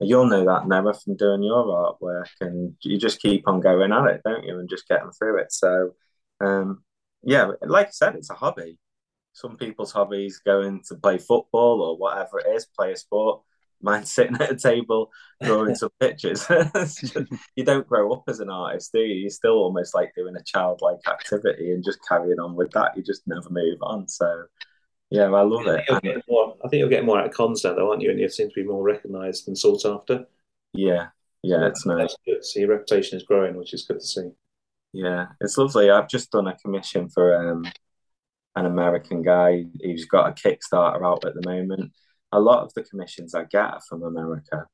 you'll 0.00 0.26
know 0.26 0.44
that 0.44 0.66
never 0.66 0.92
from 0.92 1.14
doing 1.14 1.44
your 1.44 1.64
artwork, 1.66 2.26
and 2.40 2.74
you 2.82 2.98
just 2.98 3.22
keep 3.22 3.46
on 3.46 3.60
going 3.60 3.92
at 3.92 4.06
it, 4.06 4.22
don't 4.24 4.44
you, 4.44 4.58
and 4.58 4.68
just 4.68 4.88
getting 4.88 5.12
through 5.12 5.38
it. 5.38 5.52
So, 5.52 5.90
um, 6.40 6.82
yeah, 7.22 7.52
like 7.62 7.86
I 7.86 7.90
said, 7.92 8.16
it's 8.16 8.30
a 8.30 8.34
hobby 8.34 8.80
some 9.32 9.56
people's 9.56 9.92
hobbies 9.92 10.40
going 10.44 10.82
to 10.88 10.94
play 10.96 11.18
football 11.18 11.82
or 11.82 11.96
whatever 11.96 12.38
it 12.40 12.54
is, 12.54 12.66
play 12.66 12.92
a 12.92 12.96
sport. 12.96 13.42
Mine's 13.80 14.12
sitting 14.12 14.36
at 14.40 14.52
a 14.52 14.56
table 14.56 15.10
drawing 15.42 15.74
some 15.74 15.90
pictures. 15.98 16.46
you 17.56 17.64
don't 17.64 17.86
grow 17.86 18.12
up 18.12 18.22
as 18.28 18.38
an 18.38 18.48
artist, 18.48 18.92
do 18.92 19.00
you? 19.00 19.22
You're 19.22 19.30
still 19.30 19.54
almost 19.54 19.94
like 19.94 20.14
doing 20.14 20.36
a 20.36 20.42
childlike 20.44 21.00
activity 21.08 21.72
and 21.72 21.84
just 21.84 21.98
carrying 22.06 22.38
on 22.38 22.54
with 22.54 22.70
that. 22.72 22.96
You 22.96 23.02
just 23.02 23.26
never 23.26 23.50
move 23.50 23.78
on. 23.82 24.06
So, 24.06 24.44
yeah, 25.10 25.24
I 25.24 25.42
love 25.42 25.66
I 25.66 25.82
it. 26.04 26.22
More, 26.28 26.56
I 26.64 26.68
think 26.68 26.78
you'll 26.78 26.88
get 26.88 27.04
more 27.04 27.18
out 27.18 27.26
of 27.26 27.34
cons 27.34 27.64
now, 27.64 27.74
though, 27.74 27.90
aren't 27.90 28.02
you? 28.02 28.10
And 28.10 28.20
you 28.20 28.28
seem 28.28 28.48
to 28.48 28.54
be 28.54 28.62
more 28.62 28.82
recognised 28.84 29.48
and 29.48 29.58
sought 29.58 29.84
after. 29.84 30.26
Yeah, 30.72 31.08
yeah, 31.42 31.66
it's 31.66 31.84
nice. 31.84 32.16
So 32.42 32.60
your 32.60 32.68
reputation 32.68 33.18
is 33.18 33.24
growing, 33.24 33.56
which 33.56 33.74
is 33.74 33.84
good 33.84 33.98
to 33.98 34.06
see. 34.06 34.30
Yeah, 34.92 35.26
it's 35.40 35.58
lovely. 35.58 35.90
I've 35.90 36.08
just 36.08 36.30
done 36.30 36.46
a 36.46 36.56
commission 36.56 37.08
for 37.08 37.50
um, 37.50 37.64
an 38.54 38.66
American 38.66 39.22
guy 39.22 39.64
who's 39.82 40.04
got 40.04 40.28
a 40.28 40.32
Kickstarter 40.32 41.04
out 41.04 41.24
at 41.24 41.34
the 41.34 41.48
moment. 41.48 41.92
A 42.32 42.40
lot 42.40 42.62
of 42.62 42.72
the 42.74 42.82
commissions 42.82 43.34
I 43.34 43.44
get 43.44 43.64
are 43.64 43.80
from 43.88 44.02
America. 44.02 44.66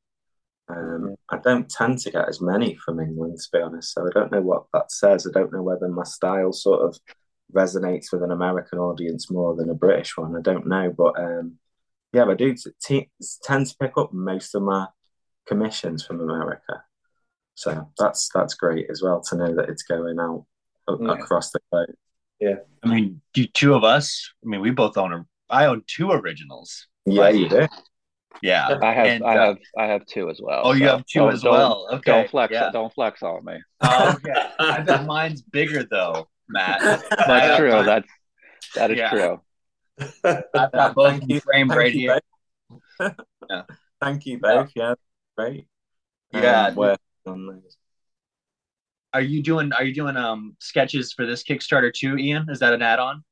Um, 0.68 1.16
I 1.30 1.38
don't 1.38 1.68
tend 1.68 1.98
to 2.00 2.10
get 2.10 2.28
as 2.28 2.40
many 2.40 2.74
from 2.76 3.00
England, 3.00 3.38
to 3.38 3.48
be 3.52 3.62
honest. 3.62 3.94
So 3.94 4.06
I 4.06 4.10
don't 4.12 4.30
know 4.30 4.42
what 4.42 4.64
that 4.72 4.92
says. 4.92 5.26
I 5.26 5.30
don't 5.32 5.52
know 5.52 5.62
whether 5.62 5.88
my 5.88 6.04
style 6.04 6.52
sort 6.52 6.82
of 6.82 6.98
resonates 7.54 8.12
with 8.12 8.22
an 8.22 8.30
American 8.30 8.78
audience 8.78 9.30
more 9.30 9.56
than 9.56 9.70
a 9.70 9.74
British 9.74 10.16
one. 10.16 10.36
I 10.36 10.40
don't 10.42 10.66
know, 10.66 10.92
but 10.96 11.18
um, 11.18 11.54
yeah, 12.12 12.26
I 12.26 12.34
do 12.34 12.54
t- 12.82 13.10
tend 13.42 13.66
to 13.66 13.76
pick 13.80 13.92
up 13.96 14.12
most 14.12 14.54
of 14.54 14.62
my 14.62 14.86
commissions 15.46 16.04
from 16.04 16.20
America. 16.20 16.84
So 17.54 17.88
that's 17.98 18.28
that's 18.32 18.54
great 18.54 18.88
as 18.90 19.02
well 19.02 19.20
to 19.22 19.36
know 19.36 19.54
that 19.56 19.68
it's 19.68 19.82
going 19.82 20.20
out 20.20 20.44
yeah. 21.00 21.12
across 21.12 21.50
the 21.50 21.60
globe. 21.70 21.94
Yeah. 22.40 22.54
I 22.82 22.88
mean, 22.88 23.20
do 23.34 23.46
two 23.46 23.74
of 23.74 23.84
us? 23.84 24.32
I 24.44 24.48
mean, 24.48 24.60
we 24.60 24.70
both 24.70 24.96
own. 24.96 25.12
A, 25.12 25.26
I 25.50 25.66
own 25.66 25.82
two 25.86 26.10
originals. 26.12 26.86
Yeah, 27.06 27.28
you 27.30 27.48
do. 27.48 27.66
Yeah, 28.42 28.78
I 28.82 28.92
have. 28.92 29.06
And, 29.06 29.24
I 29.24 29.36
uh, 29.36 29.46
have. 29.46 29.58
I 29.76 29.86
have 29.86 30.06
two 30.06 30.30
as 30.30 30.40
well. 30.40 30.62
Oh, 30.64 30.72
you 30.72 30.86
have 30.86 31.04
2 31.06 31.28
as 31.30 31.42
well. 31.42 31.88
Okay. 31.92 32.12
Don't 32.12 32.30
flex. 32.30 32.52
Yeah. 32.52 32.70
Don't 32.70 32.92
flex 32.92 33.22
on 33.22 33.44
me. 33.44 33.58
Oh, 33.80 34.14
okay. 34.16 34.48
I 34.58 34.80
bet 34.82 35.06
mine's 35.06 35.42
bigger 35.42 35.84
though, 35.84 36.28
Matt. 36.48 36.80
That's 37.26 37.56
true. 37.58 37.70
That's 37.84 38.08
that 38.74 38.90
is 38.90 38.98
Yeah. 38.98 39.10
true. 39.10 39.40
I've 40.24 40.72
got 40.72 40.94
both 40.94 41.18
Thank 41.18 41.28
you. 41.32 41.40
framed 41.40 41.70
Thank 41.70 41.78
right 41.80 41.92
you 41.94 42.00
here. 42.00 42.20
both. 42.98 43.14
Yeah. 43.50 43.62
Thank 44.00 44.26
you 44.26 44.38
both. 44.38 44.70
Yeah, 44.76 44.94
great. 45.36 45.66
Yeah. 46.32 46.66
Um, 46.66 46.74
working 46.76 46.98
on 47.26 47.46
those. 47.46 47.76
Are 49.14 49.20
you 49.20 49.42
doing 49.42 49.72
Are 49.72 49.84
you 49.84 49.94
doing 49.94 50.16
um 50.16 50.56
sketches 50.60 51.12
for 51.12 51.26
this 51.26 51.42
Kickstarter 51.42 51.92
too, 51.92 52.16
Ian? 52.16 52.46
Is 52.50 52.60
that 52.60 52.72
an 52.72 52.82
add-on? 52.82 53.24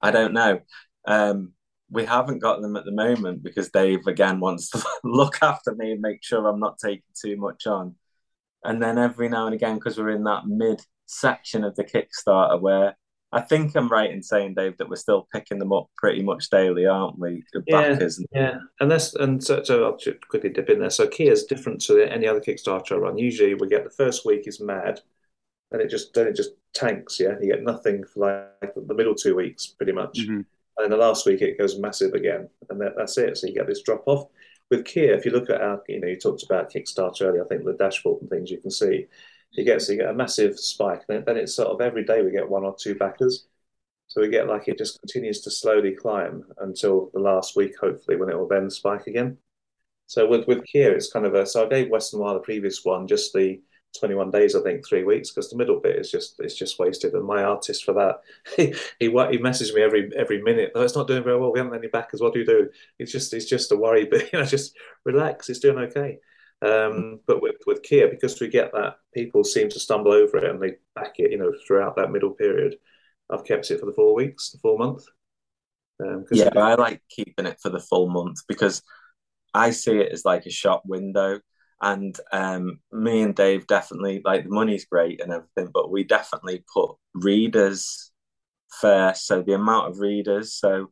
I 0.00 0.10
don't 0.10 0.32
know. 0.32 0.60
Um, 1.06 1.52
we 1.90 2.04
haven't 2.04 2.38
got 2.38 2.62
them 2.62 2.76
at 2.76 2.84
the 2.84 2.92
moment 2.92 3.42
because 3.42 3.70
Dave 3.70 4.06
again 4.06 4.40
wants 4.40 4.70
to 4.70 4.84
look 5.04 5.42
after 5.42 5.74
me 5.74 5.92
and 5.92 6.00
make 6.00 6.24
sure 6.24 6.46
I'm 6.46 6.60
not 6.60 6.78
taking 6.78 7.02
too 7.20 7.36
much 7.36 7.66
on. 7.66 7.96
And 8.64 8.82
then 8.82 8.98
every 8.98 9.28
now 9.28 9.46
and 9.46 9.54
again, 9.54 9.74
because 9.74 9.98
we're 9.98 10.10
in 10.10 10.24
that 10.24 10.46
mid 10.46 10.80
section 11.06 11.64
of 11.64 11.76
the 11.76 11.84
Kickstarter 11.84 12.60
where 12.60 12.96
I 13.34 13.40
think 13.40 13.74
I'm 13.74 13.88
right 13.88 14.10
in 14.10 14.22
saying, 14.22 14.54
Dave, 14.54 14.76
that 14.76 14.88
we're 14.90 14.96
still 14.96 15.26
picking 15.32 15.58
them 15.58 15.72
up 15.72 15.88
pretty 15.96 16.22
much 16.22 16.50
daily, 16.50 16.86
aren't 16.86 17.18
we? 17.18 17.42
The 17.52 17.62
Yeah. 17.66 17.80
And- 17.84 18.12
Yeah, 18.32 18.58
and 18.80 18.90
that's 18.90 19.14
and 19.14 19.42
so, 19.42 19.62
so 19.62 19.84
I'll 19.84 19.96
just 19.96 20.26
quickly 20.28 20.50
dip 20.50 20.68
in 20.68 20.80
there. 20.80 20.90
So 20.90 21.06
Kia 21.08 21.32
is 21.32 21.44
different 21.44 21.80
to 21.82 22.02
any 22.02 22.26
other 22.26 22.40
Kickstarter 22.40 22.92
I 22.92 22.96
run. 22.96 23.16
Usually, 23.18 23.54
we 23.54 23.68
get 23.68 23.84
the 23.84 23.90
first 23.90 24.26
week 24.26 24.46
is 24.46 24.60
mad, 24.60 25.00
and 25.70 25.80
it 25.80 25.88
just 25.88 26.12
then 26.14 26.26
it 26.26 26.36
just 26.36 26.52
tanks. 26.74 27.18
Yeah, 27.18 27.36
you 27.40 27.52
get 27.52 27.62
nothing 27.62 28.04
for 28.04 28.50
like 28.60 28.74
the 28.74 28.94
middle 28.94 29.14
two 29.14 29.34
weeks, 29.34 29.66
pretty 29.66 29.92
much, 29.92 30.18
Mhm. 30.20 30.28
and 30.36 30.46
then 30.78 30.90
the 30.90 30.96
last 30.98 31.24
week 31.26 31.40
it 31.42 31.58
goes 31.58 31.78
massive 31.78 32.12
again, 32.14 32.48
and 32.68 32.80
that, 32.80 32.94
that's 32.96 33.16
it. 33.18 33.36
So 33.38 33.46
you 33.46 33.54
get 33.54 33.66
this 33.66 33.82
drop 33.82 34.02
off. 34.06 34.28
With 34.70 34.84
Kia, 34.86 35.12
if 35.14 35.26
you 35.26 35.32
look 35.32 35.50
at 35.50 35.60
our, 35.60 35.82
you 35.88 36.00
know, 36.00 36.08
you 36.08 36.16
talked 36.16 36.44
about 36.44 36.70
Kickstarter 36.72 37.22
earlier. 37.26 37.44
I 37.44 37.48
think 37.48 37.64
the 37.64 37.74
dashboard 37.74 38.22
and 38.22 38.30
things 38.30 38.50
you 38.50 38.56
can 38.58 38.70
see, 38.70 39.06
you 39.52 39.64
get 39.64 39.86
you 39.88 39.96
get 39.96 40.08
a 40.10 40.14
massive 40.14 40.58
spike, 40.58 41.02
and 41.08 41.24
then, 41.26 41.36
it's 41.36 41.54
sort 41.54 41.68
of 41.68 41.80
every 41.80 42.04
day 42.04 42.22
we 42.22 42.30
get 42.30 42.48
one 42.48 42.64
or 42.64 42.74
two 42.78 42.94
backers. 42.94 43.46
So 44.08 44.20
we 44.20 44.28
get 44.28 44.48
like 44.48 44.68
it 44.68 44.78
just 44.78 45.00
continues 45.00 45.40
to 45.42 45.50
slowly 45.50 45.92
climb 45.92 46.44
until 46.58 47.10
the 47.14 47.20
last 47.20 47.56
week, 47.56 47.78
hopefully, 47.80 48.16
when 48.16 48.28
it 48.30 48.38
will 48.38 48.48
then 48.48 48.70
spike 48.70 49.06
again. 49.06 49.38
So 50.06 50.28
with 50.28 50.46
with 50.46 50.64
Kia, 50.66 50.92
it's 50.92 51.12
kind 51.12 51.26
of 51.26 51.34
a 51.34 51.46
so 51.46 51.66
I 51.66 51.68
gave 51.68 51.90
Western 51.90 52.20
Wild 52.20 52.36
the 52.36 52.40
previous 52.40 52.84
one 52.84 53.06
just 53.06 53.32
the 53.32 53.60
21 53.98 54.30
days, 54.30 54.54
I 54.56 54.62
think, 54.62 54.86
three 54.86 55.04
weeks, 55.04 55.30
because 55.30 55.50
the 55.50 55.56
middle 55.56 55.80
bit 55.80 55.96
is 55.96 56.10
just 56.10 56.40
it's 56.40 56.54
just 56.56 56.78
wasted. 56.78 57.14
And 57.14 57.24
my 57.26 57.42
artist 57.42 57.84
for 57.84 57.94
that, 57.94 58.20
he 58.56 58.74
he, 58.98 59.10
he 59.30 59.38
messages 59.38 59.74
me 59.74 59.82
every 59.82 60.10
every 60.16 60.42
minute. 60.42 60.72
Oh, 60.74 60.82
it's 60.82 60.96
not 60.96 61.06
doing 61.08 61.24
very 61.24 61.38
well. 61.38 61.52
We 61.52 61.58
haven't 61.60 61.74
any 61.74 61.88
backers. 61.88 62.20
What 62.20 62.32
do 62.34 62.40
you 62.40 62.46
do? 62.46 62.70
It's 62.98 63.12
just 63.12 63.32
it's 63.34 63.46
just 63.46 63.72
a 63.72 63.76
worry, 63.76 64.04
but 64.10 64.32
you 64.32 64.38
know, 64.38 64.44
just 64.44 64.76
relax. 65.04 65.48
It's 65.48 65.60
doing 65.60 65.78
okay. 65.78 66.18
Um, 66.62 67.20
but 67.26 67.42
with 67.42 67.56
with 67.66 67.82
Kia, 67.82 68.08
because 68.08 68.40
we 68.40 68.48
get 68.48 68.72
that 68.72 68.96
people 69.12 69.42
seem 69.42 69.68
to 69.70 69.80
stumble 69.80 70.12
over 70.12 70.36
it 70.38 70.48
and 70.48 70.62
they 70.62 70.74
back 70.94 71.14
it, 71.18 71.32
you 71.32 71.38
know, 71.38 71.52
throughout 71.66 71.96
that 71.96 72.12
middle 72.12 72.30
period. 72.30 72.76
I've 73.30 73.44
kept 73.44 73.70
it 73.70 73.80
for 73.80 73.86
the 73.86 73.92
four 73.92 74.14
weeks, 74.14 74.50
the 74.50 74.58
full 74.58 74.78
month. 74.78 75.04
Um, 76.00 76.24
Yeah, 76.30 76.50
I 76.54 76.74
like 76.74 77.02
keeping 77.08 77.46
it 77.46 77.58
for 77.60 77.70
the 77.70 77.80
full 77.80 78.08
month 78.08 78.40
because 78.46 78.82
I 79.54 79.70
see 79.70 79.98
it 79.98 80.12
as 80.12 80.24
like 80.24 80.46
a 80.46 80.50
shop 80.50 80.82
window. 80.86 81.40
And 81.80 82.16
um, 82.32 82.78
me 82.92 83.22
and 83.22 83.34
Dave 83.34 83.66
definitely 83.66 84.22
like 84.24 84.44
the 84.44 84.50
money's 84.50 84.84
great 84.84 85.20
and 85.20 85.32
everything, 85.32 85.70
but 85.74 85.90
we 85.90 86.04
definitely 86.04 86.64
put 86.72 86.92
readers 87.14 88.12
first. 88.80 89.26
So 89.26 89.42
the 89.42 89.54
amount 89.54 89.88
of 89.90 89.98
readers. 89.98 90.54
So 90.54 90.90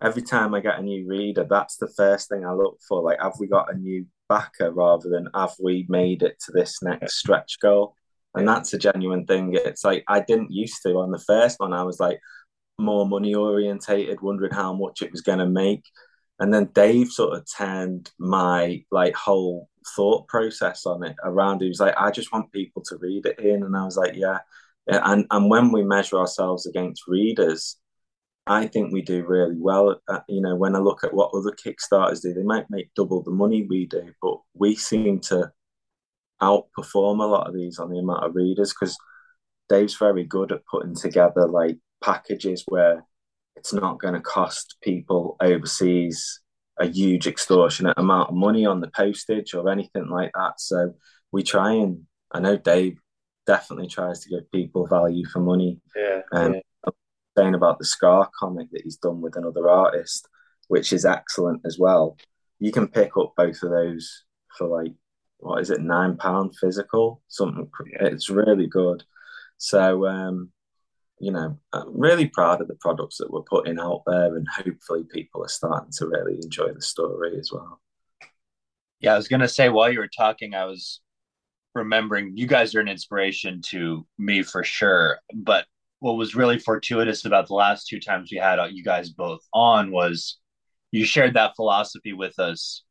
every 0.00 0.22
time 0.22 0.54
I 0.54 0.60
get 0.60 0.78
a 0.78 0.82
new 0.82 1.06
reader, 1.06 1.46
that's 1.48 1.76
the 1.76 1.92
first 1.94 2.28
thing 2.28 2.46
I 2.46 2.52
look 2.52 2.78
for. 2.88 3.02
Like, 3.02 3.20
have 3.20 3.34
we 3.38 3.48
got 3.48 3.72
a 3.72 3.76
new 3.76 4.06
backer 4.30 4.70
rather 4.72 5.10
than 5.10 5.28
have 5.34 5.54
we 5.62 5.84
made 5.90 6.22
it 6.22 6.36
to 6.46 6.52
this 6.52 6.80
next 6.82 7.18
stretch 7.18 7.58
goal? 7.60 7.94
And 8.34 8.48
that's 8.48 8.72
a 8.72 8.78
genuine 8.78 9.26
thing. 9.26 9.54
It's 9.54 9.84
like 9.84 10.04
I 10.08 10.20
didn't 10.20 10.52
used 10.52 10.82
to 10.84 10.94
on 10.98 11.10
the 11.10 11.18
first 11.18 11.58
one. 11.58 11.72
I 11.74 11.82
was 11.82 12.00
like 12.00 12.20
more 12.78 13.06
money 13.06 13.34
orientated, 13.34 14.22
wondering 14.22 14.52
how 14.52 14.72
much 14.72 15.02
it 15.02 15.10
was 15.10 15.20
going 15.20 15.40
to 15.40 15.46
make. 15.46 15.84
And 16.38 16.54
then 16.54 16.70
Dave 16.72 17.08
sort 17.08 17.36
of 17.36 17.46
turned 17.58 18.10
my 18.18 18.84
like 18.90 19.14
whole 19.14 19.68
thought 19.96 20.28
process 20.28 20.86
on 20.86 21.02
it 21.04 21.16
around. 21.24 21.60
He 21.60 21.68
was 21.68 21.80
like, 21.80 21.94
I 21.98 22.10
just 22.10 22.32
want 22.32 22.52
people 22.52 22.82
to 22.86 22.96
read 22.98 23.26
it 23.26 23.38
in, 23.40 23.62
and 23.64 23.76
I 23.76 23.84
was 23.84 23.96
like, 23.96 24.14
yeah. 24.14 24.38
Yeah, 24.88 25.00
And 25.04 25.26
and 25.30 25.50
when 25.50 25.72
we 25.72 25.82
measure 25.84 26.16
ourselves 26.18 26.66
against 26.66 27.06
readers, 27.06 27.76
I 28.46 28.66
think 28.66 28.92
we 28.92 29.02
do 29.02 29.24
really 29.26 29.56
well. 29.58 30.00
At, 30.08 30.24
you 30.28 30.40
know, 30.40 30.56
when 30.56 30.74
I 30.74 30.78
look 30.78 31.04
at 31.04 31.14
what 31.14 31.32
other 31.34 31.52
Kickstarters 31.52 32.22
do, 32.22 32.32
they 32.34 32.42
might 32.42 32.70
make 32.70 32.94
double 32.94 33.22
the 33.22 33.30
money 33.30 33.66
we 33.68 33.86
do, 33.86 34.12
but 34.20 34.38
we 34.54 34.74
seem 34.74 35.20
to 35.20 35.52
outperform 36.42 37.22
a 37.22 37.26
lot 37.26 37.46
of 37.46 37.54
these 37.54 37.78
on 37.78 37.90
the 37.90 37.98
amount 37.98 38.24
of 38.24 38.34
readers 38.34 38.72
because 38.72 38.96
Dave's 39.68 39.96
very 39.96 40.24
good 40.24 40.52
at 40.52 40.66
putting 40.66 40.94
together 40.94 41.46
like 41.46 41.76
packages 42.02 42.64
where 42.66 43.04
it's 43.56 43.72
not 43.72 44.00
going 44.00 44.14
to 44.14 44.20
cost 44.20 44.76
people 44.82 45.36
overseas 45.40 46.40
a 46.78 46.86
huge 46.86 47.26
extortionate 47.26 47.98
amount 47.98 48.30
of 48.30 48.34
money 48.34 48.64
on 48.64 48.80
the 48.80 48.88
postage 48.88 49.54
or 49.54 49.68
anything 49.68 50.08
like 50.08 50.30
that. 50.34 50.54
So 50.58 50.94
we 51.30 51.42
try 51.42 51.72
and 51.72 52.06
I 52.32 52.40
know 52.40 52.56
Dave 52.56 52.98
definitely 53.46 53.88
tries 53.88 54.20
to 54.20 54.30
give 54.30 54.50
people 54.52 54.86
value 54.86 55.26
for 55.26 55.40
money. 55.40 55.78
yeah, 55.96 56.20
Um, 56.32 56.54
yeah. 56.54 56.60
Saying 57.36 57.54
about 57.54 57.78
the 57.78 57.84
Scar 57.84 58.28
comic 58.38 58.70
that 58.72 58.82
he's 58.82 58.96
done 58.96 59.20
with 59.20 59.36
another 59.36 59.68
artist, 59.68 60.28
which 60.68 60.92
is 60.92 61.04
excellent 61.04 61.62
as 61.64 61.78
well. 61.78 62.16
You 62.58 62.72
can 62.72 62.88
pick 62.88 63.16
up 63.16 63.34
both 63.36 63.62
of 63.62 63.70
those 63.70 64.24
for 64.56 64.66
like 64.66 64.92
what 65.38 65.60
is 65.60 65.70
it, 65.70 65.80
nine 65.80 66.16
pound 66.16 66.56
physical? 66.56 67.22
Something 67.28 67.70
it's 68.00 68.30
really 68.30 68.66
good. 68.66 69.02
So 69.56 70.06
um, 70.06 70.50
you 71.18 71.30
know, 71.32 71.58
I'm 71.72 71.98
really 71.98 72.26
proud 72.26 72.60
of 72.60 72.68
the 72.68 72.76
products 72.76 73.18
that 73.18 73.30
we're 73.30 73.42
putting 73.42 73.78
out 73.78 74.02
there, 74.06 74.36
and 74.36 74.46
hopefully 74.48 75.04
people 75.10 75.44
are 75.44 75.48
starting 75.48 75.92
to 75.98 76.06
really 76.06 76.38
enjoy 76.42 76.72
the 76.72 76.82
story 76.82 77.38
as 77.38 77.50
well. 77.52 77.80
Yeah, 79.00 79.14
I 79.14 79.16
was 79.16 79.28
gonna 79.28 79.48
say 79.48 79.68
while 79.68 79.92
you 79.92 79.98
were 79.98 80.08
talking, 80.08 80.54
I 80.54 80.64
was 80.64 81.00
remembering 81.74 82.36
you 82.36 82.46
guys 82.46 82.74
are 82.74 82.80
an 82.80 82.88
inspiration 82.88 83.60
to 83.62 84.06
me 84.18 84.42
for 84.42 84.64
sure. 84.64 85.18
But 85.34 85.66
what 86.00 86.16
was 86.16 86.34
really 86.34 86.58
fortuitous 86.58 87.24
about 87.24 87.46
the 87.46 87.54
last 87.54 87.86
two 87.86 88.00
times 88.00 88.30
we 88.30 88.38
had 88.38 88.58
uh, 88.58 88.64
you 88.64 88.82
guys 88.82 89.10
both 89.10 89.40
on 89.54 89.90
was 89.90 90.38
you 90.90 91.04
shared 91.04 91.34
that 91.34 91.56
philosophy 91.56 92.12
with 92.12 92.38
us 92.38 92.84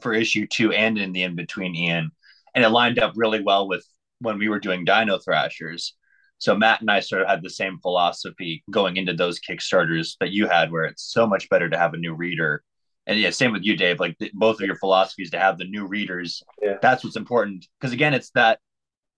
for 0.00 0.12
issue 0.12 0.46
two 0.46 0.72
and 0.72 0.98
in 0.98 1.12
the 1.12 1.22
in 1.22 1.36
between, 1.36 1.74
Ian, 1.74 2.10
and 2.54 2.64
it 2.64 2.70
lined 2.70 2.98
up 2.98 3.12
really 3.16 3.42
well 3.42 3.68
with 3.68 3.84
when 4.20 4.38
we 4.38 4.48
were 4.48 4.60
doing 4.60 4.84
Dino 4.84 5.18
Thrashers. 5.18 5.94
So 6.38 6.56
Matt 6.56 6.80
and 6.80 6.90
I 6.90 7.00
sort 7.00 7.22
of 7.22 7.28
had 7.28 7.42
the 7.42 7.50
same 7.50 7.78
philosophy 7.78 8.64
going 8.70 8.96
into 8.96 9.12
those 9.12 9.38
Kickstarters 9.38 10.16
that 10.18 10.30
you 10.30 10.48
had, 10.48 10.72
where 10.72 10.84
it's 10.84 11.04
so 11.12 11.26
much 11.26 11.48
better 11.48 11.70
to 11.70 11.78
have 11.78 11.94
a 11.94 11.98
new 11.98 12.14
reader 12.14 12.64
and 13.06 13.18
yeah, 13.18 13.30
same 13.30 13.52
with 13.52 13.64
you, 13.64 13.76
Dave. 13.76 14.00
Like 14.00 14.16
the, 14.18 14.30
both 14.34 14.60
of 14.60 14.66
your 14.66 14.76
philosophies 14.76 15.30
to 15.30 15.38
have 15.38 15.58
the 15.58 15.64
new 15.64 15.86
readers. 15.86 16.42
Yeah. 16.60 16.78
That's 16.80 17.02
what's 17.02 17.16
important 17.16 17.66
because 17.80 17.92
again, 17.92 18.14
it's 18.14 18.30
that 18.30 18.60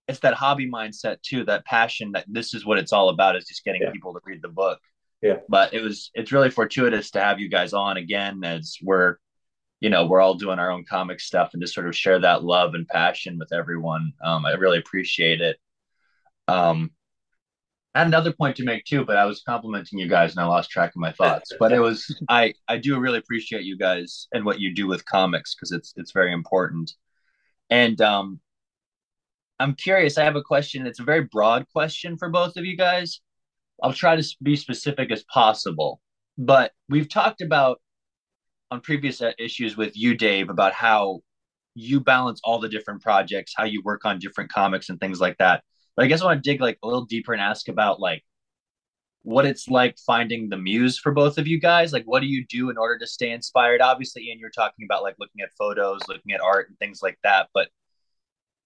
it's 0.07 0.19
that 0.19 0.33
hobby 0.35 0.69
mindset 0.69 1.21
too, 1.21 1.43
that 1.45 1.65
passion 1.65 2.11
that 2.11 2.25
this 2.27 2.53
is 2.53 2.65
what 2.65 2.77
it's 2.77 2.93
all 2.93 3.09
about 3.09 3.35
is 3.35 3.45
just 3.45 3.63
getting 3.63 3.81
Yeah. 3.81 3.91
people 3.91 4.13
to 4.13 4.19
read 4.25 4.41
the 4.41 4.49
book. 4.49 4.79
Yeah. 5.21 5.37
But 5.49 5.73
it 5.73 5.81
was 5.81 6.11
it's 6.13 6.31
really 6.31 6.49
fortuitous 6.51 7.11
to 7.11 7.21
have 7.21 7.39
you 7.39 7.49
guys 7.49 7.73
on 7.73 7.97
again 7.97 8.43
as 8.43 8.77
we're 8.83 9.17
you 9.81 9.89
know 9.89 10.05
we're 10.05 10.21
all 10.21 10.35
doing 10.35 10.59
our 10.59 10.71
own 10.71 10.85
comic 10.85 11.19
stuff 11.19 11.51
and 11.53 11.61
just 11.61 11.73
sort 11.73 11.87
of 11.87 11.95
share 11.95 12.19
that 12.19 12.43
love 12.43 12.75
and 12.75 12.87
passion 12.87 13.37
with 13.39 13.51
everyone. 13.51 14.13
Um, 14.23 14.45
I 14.45 14.51
really 14.53 14.77
appreciate 14.77 15.41
it. 15.41 15.57
Um, 16.47 16.91
I 17.95 17.99
had 17.99 18.07
another 18.07 18.33
point 18.33 18.57
to 18.57 18.63
make 18.65 18.83
too, 18.83 19.05
but 19.05 19.15
I 19.17 19.25
was 19.25 19.41
complimenting 19.41 19.97
you 19.99 20.07
guys 20.07 20.31
and 20.31 20.39
I 20.41 20.45
lost 20.45 20.69
track 20.69 20.89
of 20.89 20.97
my 20.97 21.13
thoughts. 21.13 21.51
But 21.57 21.71
it 21.71 21.79
was 21.79 22.05
I 22.29 22.53
I 22.67 22.77
do 22.77 22.99
really 22.99 23.17
appreciate 23.19 23.63
you 23.63 23.77
guys 23.77 24.27
and 24.33 24.45
what 24.45 24.59
you 24.59 24.75
do 24.75 24.85
with 24.85 25.05
comics 25.05 25.55
because 25.55 25.71
it's 25.71 25.93
it's 25.97 26.11
very 26.11 26.31
important. 26.33 26.91
And 27.69 27.99
um 28.01 28.39
I'm 29.59 29.73
curious, 29.75 30.17
I 30.17 30.23
have 30.23 30.35
a 30.35 30.41
question. 30.41 30.85
It's 30.85 30.99
a 30.99 31.03
very 31.03 31.23
broad 31.23 31.65
question 31.71 32.17
for 32.17 32.29
both 32.29 32.57
of 32.57 32.65
you 32.65 32.75
guys. 32.75 33.21
I'll 33.81 33.93
try 33.93 34.15
to 34.15 34.35
be 34.43 34.55
specific 34.55 35.11
as 35.11 35.23
possible. 35.23 36.01
But 36.37 36.71
we've 36.89 37.09
talked 37.09 37.41
about 37.41 37.81
on 38.71 38.81
previous 38.81 39.21
uh, 39.21 39.31
issues 39.39 39.77
with 39.77 39.95
you 39.95 40.15
Dave 40.15 40.49
about 40.49 40.73
how 40.73 41.21
you 41.75 41.99
balance 41.99 42.41
all 42.43 42.59
the 42.59 42.69
different 42.69 43.01
projects, 43.01 43.53
how 43.55 43.65
you 43.65 43.81
work 43.83 44.05
on 44.05 44.19
different 44.19 44.51
comics 44.51 44.89
and 44.89 44.99
things 44.99 45.19
like 45.21 45.37
that. 45.37 45.63
But 45.95 46.05
I 46.05 46.07
guess 46.07 46.21
I 46.21 46.25
want 46.25 46.43
to 46.43 46.49
dig 46.49 46.61
like 46.61 46.77
a 46.83 46.87
little 46.87 47.05
deeper 47.05 47.33
and 47.33 47.41
ask 47.41 47.69
about 47.69 47.99
like 47.99 48.23
what 49.23 49.45
it's 49.45 49.67
like 49.67 49.97
finding 50.05 50.49
the 50.49 50.57
muse 50.57 50.99
for 50.99 51.11
both 51.11 51.37
of 51.37 51.47
you 51.47 51.59
guys. 51.59 51.93
Like, 51.93 52.03
what 52.05 52.21
do 52.21 52.27
you 52.27 52.45
do 52.47 52.69
in 52.69 52.77
order 52.77 52.97
to 52.99 53.07
stay 53.07 53.31
inspired? 53.31 53.81
Obviously, 53.81 54.23
Ian, 54.23 54.39
you're 54.39 54.49
talking 54.49 54.85
about 54.85 55.03
like 55.03 55.15
looking 55.19 55.41
at 55.41 55.49
photos, 55.57 56.01
looking 56.07 56.33
at 56.33 56.41
art, 56.41 56.69
and 56.69 56.77
things 56.79 56.99
like 57.01 57.17
that. 57.23 57.49
But 57.53 57.69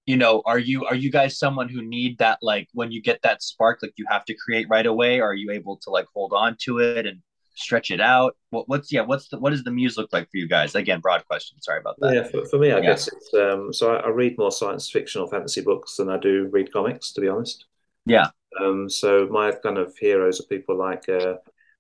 you 0.09 0.17
know, 0.17 0.41
are 0.51 0.59
you 0.69 0.77
are 0.89 0.95
you 1.03 1.11
guys 1.11 1.37
someone 1.43 1.69
who 1.69 1.81
need 1.97 2.17
that 2.17 2.39
like 2.41 2.67
when 2.79 2.91
you 2.91 3.01
get 3.09 3.19
that 3.21 3.43
spark, 3.43 3.79
like 3.83 3.93
you 4.01 4.05
have 4.09 4.25
to 4.25 4.33
create 4.43 4.67
right 4.75 4.85
away? 4.93 5.19
Or 5.21 5.27
are 5.31 5.39
you 5.43 5.51
able 5.51 5.77
to 5.83 5.89
like 5.97 6.07
hold 6.15 6.31
on 6.33 6.57
to 6.65 6.79
it 6.79 7.05
and 7.09 7.19
stretch 7.55 7.91
it 7.91 8.01
out? 8.01 8.31
What, 8.49 8.67
what's 8.69 8.91
yeah? 8.91 9.01
What's 9.01 9.27
the 9.29 9.37
what 9.43 9.51
does 9.51 9.63
the 9.63 9.71
muse 9.71 9.97
look 9.97 10.11
like 10.11 10.25
for 10.31 10.37
you 10.41 10.47
guys? 10.47 10.73
Again, 10.73 10.99
broad 10.99 11.23
question. 11.27 11.61
Sorry 11.61 11.79
about 11.79 11.97
that. 11.99 12.13
Yeah, 12.15 12.23
for, 12.23 12.45
for 12.45 12.57
me, 12.57 12.71
I 12.71 12.77
Yeah. 12.77 12.89
guess 12.89 13.07
it's 13.07 13.31
um, 13.35 13.71
so 13.71 13.83
I, 13.95 13.99
I 13.99 14.09
read 14.09 14.37
more 14.37 14.51
science 14.51 14.89
fiction 14.89 15.21
or 15.21 15.29
fantasy 15.29 15.61
books 15.61 15.97
than 15.97 16.09
I 16.09 16.17
do 16.17 16.49
read 16.51 16.73
comics, 16.73 17.11
to 17.13 17.21
be 17.21 17.27
honest. 17.27 17.65
Yeah. 18.05 18.29
Um, 18.59 18.89
so 18.89 19.27
my 19.29 19.51
kind 19.51 19.77
of 19.77 19.95
heroes 19.97 20.39
are 20.39 20.47
people 20.55 20.75
like 20.75 21.07
uh, 21.07 21.35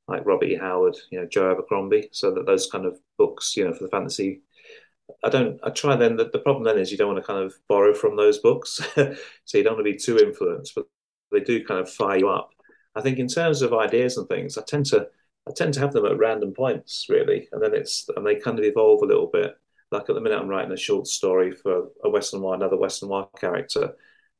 like 0.07 0.25
Robert 0.25 0.45
E. 0.45 0.55
Howard, 0.55 0.97
you 1.11 1.19
know, 1.19 1.25
Joe 1.25 1.51
Abercrombie. 1.51 2.09
So 2.11 2.31
that 2.35 2.45
those 2.45 2.67
kind 2.67 2.85
of 2.85 2.99
books, 3.17 3.57
you 3.57 3.65
know, 3.65 3.73
for 3.73 3.85
the 3.85 3.89
fantasy. 3.89 4.41
I 5.23 5.29
don't. 5.29 5.59
I 5.63 5.69
try 5.69 5.95
then. 5.95 6.15
The, 6.17 6.29
the 6.29 6.39
problem 6.39 6.63
then 6.63 6.77
is 6.79 6.91
you 6.91 6.97
don't 6.97 7.13
want 7.13 7.23
to 7.23 7.27
kind 7.27 7.43
of 7.43 7.53
borrow 7.67 7.93
from 7.93 8.15
those 8.15 8.39
books, 8.39 8.79
so 8.95 9.57
you 9.57 9.63
don't 9.63 9.75
want 9.75 9.85
to 9.85 9.91
be 9.91 9.97
too 9.97 10.17
influenced, 10.17 10.75
but 10.75 10.85
they 11.31 11.39
do 11.41 11.63
kind 11.65 11.79
of 11.79 11.89
fire 11.89 12.17
you 12.17 12.29
up. 12.29 12.51
I 12.95 13.01
think 13.01 13.19
in 13.19 13.27
terms 13.27 13.61
of 13.61 13.73
ideas 13.73 14.17
and 14.17 14.27
things, 14.27 14.57
I 14.57 14.63
tend 14.63 14.85
to 14.87 15.07
I 15.47 15.51
tend 15.55 15.73
to 15.75 15.79
have 15.81 15.93
them 15.93 16.05
at 16.05 16.17
random 16.17 16.53
points, 16.53 17.07
really, 17.09 17.47
and 17.51 17.61
then 17.61 17.73
it's 17.73 18.07
and 18.15 18.25
they 18.25 18.35
kind 18.35 18.59
of 18.59 18.65
evolve 18.65 19.01
a 19.03 19.05
little 19.05 19.27
bit. 19.27 19.55
Like 19.91 20.09
at 20.09 20.15
the 20.15 20.21
minute, 20.21 20.39
I'm 20.39 20.47
writing 20.47 20.71
a 20.71 20.77
short 20.77 21.07
story 21.07 21.51
for 21.51 21.89
a 22.03 22.09
Western 22.09 22.41
Noir, 22.41 22.55
another 22.55 22.77
Western 22.77 23.09
Noir 23.09 23.29
character, 23.39 23.95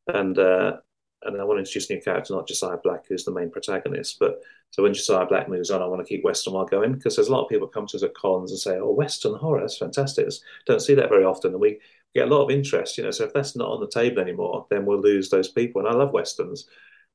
and 0.07 0.38
uh, 0.38 0.78
and 1.24 1.39
I 1.39 1.43
want 1.43 1.57
to 1.57 1.59
introduce 1.59 1.89
a 1.89 1.93
new 1.93 2.01
character, 2.01 2.34
not 2.34 2.47
Josiah 2.47 2.78
Black, 2.84 3.05
who's 3.07 3.26
the 3.26 3.32
main 3.32 3.49
protagonist. 3.49 4.17
But 4.20 4.41
so 4.72 4.84
when 4.84 4.93
Josiah 4.93 5.26
Black 5.26 5.49
moves 5.49 5.72
on, 5.72 5.82
I 5.82 5.88
want 5.88 6.05
to 6.05 6.07
keep 6.07 6.24
Western 6.24 6.53
Noir 6.53 6.65
going 6.65 6.93
because 6.93 7.15
there's 7.15 7.28
a 7.28 7.32
lot 7.32 7.43
of 7.43 7.49
people 7.49 7.67
come 7.67 7.88
to 7.88 7.97
us 7.97 8.03
at 8.03 8.13
cons 8.13 8.51
and 8.51 8.59
say, 8.59 8.78
"Oh, 8.78 8.91
Western 8.91 9.36
horror, 9.36 9.61
that's 9.61 9.78
fantastic." 9.78 10.30
Don't 10.65 10.82
see 10.82 10.95
that 10.95 11.09
very 11.09 11.26
often, 11.26 11.51
and 11.51 11.61
we 11.61 11.80
get 12.15 12.28
a 12.28 12.34
lot 12.34 12.43
of 12.43 12.51
interest. 12.51 12.97
You 12.97 13.03
know, 13.03 13.11
so 13.11 13.26
if 13.26 13.34
that's 13.34 13.55
not 13.55 13.70
on 13.70 13.82
the 13.82 13.88
table 13.88 14.22
anymore, 14.22 14.65
then 14.70 14.86
we'll 14.86 15.01
lose 15.01 15.30
those 15.30 15.49
people. 15.49 15.82
And 15.82 15.89
I 15.89 15.93
love 15.93 16.13
westerns, 16.13 16.67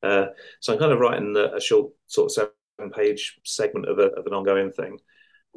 uh, 0.02 0.26
so 0.60 0.72
I'm 0.72 0.78
kind 0.78 0.92
of 0.92 1.00
writing 1.00 1.34
a, 1.36 1.56
a 1.56 1.60
short 1.60 1.92
sort 2.06 2.26
of 2.26 2.32
seven 2.32 2.90
page 2.92 3.38
segment 3.44 3.88
of, 3.88 3.98
a, 3.98 4.08
of 4.12 4.26
an 4.26 4.34
ongoing 4.34 4.72
thing, 4.72 4.98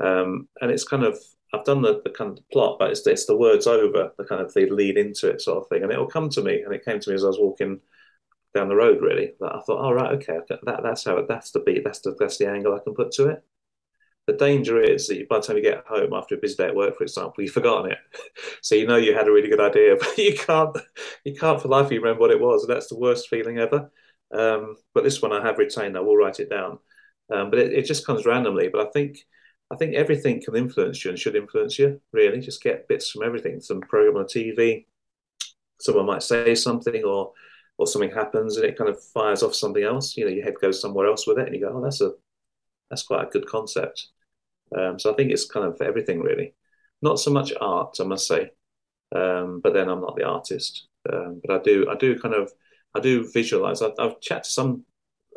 um, 0.02 0.48
and 0.62 0.72
it's 0.72 0.84
kind 0.84 1.04
of 1.04 1.18
I've 1.54 1.64
done 1.64 1.82
the, 1.82 2.02
the 2.04 2.10
kind 2.10 2.38
of 2.38 2.50
plot, 2.50 2.78
but 2.80 2.92
it's, 2.92 3.06
it's 3.08 3.26
the 3.26 3.38
words 3.38 3.68
over 3.68 4.12
the 4.18 4.26
kind 4.26 4.42
of 4.42 4.54
they 4.54 4.70
lead 4.70 4.98
into 4.98 5.30
it 5.30 5.42
sort 5.42 5.60
of 5.60 5.70
thing, 5.70 5.84
and 5.84 5.92
it 5.92 5.98
will 5.98 6.08
come 6.08 6.30
to 6.30 6.42
me. 6.42 6.62
And 6.62 6.74
it 6.74 6.84
came 6.84 7.00
to 7.00 7.10
me 7.10 7.16
as 7.16 7.24
I 7.24 7.28
was 7.28 7.40
walking 7.40 7.80
down 8.58 8.70
the 8.70 8.76
road 8.76 9.02
really 9.02 9.34
that 9.40 9.56
I 9.56 9.62
thought, 9.62 9.86
oh 9.86 9.92
right, 9.92 10.14
okay, 10.16 10.40
that 10.50 10.84
that's 10.84 11.06
how 11.06 11.24
that's 11.28 11.52
the 11.52 11.60
beat, 11.60 11.84
that's 11.84 12.00
the 12.00 12.16
that's 12.20 12.38
the 12.38 12.50
angle 12.50 12.74
I 12.74 12.80
can 12.80 12.96
put 12.96 13.12
to 13.14 13.28
it. 13.28 13.44
The 14.26 14.34
danger 14.34 14.82
is 14.82 15.08
that 15.08 15.30
by 15.30 15.38
the 15.38 15.44
time 15.44 15.58
you 15.58 15.64
get 15.64 15.86
home 15.88 16.12
after 16.14 16.36
a 16.36 16.38
busy 16.38 16.56
day 16.56 16.66
at 16.66 16.76
work, 16.76 16.98
for 16.98 17.04
example, 17.04 17.44
you've 17.44 17.54
forgotten 17.54 17.92
it. 17.92 18.00
so 18.62 18.76
you 18.76 18.86
know 18.88 18.98
you 18.98 19.14
had 19.14 19.28
a 19.28 19.32
really 19.32 19.50
good 19.50 19.62
idea, 19.62 19.96
but 20.00 20.18
you 20.18 20.36
can't 20.36 20.76
you 21.24 21.36
can't 21.36 21.62
for 21.62 21.68
life 21.68 21.92
you 21.92 22.02
remember 22.02 22.22
what 22.22 22.32
it 22.32 22.40
was, 22.40 22.64
and 22.64 22.74
that's 22.74 22.88
the 22.88 22.98
worst 22.98 23.30
feeling 23.30 23.60
ever. 23.60 23.92
Um, 24.34 24.76
but 24.94 25.04
this 25.04 25.22
one 25.22 25.32
I 25.32 25.46
have 25.46 25.58
retained. 25.60 25.96
I 25.96 26.02
will 26.02 26.18
write 26.18 26.40
it 26.40 26.50
down, 26.50 26.80
um, 27.34 27.50
but 27.50 27.60
it, 27.60 27.74
it 27.74 27.86
just 27.86 28.06
comes 28.06 28.26
randomly. 28.26 28.70
But 28.70 28.88
I 28.88 28.90
think 28.92 29.20
I 29.72 29.76
think 29.76 29.96
everything 29.96 30.42
can 30.42 30.56
influence 30.56 31.06
you 31.06 31.12
and 31.12 31.20
should 31.20 31.36
influence 31.36 31.78
you. 31.78 32.02
Really, 32.12 32.40
just 32.40 32.64
get 32.64 32.88
bits 32.88 33.12
from 33.12 33.24
everything. 33.24 33.62
Some 33.62 33.82
program 33.82 34.18
on 34.18 34.26
TV, 34.26 34.86
someone 35.80 36.06
might 36.06 36.24
say 36.24 36.56
something, 36.56 37.04
or 37.04 37.34
or 37.78 37.88
something 37.88 38.12
happens 38.12 38.58
and 38.58 38.66
it 38.66 38.78
kind 38.78 38.90
of 38.90 39.04
fires 39.14 39.44
off 39.44 39.56
something 39.56 39.84
else. 39.84 40.18
You 40.18 40.26
know, 40.26 40.32
your 40.32 40.44
head 40.44 40.56
goes 40.62 40.82
somewhere 40.82 41.08
else 41.08 41.28
with 41.28 41.40
it, 41.40 41.48
and 41.48 41.56
you 41.56 41.62
go, 41.62 41.74
"Oh, 41.74 41.82
that's 41.82 42.02
a 42.02 42.14
that's 42.90 43.04
quite 43.04 43.28
a 43.28 43.30
good 43.30 43.48
concept." 43.48 44.08
Um, 44.78 45.00
so 45.00 45.12
I 45.12 45.16
think 45.16 45.32
it's 45.32 45.46
kind 45.50 45.66
of 45.66 45.82
everything 45.82 46.22
really. 46.22 46.56
Not 47.02 47.20
so 47.20 47.32
much 47.32 47.54
art, 47.62 47.98
I 48.00 48.04
must 48.06 48.28
say, 48.28 48.52
um, 49.16 49.62
but 49.64 49.74
then 49.74 49.90
I'm 49.90 50.02
not 50.02 50.16
the 50.16 50.26
artist. 50.26 50.88
Um, 51.12 51.42
but 51.46 51.60
I 51.60 51.64
do 51.64 51.88
I 51.90 51.96
do 51.96 52.18
kind 52.20 52.36
of 52.36 52.52
I 52.96 53.00
do 53.00 53.30
visualize. 53.32 53.82
I've, 53.82 53.94
I've 54.00 54.20
chatted 54.22 54.46
some. 54.46 54.86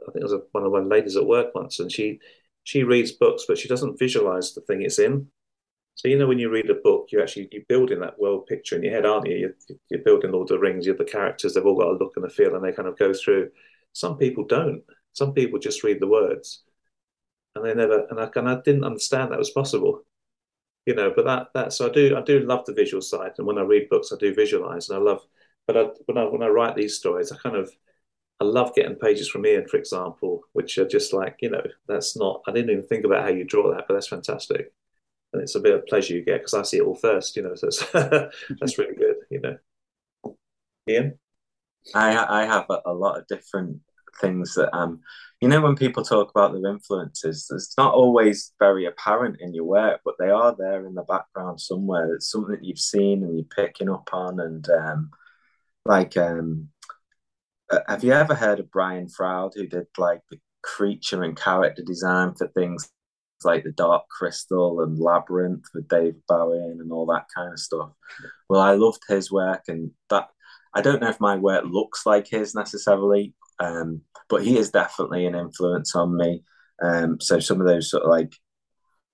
I 0.02 0.12
think 0.12 0.22
it 0.22 0.24
was 0.24 0.32
a, 0.32 0.42
one 0.52 0.64
of 0.64 0.72
the 0.72 0.80
ladies 0.80 1.16
at 1.16 1.26
work 1.26 1.54
once, 1.54 1.80
and 1.80 1.92
she 1.92 2.20
she 2.64 2.82
reads 2.84 3.12
books, 3.12 3.44
but 3.46 3.58
she 3.58 3.68
doesn't 3.68 3.98
visualize 3.98 4.54
the 4.54 4.62
thing 4.62 4.82
it's 4.82 4.98
in. 4.98 5.28
So 6.00 6.08
you 6.08 6.16
know, 6.16 6.26
when 6.26 6.38
you 6.38 6.48
read 6.48 6.70
a 6.70 6.76
book, 6.76 7.08
you 7.12 7.20
actually 7.20 7.50
you're 7.52 7.60
building 7.68 8.00
that 8.00 8.18
world 8.18 8.46
picture 8.46 8.74
in 8.74 8.82
your 8.82 8.94
head, 8.94 9.04
aren't 9.04 9.26
you? 9.26 9.36
You're, 9.36 9.76
you're 9.90 10.02
building 10.02 10.32
Lord 10.32 10.50
of 10.50 10.56
the 10.56 10.58
Rings. 10.58 10.86
You're 10.86 10.96
the 10.96 11.04
characters. 11.04 11.52
They've 11.52 11.66
all 11.66 11.78
got 11.78 11.88
a 11.88 11.98
look 11.98 12.14
and 12.16 12.24
a 12.24 12.30
feel, 12.30 12.54
and 12.54 12.64
they 12.64 12.72
kind 12.72 12.88
of 12.88 12.98
go 12.98 13.12
through. 13.12 13.50
Some 13.92 14.16
people 14.16 14.46
don't. 14.46 14.82
Some 15.12 15.34
people 15.34 15.58
just 15.58 15.84
read 15.84 16.00
the 16.00 16.06
words, 16.06 16.62
and 17.54 17.62
they 17.66 17.74
never. 17.74 18.06
And 18.08 18.18
I, 18.18 18.30
and 18.34 18.48
I 18.48 18.62
didn't 18.64 18.84
understand 18.84 19.30
that 19.30 19.38
was 19.38 19.50
possible, 19.50 20.00
you 20.86 20.94
know. 20.94 21.12
But 21.14 21.26
that 21.26 21.48
that 21.52 21.74
so 21.74 21.90
I 21.90 21.92
do 21.92 22.16
I 22.16 22.22
do 22.22 22.40
love 22.40 22.64
the 22.64 22.72
visual 22.72 23.02
side, 23.02 23.32
and 23.36 23.46
when 23.46 23.58
I 23.58 23.62
read 23.62 23.90
books, 23.90 24.10
I 24.10 24.16
do 24.16 24.34
visualize, 24.34 24.88
and 24.88 24.98
I 24.98 25.02
love. 25.02 25.20
But 25.66 25.76
I, 25.76 25.82
when 26.06 26.16
I 26.16 26.24
when 26.24 26.42
I 26.42 26.48
write 26.48 26.76
these 26.76 26.96
stories, 26.96 27.30
I 27.30 27.36
kind 27.36 27.56
of 27.56 27.70
I 28.40 28.44
love 28.44 28.74
getting 28.74 28.96
pages 28.96 29.28
from 29.28 29.44
Ian, 29.44 29.68
for 29.68 29.76
example, 29.76 30.44
which 30.54 30.78
are 30.78 30.88
just 30.88 31.12
like 31.12 31.36
you 31.42 31.50
know 31.50 31.64
that's 31.86 32.16
not. 32.16 32.40
I 32.48 32.52
didn't 32.52 32.70
even 32.70 32.86
think 32.86 33.04
about 33.04 33.24
how 33.24 33.28
you 33.28 33.44
draw 33.44 33.70
that, 33.74 33.84
but 33.86 33.92
that's 33.92 34.08
fantastic 34.08 34.72
and 35.32 35.42
it's 35.42 35.54
a 35.54 35.60
bit 35.60 35.74
of 35.74 35.86
pleasure 35.86 36.14
you 36.14 36.24
get 36.24 36.38
because 36.38 36.54
I 36.54 36.62
see 36.62 36.78
it 36.78 36.82
all 36.82 36.94
first, 36.94 37.36
you 37.36 37.42
know. 37.42 37.54
So 37.54 37.68
that's 38.60 38.78
really 38.78 38.96
good, 38.96 39.16
you 39.30 39.40
know. 39.40 39.56
Ian, 40.88 41.18
I 41.94 42.42
I 42.42 42.46
have 42.46 42.66
a, 42.70 42.80
a, 42.86 42.92
lot 42.92 43.18
of 43.18 43.26
different 43.28 43.80
things 44.20 44.54
that 44.54 44.74
um, 44.76 45.00
you 45.40 45.48
know, 45.48 45.60
when 45.60 45.76
people 45.76 46.02
talk 46.02 46.30
about 46.30 46.52
their 46.52 46.70
influences, 46.70 47.50
it's 47.50 47.76
not 47.78 47.94
always 47.94 48.52
very 48.58 48.86
apparent 48.86 49.40
in 49.40 49.54
your 49.54 49.64
work, 49.64 50.00
but 50.04 50.14
they 50.18 50.30
are 50.30 50.54
there 50.56 50.86
in 50.86 50.94
the 50.94 51.02
background 51.02 51.60
somewhere. 51.60 52.14
It's 52.14 52.30
something 52.30 52.54
that 52.54 52.64
you've 52.64 52.78
seen 52.78 53.22
and 53.22 53.36
you're 53.36 53.44
picking 53.44 53.88
up 53.90 54.10
on, 54.12 54.40
and 54.40 54.68
um, 54.70 55.10
like 55.84 56.16
um, 56.16 56.68
uh, 57.70 57.80
have 57.88 58.04
you 58.04 58.12
ever 58.12 58.34
heard 58.34 58.60
of 58.60 58.70
Brian 58.70 59.08
Froud 59.08 59.52
who 59.54 59.66
did 59.66 59.86
like 59.96 60.20
the 60.30 60.38
creature 60.62 61.22
and 61.22 61.36
character 61.36 61.82
design 61.82 62.34
for 62.34 62.48
things 62.48 62.90
like 63.44 63.64
the 63.64 63.72
Dark 63.72 64.08
Crystal 64.08 64.80
and 64.80 64.98
Labyrinth 64.98 65.64
with 65.74 65.88
David 65.88 66.22
Bowie 66.28 66.58
and 66.58 66.92
all 66.92 67.06
that 67.06 67.26
kind 67.34 67.52
of 67.52 67.58
stuff. 67.58 67.90
Well, 68.48 68.60
I 68.60 68.72
loved 68.72 69.02
his 69.08 69.30
work, 69.30 69.62
and 69.68 69.90
that 70.08 70.28
I 70.74 70.82
don't 70.82 71.00
know 71.00 71.08
if 71.08 71.20
my 71.20 71.36
work 71.36 71.64
looks 71.66 72.06
like 72.06 72.28
his 72.28 72.54
necessarily, 72.54 73.34
um, 73.58 74.02
but 74.28 74.42
he 74.42 74.56
is 74.56 74.70
definitely 74.70 75.26
an 75.26 75.34
influence 75.34 75.94
on 75.94 76.16
me. 76.16 76.44
Um, 76.82 77.20
so 77.20 77.40
some 77.40 77.60
of 77.60 77.66
those 77.66 77.90
sort 77.90 78.04
of 78.04 78.10
like, 78.10 78.32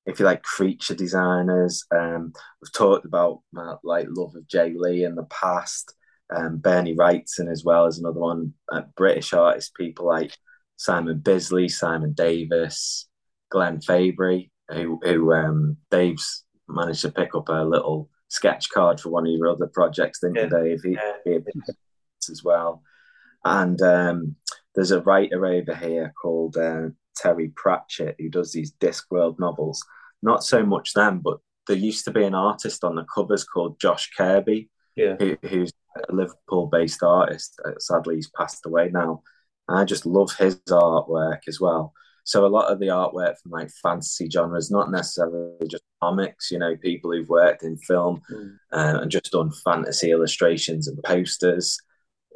if 0.04 0.18
you 0.18 0.24
like, 0.24 0.42
creature 0.42 0.94
designers. 0.94 1.84
Um, 1.90 2.32
we've 2.62 2.72
talked 2.72 3.06
about 3.06 3.40
my 3.52 3.74
like 3.82 4.06
love 4.10 4.34
of 4.36 4.44
Jae 4.44 4.74
Lee 4.76 5.04
in 5.04 5.14
the 5.14 5.24
past. 5.24 5.94
Um, 6.34 6.58
Bernie 6.58 6.96
Wrightson 6.96 7.50
as 7.50 7.64
well 7.64 7.86
as 7.86 7.98
another 7.98 8.20
one. 8.20 8.52
Uh, 8.70 8.82
British 8.96 9.32
artists, 9.32 9.70
people 9.70 10.06
like 10.06 10.36
Simon 10.76 11.18
Bisley, 11.20 11.68
Simon 11.68 12.12
Davis, 12.12 13.08
Glenn 13.50 13.80
Fabry, 13.80 14.50
who, 14.68 14.98
who 15.02 15.32
um, 15.32 15.76
Dave's 15.90 16.44
managed 16.68 17.02
to 17.02 17.10
pick 17.10 17.34
up 17.34 17.48
a 17.48 17.64
little 17.64 18.10
sketch 18.28 18.70
card 18.70 19.00
for 19.00 19.10
one 19.10 19.26
of 19.26 19.32
your 19.32 19.48
other 19.48 19.68
projects, 19.68 20.20
didn't 20.20 20.36
yeah. 20.36 20.42
you, 20.44 20.50
Dave? 20.50 20.80
He, 20.82 20.98
yeah. 21.26 21.38
as 22.30 22.42
well. 22.42 22.82
And 23.44 23.80
um, 23.82 24.36
there's 24.74 24.90
a 24.90 25.00
writer 25.02 25.46
over 25.46 25.74
here 25.74 26.12
called 26.20 26.56
uh, 26.56 26.88
Terry 27.16 27.52
Pratchett 27.54 28.16
who 28.18 28.28
does 28.28 28.52
these 28.52 28.72
Discworld 28.72 29.38
novels. 29.38 29.84
Not 30.22 30.42
so 30.42 30.64
much 30.64 30.92
them, 30.94 31.20
but 31.22 31.38
there 31.68 31.76
used 31.76 32.04
to 32.06 32.10
be 32.10 32.24
an 32.24 32.34
artist 32.34 32.84
on 32.84 32.96
the 32.96 33.04
covers 33.04 33.44
called 33.44 33.80
Josh 33.80 34.10
Kirby, 34.16 34.68
yeah. 34.96 35.14
who, 35.18 35.36
who's 35.48 35.72
a 36.08 36.12
Liverpool-based 36.12 37.02
artist. 37.02 37.60
Uh, 37.64 37.72
sadly, 37.78 38.16
he's 38.16 38.30
passed 38.30 38.66
away 38.66 38.90
now. 38.92 39.22
And 39.68 39.78
I 39.78 39.84
just 39.84 40.06
love 40.06 40.34
his 40.36 40.56
artwork 40.68 41.40
as 41.48 41.60
well. 41.60 41.92
So 42.26 42.44
a 42.44 42.48
lot 42.48 42.72
of 42.72 42.80
the 42.80 42.88
artwork 42.88 43.38
from 43.38 43.52
like 43.52 43.70
fantasy 43.70 44.28
genres, 44.28 44.68
not 44.68 44.90
necessarily 44.90 45.54
just 45.70 45.84
comics, 46.02 46.50
you 46.50 46.58
know, 46.58 46.76
people 46.76 47.12
who've 47.12 47.28
worked 47.28 47.62
in 47.62 47.76
film 47.78 48.20
mm. 48.28 48.56
uh, 48.72 48.98
and 49.00 49.10
just 49.12 49.30
done 49.30 49.52
fantasy 49.64 50.10
illustrations 50.10 50.88
and 50.88 51.00
posters. 51.04 51.78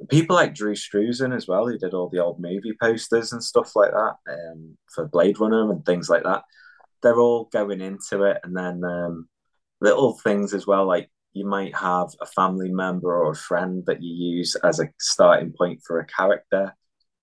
People 0.09 0.37
like 0.37 0.55
Drew 0.55 0.77
Struzan 0.77 1.35
as 1.35 1.49
well, 1.49 1.67
who 1.67 1.77
did 1.77 1.93
all 1.93 2.09
the 2.09 2.21
old 2.21 2.39
movie 2.39 2.73
posters 2.81 3.33
and 3.33 3.43
stuff 3.43 3.75
like 3.75 3.91
that 3.91 4.15
um, 4.31 4.79
for 4.95 5.09
Blade 5.09 5.41
Runner 5.41 5.69
and 5.73 5.85
things 5.85 6.09
like 6.09 6.23
that. 6.23 6.45
They're 7.03 7.19
all 7.19 7.47
going 7.47 7.81
into 7.81 8.23
it, 8.23 8.39
and 8.45 8.57
then 8.57 8.85
um, 8.85 9.29
little 9.81 10.17
things 10.23 10.55
as 10.55 10.69
well, 10.69 10.87
like 10.87 11.11
you 11.33 11.49
might 11.49 11.75
have 11.75 12.11
a 12.21 12.27
family 12.27 12.71
member 12.71 13.13
or 13.13 13.33
a 13.33 13.37
friend 13.37 13.83
that 13.87 14.03
you 14.05 14.37
use 14.37 14.55
as 14.63 14.79
a 14.79 14.89
starting 15.01 15.53
point 15.53 15.81
for 15.85 15.99
a 15.99 16.07
character 16.07 16.77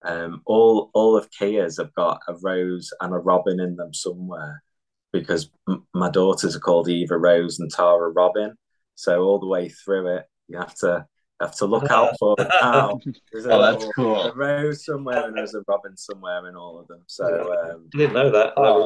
um, 0.04 0.42
all 0.46 0.90
all 0.94 1.18
of 1.18 1.30
Kia's 1.32 1.78
have 1.78 1.94
got 1.94 2.22
a 2.28 2.36
rose 2.42 2.92
and 3.02 3.14
a 3.14 3.18
robin 3.18 3.60
in 3.60 3.76
them 3.76 3.94
somewhere 3.94 4.64
because 5.12 5.50
m- 5.68 5.86
my 5.94 6.10
daughters 6.10 6.56
are 6.56 6.60
called 6.60 6.90
Eva 6.90 7.18
Rose 7.18 7.60
and 7.60 7.72
Tara 7.72 8.10
Robin. 8.10 8.54
So 8.96 9.24
all 9.24 9.40
the 9.40 9.48
way 9.48 9.70
through 9.70 10.18
it, 10.18 10.26
you 10.48 10.58
have 10.58 10.76
to 10.76 11.06
have 11.42 11.56
to 11.58 11.66
look 11.66 11.90
out 11.92 12.16
for 12.20 12.36
it 12.40 12.48
now. 12.62 13.00
There's 13.32 13.46
oh, 13.46 13.62
that's 13.62 13.86
cool. 13.96 14.22
A 14.24 14.36
rose 14.36 14.86
somewhere 14.86 15.28
and 15.28 15.38
there's 15.38 15.54
a 15.54 15.62
robin 15.68 15.96
somewhere 15.96 16.48
in 16.50 16.56
all 16.56 16.80
of 16.80 16.88
them. 16.88 17.02
So 17.08 17.26
um, 17.26 17.90
I 17.94 17.98
didn't 17.98 18.14
know 18.14 18.32
that. 18.32 18.54
Oh. 18.58 18.84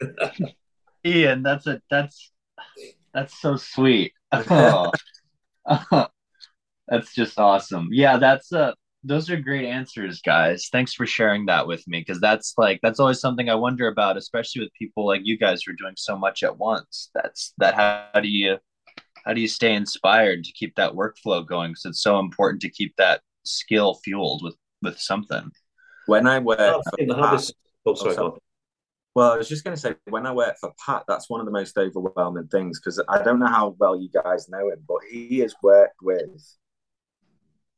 Look. 0.00 0.58
Ian, 1.04 1.42
that's 1.42 1.66
a 1.66 1.80
that's 1.90 2.32
that's 3.12 3.40
so 3.40 3.56
sweet. 3.56 4.12
Oh. 4.32 4.90
that's 6.88 7.14
just 7.14 7.38
awesome. 7.38 7.88
Yeah, 7.92 8.16
that's 8.16 8.52
a 8.52 8.74
those 9.02 9.30
are 9.30 9.36
great 9.36 9.66
answers, 9.66 10.20
guys. 10.20 10.68
Thanks 10.70 10.92
for 10.92 11.06
sharing 11.06 11.46
that 11.46 11.66
with 11.66 11.86
me 11.88 12.00
because 12.00 12.20
that's 12.20 12.54
like 12.58 12.80
that's 12.82 13.00
always 13.00 13.20
something 13.20 13.48
I 13.48 13.54
wonder 13.54 13.88
about, 13.88 14.16
especially 14.16 14.62
with 14.62 14.72
people 14.74 15.06
like 15.06 15.22
you 15.24 15.38
guys 15.38 15.62
who 15.62 15.72
are 15.72 15.76
doing 15.76 15.94
so 15.96 16.18
much 16.18 16.42
at 16.42 16.58
once. 16.58 17.10
That's 17.14 17.54
that 17.58 17.74
how 17.74 18.20
do 18.20 18.28
you 18.28 18.58
how 19.24 19.32
do 19.32 19.40
you 19.40 19.48
stay 19.48 19.74
inspired 19.74 20.44
to 20.44 20.52
keep 20.52 20.74
that 20.76 20.92
workflow 20.92 21.46
going? 21.46 21.70
Because 21.70 21.84
it's 21.86 22.02
so 22.02 22.18
important 22.18 22.60
to 22.62 22.70
keep 22.70 22.94
that 22.96 23.22
skill 23.44 23.94
fueled 24.04 24.42
with 24.44 24.56
with 24.82 24.98
something. 24.98 25.50
When 26.06 26.26
I 26.26 26.38
work 26.38 26.58
Oh, 26.60 26.82
for 26.90 26.96
the 27.06 27.14
Pat, 27.14 27.24
hardest. 27.24 27.54
Oh, 27.86 27.94
sorry, 27.94 28.16
Oh, 28.16 28.30
go 28.30 28.38
well, 29.14 29.32
I 29.32 29.36
was 29.36 29.48
just 29.48 29.64
going 29.64 29.74
to 29.74 29.80
say, 29.80 29.96
when 30.08 30.24
I 30.24 30.32
work 30.32 30.56
for 30.60 30.72
Pat, 30.86 31.02
that's 31.08 31.28
one 31.28 31.40
of 31.40 31.46
the 31.46 31.52
most 31.52 31.76
overwhelming 31.76 32.46
things 32.46 32.78
because 32.78 33.02
I 33.08 33.22
don't 33.22 33.40
know 33.40 33.48
how 33.48 33.74
well 33.78 34.00
you 34.00 34.08
guys 34.08 34.48
know 34.48 34.68
him, 34.70 34.82
but 34.86 34.98
he 35.10 35.40
has 35.40 35.54
worked 35.62 35.96
with 36.00 36.56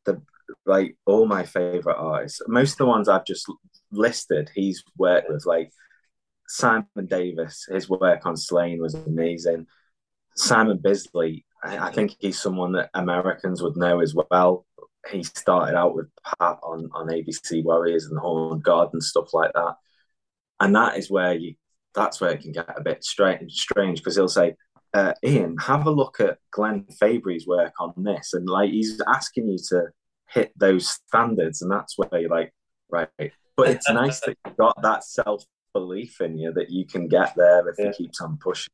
the 0.04 0.20
like 0.66 0.96
all 1.06 1.26
my 1.26 1.44
favorite 1.44 1.96
artists. 1.96 2.40
Most 2.48 2.72
of 2.72 2.78
the 2.78 2.86
ones 2.86 3.08
I've 3.08 3.26
just 3.26 3.46
listed, 3.90 4.50
he's 4.54 4.82
worked 4.96 5.30
with 5.30 5.46
like 5.46 5.70
Simon 6.48 6.86
Davis. 7.08 7.66
His 7.70 7.88
work 7.88 8.26
on 8.26 8.34
Sláine 8.34 8.80
was 8.80 8.94
amazing. 8.94 9.66
Simon 10.36 10.78
Bisley, 10.78 11.44
I, 11.62 11.88
I 11.88 11.92
think 11.92 12.16
he's 12.18 12.40
someone 12.40 12.72
that 12.72 12.90
Americans 12.94 13.62
would 13.62 13.76
know 13.76 14.00
as 14.00 14.14
well. 14.14 14.66
He 15.10 15.22
started 15.22 15.76
out 15.76 15.94
with 15.94 16.06
Pat 16.38 16.58
on 16.62 16.88
on 16.92 17.08
ABC 17.08 17.64
Warriors 17.64 18.06
and 18.06 18.62
God 18.62 18.90
and 18.92 19.02
stuff 19.02 19.34
like 19.34 19.52
that 19.54 19.74
and 20.62 20.74
that 20.76 20.96
is 20.96 21.10
where 21.10 21.34
you 21.34 21.54
that's 21.94 22.20
where 22.20 22.30
it 22.30 22.40
can 22.40 22.52
get 22.52 22.66
a 22.74 22.80
bit 22.80 23.04
strange 23.04 23.52
strange 23.52 23.98
because 23.98 24.16
he'll 24.16 24.28
say 24.28 24.54
uh, 24.94 25.12
ian 25.24 25.56
have 25.58 25.86
a 25.86 25.90
look 25.90 26.20
at 26.20 26.38
glenn 26.50 26.84
fabry's 26.98 27.46
work 27.46 27.72
on 27.80 27.92
this 27.96 28.32
and 28.32 28.48
like 28.48 28.70
he's 28.70 29.00
asking 29.06 29.48
you 29.48 29.58
to 29.58 29.86
hit 30.32 30.52
those 30.56 30.88
standards 30.88 31.62
and 31.62 31.70
that's 31.70 31.96
where 31.98 32.20
you're 32.20 32.30
like 32.30 32.52
right 32.90 33.08
but 33.56 33.68
it's 33.68 33.88
nice 33.90 34.20
that 34.20 34.36
you've 34.46 34.56
got 34.56 34.80
that 34.82 35.04
self-belief 35.04 36.20
in 36.20 36.38
you 36.38 36.52
that 36.52 36.70
you 36.70 36.86
can 36.86 37.08
get 37.08 37.34
there 37.36 37.68
if 37.68 37.76
Yeah. 37.78 37.92
he 37.96 38.04
keeps 38.04 38.20
on 38.20 38.38
pushing 38.38 38.72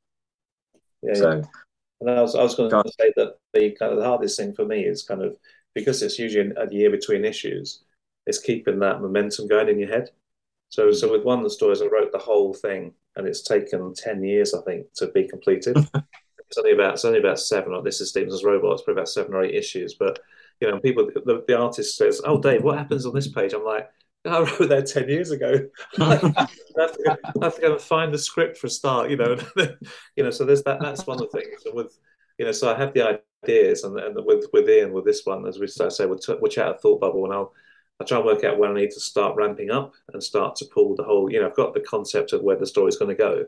Yeah, 1.02 1.12
yeah. 1.14 1.20
so 1.20 1.42
And 2.00 2.10
I 2.10 2.22
was, 2.22 2.34
I 2.36 2.42
was 2.42 2.54
going 2.54 2.70
to 2.70 2.92
say 3.00 3.12
that 3.16 3.34
the 3.52 3.70
kind 3.72 3.92
of 3.92 3.98
the 3.98 4.04
hardest 4.04 4.38
thing 4.38 4.54
for 4.54 4.64
me 4.64 4.84
is 4.84 5.02
kind 5.02 5.22
of 5.22 5.36
because 5.74 6.02
it's 6.02 6.18
usually 6.18 6.50
a 6.56 6.70
year 6.72 6.90
between 6.90 7.24
issues, 7.24 7.82
is 8.26 8.38
keeping 8.38 8.78
that 8.80 9.00
momentum 9.00 9.48
going 9.48 9.68
in 9.68 9.78
your 9.78 9.88
head. 9.88 10.10
So, 10.70 10.92
so 10.92 11.10
with 11.10 11.24
one 11.24 11.38
of 11.38 11.44
the 11.44 11.50
stories, 11.50 11.80
I 11.82 11.86
wrote 11.86 12.12
the 12.12 12.18
whole 12.18 12.52
thing, 12.54 12.92
and 13.16 13.26
it's 13.26 13.42
taken 13.42 13.94
ten 13.94 14.22
years, 14.22 14.54
I 14.54 14.60
think, 14.62 14.86
to 14.96 15.08
be 15.08 15.26
completed. 15.26 15.76
it's 16.48 16.58
only 16.58 16.72
about 16.72 16.94
it's 16.94 17.04
only 17.04 17.20
about 17.20 17.38
seven. 17.40 17.72
Or 17.72 17.82
this 17.82 18.00
is 18.00 18.10
Stephenson's 18.10 18.44
Robots, 18.44 18.82
but 18.84 18.92
about 18.92 19.08
seven 19.08 19.34
or 19.34 19.44
eight 19.44 19.54
issues. 19.54 19.94
But 19.94 20.18
you 20.60 20.70
know, 20.70 20.80
people, 20.80 21.06
the, 21.06 21.44
the 21.46 21.58
artist 21.58 21.96
says, 21.96 22.20
"Oh, 22.24 22.40
Dave, 22.40 22.62
what 22.62 22.78
happens 22.78 23.06
on 23.06 23.14
this 23.14 23.28
page?" 23.28 23.52
I'm 23.52 23.64
like. 23.64 23.88
I 24.24 24.40
wrote 24.40 24.68
that 24.68 24.86
ten 24.86 25.08
years 25.08 25.30
ago. 25.30 25.54
I 26.00 26.16
have, 26.16 27.54
to 27.54 27.60
go, 27.60 27.72
and 27.72 27.80
find 27.80 28.12
the 28.12 28.18
script 28.18 28.58
for 28.58 28.66
a 28.66 28.70
start, 28.70 29.10
you 29.10 29.16
know. 29.16 29.38
you 30.16 30.24
know, 30.24 30.30
so 30.30 30.44
there's 30.44 30.64
that. 30.64 30.80
That's 30.80 31.06
one 31.06 31.22
of 31.22 31.30
the 31.30 31.38
things. 31.38 31.64
And 31.64 31.74
with 31.74 31.96
you 32.36 32.44
know, 32.44 32.52
so 32.52 32.74
I 32.74 32.78
have 32.78 32.92
the 32.92 33.20
ideas, 33.44 33.84
and, 33.84 33.98
and 33.98 34.16
with 34.26 34.46
with 34.52 34.68
Ian 34.68 34.92
with 34.92 35.04
this 35.04 35.24
one, 35.24 35.46
as 35.46 35.58
we 35.58 35.66
say, 35.68 36.04
we'll, 36.04 36.18
t- 36.18 36.36
we'll 36.40 36.50
chat 36.50 36.68
a 36.68 36.74
thought 36.74 37.00
bubble, 37.00 37.24
and 37.24 37.32
I'll 37.32 37.54
I 38.00 38.04
try 38.04 38.18
and 38.18 38.26
work 38.26 38.44
out 38.44 38.58
when 38.58 38.70
I 38.70 38.74
need 38.74 38.90
to 38.92 39.00
start 39.00 39.36
ramping 39.36 39.70
up 39.70 39.92
and 40.12 40.22
start 40.22 40.54
to 40.56 40.66
pull 40.66 40.94
the 40.94 41.02
whole. 41.02 41.30
You 41.30 41.40
know, 41.40 41.48
I've 41.48 41.56
got 41.56 41.74
the 41.74 41.80
concept 41.80 42.32
of 42.32 42.42
where 42.42 42.56
the 42.56 42.66
story's 42.66 42.96
going 42.96 43.14
to 43.16 43.20
go, 43.20 43.44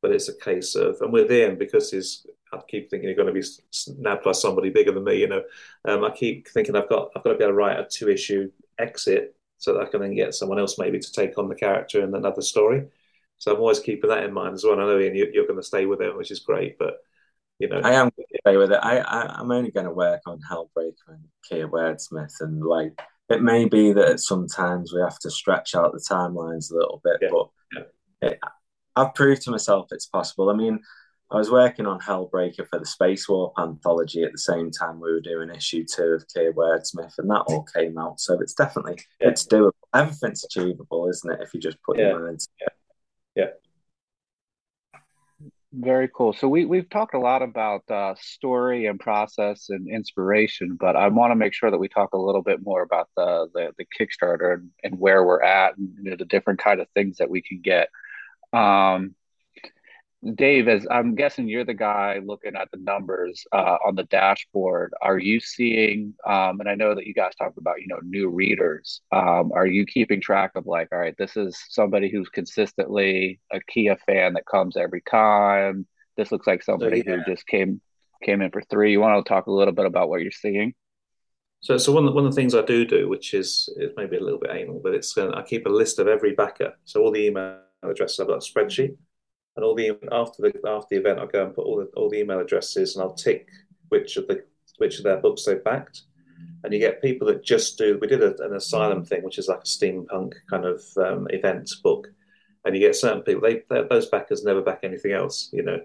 but 0.00 0.12
it's 0.12 0.28
a 0.28 0.38
case 0.38 0.74
of, 0.74 0.96
and 1.00 1.12
with 1.12 1.30
Ian 1.30 1.58
because 1.58 1.90
he's, 1.90 2.26
I 2.52 2.58
keep 2.68 2.88
thinking 2.90 3.08
he's 3.08 3.16
going 3.16 3.32
to 3.32 3.40
be 3.40 3.46
snapped 3.70 4.24
by 4.24 4.32
somebody 4.32 4.70
bigger 4.70 4.92
than 4.92 5.04
me. 5.04 5.20
You 5.20 5.28
know, 5.28 5.42
um, 5.86 6.04
I 6.04 6.10
keep 6.10 6.48
thinking 6.48 6.76
I've 6.76 6.88
got 6.88 7.10
I've 7.14 7.24
got 7.24 7.32
to 7.32 7.38
be 7.38 7.44
able 7.44 7.52
to 7.52 7.56
write 7.56 7.78
a 7.78 7.86
two 7.90 8.08
issue 8.08 8.50
exit 8.78 9.34
so 9.58 9.74
that 9.74 9.82
I 9.82 9.90
can 9.90 10.00
then 10.00 10.14
get 10.14 10.34
someone 10.34 10.58
else 10.58 10.78
maybe 10.78 10.98
to 10.98 11.12
take 11.12 11.36
on 11.36 11.48
the 11.48 11.54
character 11.54 12.02
in 12.02 12.14
another 12.14 12.42
story. 12.42 12.86
So 13.38 13.52
I'm 13.52 13.60
always 13.60 13.80
keeping 13.80 14.10
that 14.10 14.24
in 14.24 14.32
mind 14.32 14.54
as 14.54 14.64
well. 14.64 14.80
I 14.80 14.84
know 14.84 14.98
Ian, 14.98 15.14
you, 15.14 15.28
you're 15.32 15.46
going 15.46 15.60
to 15.60 15.66
stay 15.66 15.84
with 15.86 16.00
him, 16.00 16.16
which 16.16 16.30
is 16.30 16.40
great, 16.40 16.78
but 16.78 16.98
you 17.58 17.68
know, 17.68 17.80
i 17.82 17.92
am 17.92 18.10
going 18.16 18.26
to 18.30 18.38
stay 18.46 18.56
with 18.56 18.70
it 18.70 18.78
I, 18.82 18.98
I 18.98 19.40
i'm 19.40 19.50
only 19.50 19.70
going 19.70 19.86
to 19.86 19.92
work 19.92 20.22
on 20.26 20.40
hellbreaker 20.48 21.08
and 21.08 21.24
kia 21.48 21.68
wordsmith 21.68 22.34
and 22.40 22.62
like 22.62 22.92
it 23.28 23.42
may 23.42 23.66
be 23.66 23.92
that 23.92 24.20
sometimes 24.20 24.92
we 24.94 25.00
have 25.00 25.18
to 25.20 25.30
stretch 25.30 25.74
out 25.74 25.92
the 25.92 26.04
timelines 26.08 26.70
a 26.70 26.76
little 26.76 27.00
bit 27.04 27.18
Yeah, 27.20 27.28
but 27.30 27.48
yeah. 27.72 28.28
it, 28.28 28.40
I've 28.98 29.14
proved 29.14 29.42
to 29.42 29.50
myself 29.50 29.88
it's 29.92 30.06
possible. 30.06 30.50
I 30.50 30.54
mean, 30.54 30.80
I 31.30 31.36
was 31.36 31.50
working 31.50 31.84
on 31.86 32.00
Hellbreaker 32.00 32.66
for 32.68 32.78
the 32.78 32.86
Space 32.86 33.28
Warp 33.28 33.52
anthology 33.58 34.22
at 34.24 34.32
the 34.32 34.38
same 34.38 34.70
time 34.70 34.98
we 34.98 35.12
were 35.12 35.20
doing 35.20 35.50
issue 35.50 35.84
two 35.84 36.14
of 36.16 36.24
Kia 36.32 36.52
Wordsmith, 36.54 37.18
and 37.18 37.28
that 37.30 37.44
all 37.48 37.64
came 37.64 37.98
out. 37.98 38.18
So 38.18 38.40
it's 38.40 38.54
definitely 38.54 38.96
Yeah. 39.20 39.28
it's 39.28 39.46
doable. 39.46 39.72
Everything's 39.94 40.44
achievable, 40.44 41.08
isn't 41.08 41.30
it? 41.30 41.40
If 41.42 41.52
you 41.54 41.60
just 41.60 41.82
put 41.82 41.98
Yeah. 41.98 42.08
your 42.08 42.20
mind. 42.20 42.40
to 42.40 42.48
it. 42.60 42.72
Yeah. 43.34 43.50
Very 45.70 46.08
cool. 46.14 46.32
So 46.32 46.48
we 46.48 46.64
we've 46.64 46.88
talked 46.88 47.12
a 47.14 47.18
lot 47.18 47.42
about 47.42 47.82
uh, 47.90 48.14
story 48.18 48.86
and 48.86 48.98
process 48.98 49.68
and 49.68 49.86
inspiration, 49.86 50.76
but 50.80 50.96
I 50.96 51.08
want 51.08 51.30
to 51.30 51.36
make 51.36 51.52
sure 51.52 51.70
that 51.70 51.76
we 51.76 51.88
talk 51.88 52.14
a 52.14 52.18
little 52.18 52.42
bit 52.42 52.60
more 52.64 52.80
about 52.82 53.10
the 53.18 53.48
the, 53.52 53.74
the 53.76 53.84
Kickstarter 53.98 54.54
and, 54.54 54.70
and 54.82 54.98
where 54.98 55.24
we're 55.26 55.42
at 55.42 55.76
and 55.76 55.90
you 56.02 56.10
know, 56.10 56.16
the 56.16 56.24
different 56.24 56.58
kind 56.58 56.80
of 56.80 56.88
things 56.94 57.18
that 57.18 57.28
we 57.28 57.42
can 57.42 57.60
get. 57.60 57.90
Um, 58.52 59.14
Dave, 60.34 60.66
as 60.66 60.84
I'm 60.90 61.14
guessing 61.14 61.46
you're 61.46 61.64
the 61.64 61.74
guy 61.74 62.20
looking 62.24 62.56
at 62.56 62.68
the 62.72 62.78
numbers 62.78 63.44
uh, 63.52 63.76
on 63.86 63.94
the 63.94 64.02
dashboard. 64.04 64.92
Are 65.00 65.18
you 65.18 65.38
seeing, 65.38 66.14
um, 66.26 66.58
and 66.58 66.68
I 66.68 66.74
know 66.74 66.94
that 66.96 67.06
you 67.06 67.14
guys 67.14 67.36
talked 67.36 67.56
about, 67.56 67.80
you 67.80 67.86
know, 67.86 68.00
new 68.02 68.28
readers. 68.28 69.00
Um, 69.12 69.52
are 69.54 69.66
you 69.66 69.86
keeping 69.86 70.20
track 70.20 70.52
of 70.56 70.66
like, 70.66 70.88
all 70.90 70.98
right, 70.98 71.14
this 71.18 71.36
is 71.36 71.56
somebody 71.68 72.10
who's 72.10 72.28
consistently 72.30 73.38
a 73.52 73.60
Kia 73.60 73.96
fan 74.06 74.32
that 74.32 74.46
comes 74.46 74.76
every 74.76 75.02
time. 75.02 75.86
This 76.16 76.32
looks 76.32 76.48
like 76.48 76.64
somebody 76.64 77.04
yeah. 77.06 77.18
who 77.18 77.32
just 77.32 77.46
came 77.46 77.80
came 78.24 78.42
in 78.42 78.50
for 78.50 78.62
three. 78.62 78.90
You 78.90 79.00
want 79.00 79.24
to 79.24 79.28
talk 79.28 79.46
a 79.46 79.52
little 79.52 79.72
bit 79.72 79.86
about 79.86 80.08
what 80.08 80.22
you're 80.22 80.32
seeing? 80.32 80.74
So, 81.60 81.76
so 81.78 81.92
one 81.92 82.04
of 82.04 82.10
the, 82.10 82.14
one 82.14 82.26
of 82.26 82.32
the 82.32 82.40
things 82.40 82.56
I 82.56 82.62
do 82.62 82.84
do, 82.84 83.08
which 83.08 83.34
is 83.34 83.68
it 83.76 83.94
may 83.96 84.06
be 84.06 84.16
a 84.16 84.22
little 84.22 84.40
bit 84.40 84.50
anal, 84.52 84.80
but 84.82 84.94
it's 84.94 85.16
uh, 85.16 85.30
I 85.30 85.42
keep 85.42 85.66
a 85.66 85.68
list 85.68 86.00
of 86.00 86.08
every 86.08 86.34
backer. 86.34 86.74
So 86.84 87.02
all 87.02 87.12
the 87.12 87.26
email 87.26 87.60
addresses, 87.82 88.20
I've 88.20 88.28
got 88.28 88.44
a 88.44 88.52
spreadsheet, 88.52 88.96
and 89.56 89.64
all 89.64 89.74
the 89.74 89.98
after 90.12 90.42
the 90.42 90.52
after 90.68 90.88
the 90.90 91.00
event, 91.00 91.18
I'll 91.18 91.26
go 91.26 91.44
and 91.44 91.54
put 91.54 91.66
all 91.66 91.76
the 91.78 91.86
all 91.96 92.10
the 92.10 92.18
email 92.18 92.40
addresses, 92.40 92.96
and 92.96 93.02
I'll 93.02 93.14
tick 93.14 93.48
which 93.88 94.16
of 94.16 94.26
the 94.28 94.44
which 94.78 94.98
of 94.98 95.04
their 95.04 95.18
books 95.18 95.44
they've 95.44 95.62
backed. 95.62 96.02
And 96.62 96.72
you 96.72 96.78
get 96.78 97.02
people 97.02 97.26
that 97.28 97.44
just 97.44 97.78
do. 97.78 97.98
We 98.00 98.06
did 98.06 98.22
a, 98.22 98.34
an 98.44 98.54
asylum 98.54 99.04
thing, 99.04 99.22
which 99.22 99.38
is 99.38 99.48
like 99.48 99.60
a 99.60 99.62
steampunk 99.62 100.34
kind 100.50 100.64
of 100.64 100.82
um, 100.96 101.26
event 101.30 101.70
book, 101.82 102.08
and 102.64 102.74
you 102.74 102.80
get 102.80 102.96
certain 102.96 103.22
people. 103.22 103.42
They 103.42 103.62
those 103.68 104.06
backers 104.06 104.44
never 104.44 104.62
back 104.62 104.80
anything 104.82 105.12
else. 105.12 105.50
You 105.52 105.62
know, 105.62 105.80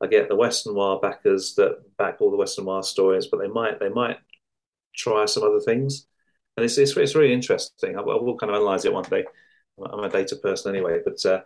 I 0.00 0.06
get 0.06 0.28
the 0.28 0.36
Western 0.36 0.74
Noir 0.74 0.98
backers 1.00 1.54
that 1.56 1.82
back 1.96 2.16
all 2.20 2.30
the 2.30 2.36
Western 2.36 2.64
Noir 2.64 2.82
stories, 2.82 3.28
but 3.28 3.38
they 3.40 3.48
might 3.48 3.78
they 3.78 3.88
might 3.88 4.18
try 4.94 5.24
some 5.26 5.44
other 5.44 5.60
things, 5.60 6.06
and 6.56 6.64
it's 6.64 6.78
it's, 6.78 6.96
it's 6.96 7.14
really 7.14 7.32
interesting. 7.32 7.96
I 7.96 8.00
will 8.00 8.36
kind 8.36 8.50
of 8.50 8.56
analyze 8.56 8.84
it 8.84 8.92
one 8.92 9.04
day. 9.04 9.24
I'm 9.78 10.00
a 10.00 10.08
data 10.08 10.36
person 10.36 10.74
anyway, 10.74 11.00
but 11.04 11.24
uh, 11.24 11.40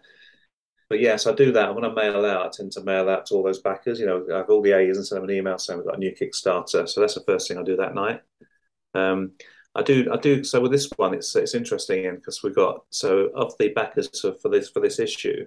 but 0.89 1.01
yes, 1.01 1.27
I 1.27 1.35
do 1.35 1.53
that. 1.53 1.75
When 1.75 1.85
I 1.85 1.93
mail 1.93 2.25
out, 2.25 2.47
I 2.47 2.51
tend 2.51 2.73
to 2.73 2.83
mail 2.85 3.09
out 3.09 3.27
to 3.27 3.35
all 3.35 3.43
those 3.43 3.61
backers. 3.61 3.99
You 3.99 4.07
know, 4.07 4.27
I 4.33 4.39
have 4.39 4.51
all 4.51 4.63
the 4.63 4.73
A's 4.73 4.97
and 4.97 5.07
send 5.07 5.23
them 5.23 5.29
an 5.29 5.35
email 5.37 5.59
saying 5.59 5.79
we've 5.79 5.87
got 5.87 5.97
a 5.97 5.99
new 5.99 6.13
Kickstarter. 6.13 6.89
So 6.89 7.01
that's 7.01 7.15
the 7.15 7.25
first 7.27 7.49
thing 7.49 7.59
I 7.59 7.63
do 7.63 7.77
that 7.77 7.95
night. 7.95 8.23
Um, 8.95 9.33
I 9.75 9.83
do, 9.83 10.11
I 10.13 10.17
do. 10.17 10.43
So 10.45 10.61
with 10.61 10.73
this 10.73 10.89
one, 10.97 11.13
it's 11.13 11.35
it's 11.37 11.55
interesting 11.55 12.15
because 12.15 12.43
we've 12.43 12.55
got 12.55 12.85
so 12.91 13.31
of 13.35 13.53
the 13.59 13.69
backers 13.71 14.09
for, 14.21 14.33
for 14.35 14.49
this 14.49 14.71
for 14.71 14.81
this 14.81 14.99
issue, 14.99 15.47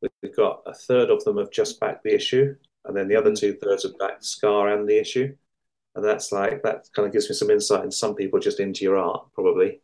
we've 0.00 0.36
got 0.36 0.62
a 0.66 0.72
third 0.72 1.10
of 1.10 1.22
them 1.24 1.38
have 1.38 1.50
just 1.50 1.78
backed 1.80 2.04
the 2.04 2.14
issue, 2.14 2.54
and 2.84 2.96
then 2.96 3.08
the 3.08 3.16
other 3.16 3.34
two 3.34 3.54
thirds 3.54 3.82
have 3.82 3.98
backed 3.98 4.24
Scar 4.24 4.68
and 4.68 4.88
the 4.88 4.98
issue, 4.98 5.34
and 5.94 6.04
that's 6.04 6.32
like 6.32 6.62
that 6.62 6.88
kind 6.94 7.06
of 7.06 7.12
gives 7.12 7.28
me 7.28 7.34
some 7.34 7.50
insight. 7.50 7.82
And 7.82 7.92
some 7.92 8.14
people 8.14 8.38
just 8.40 8.60
into 8.60 8.84
your 8.84 8.96
art 8.96 9.26
probably, 9.34 9.80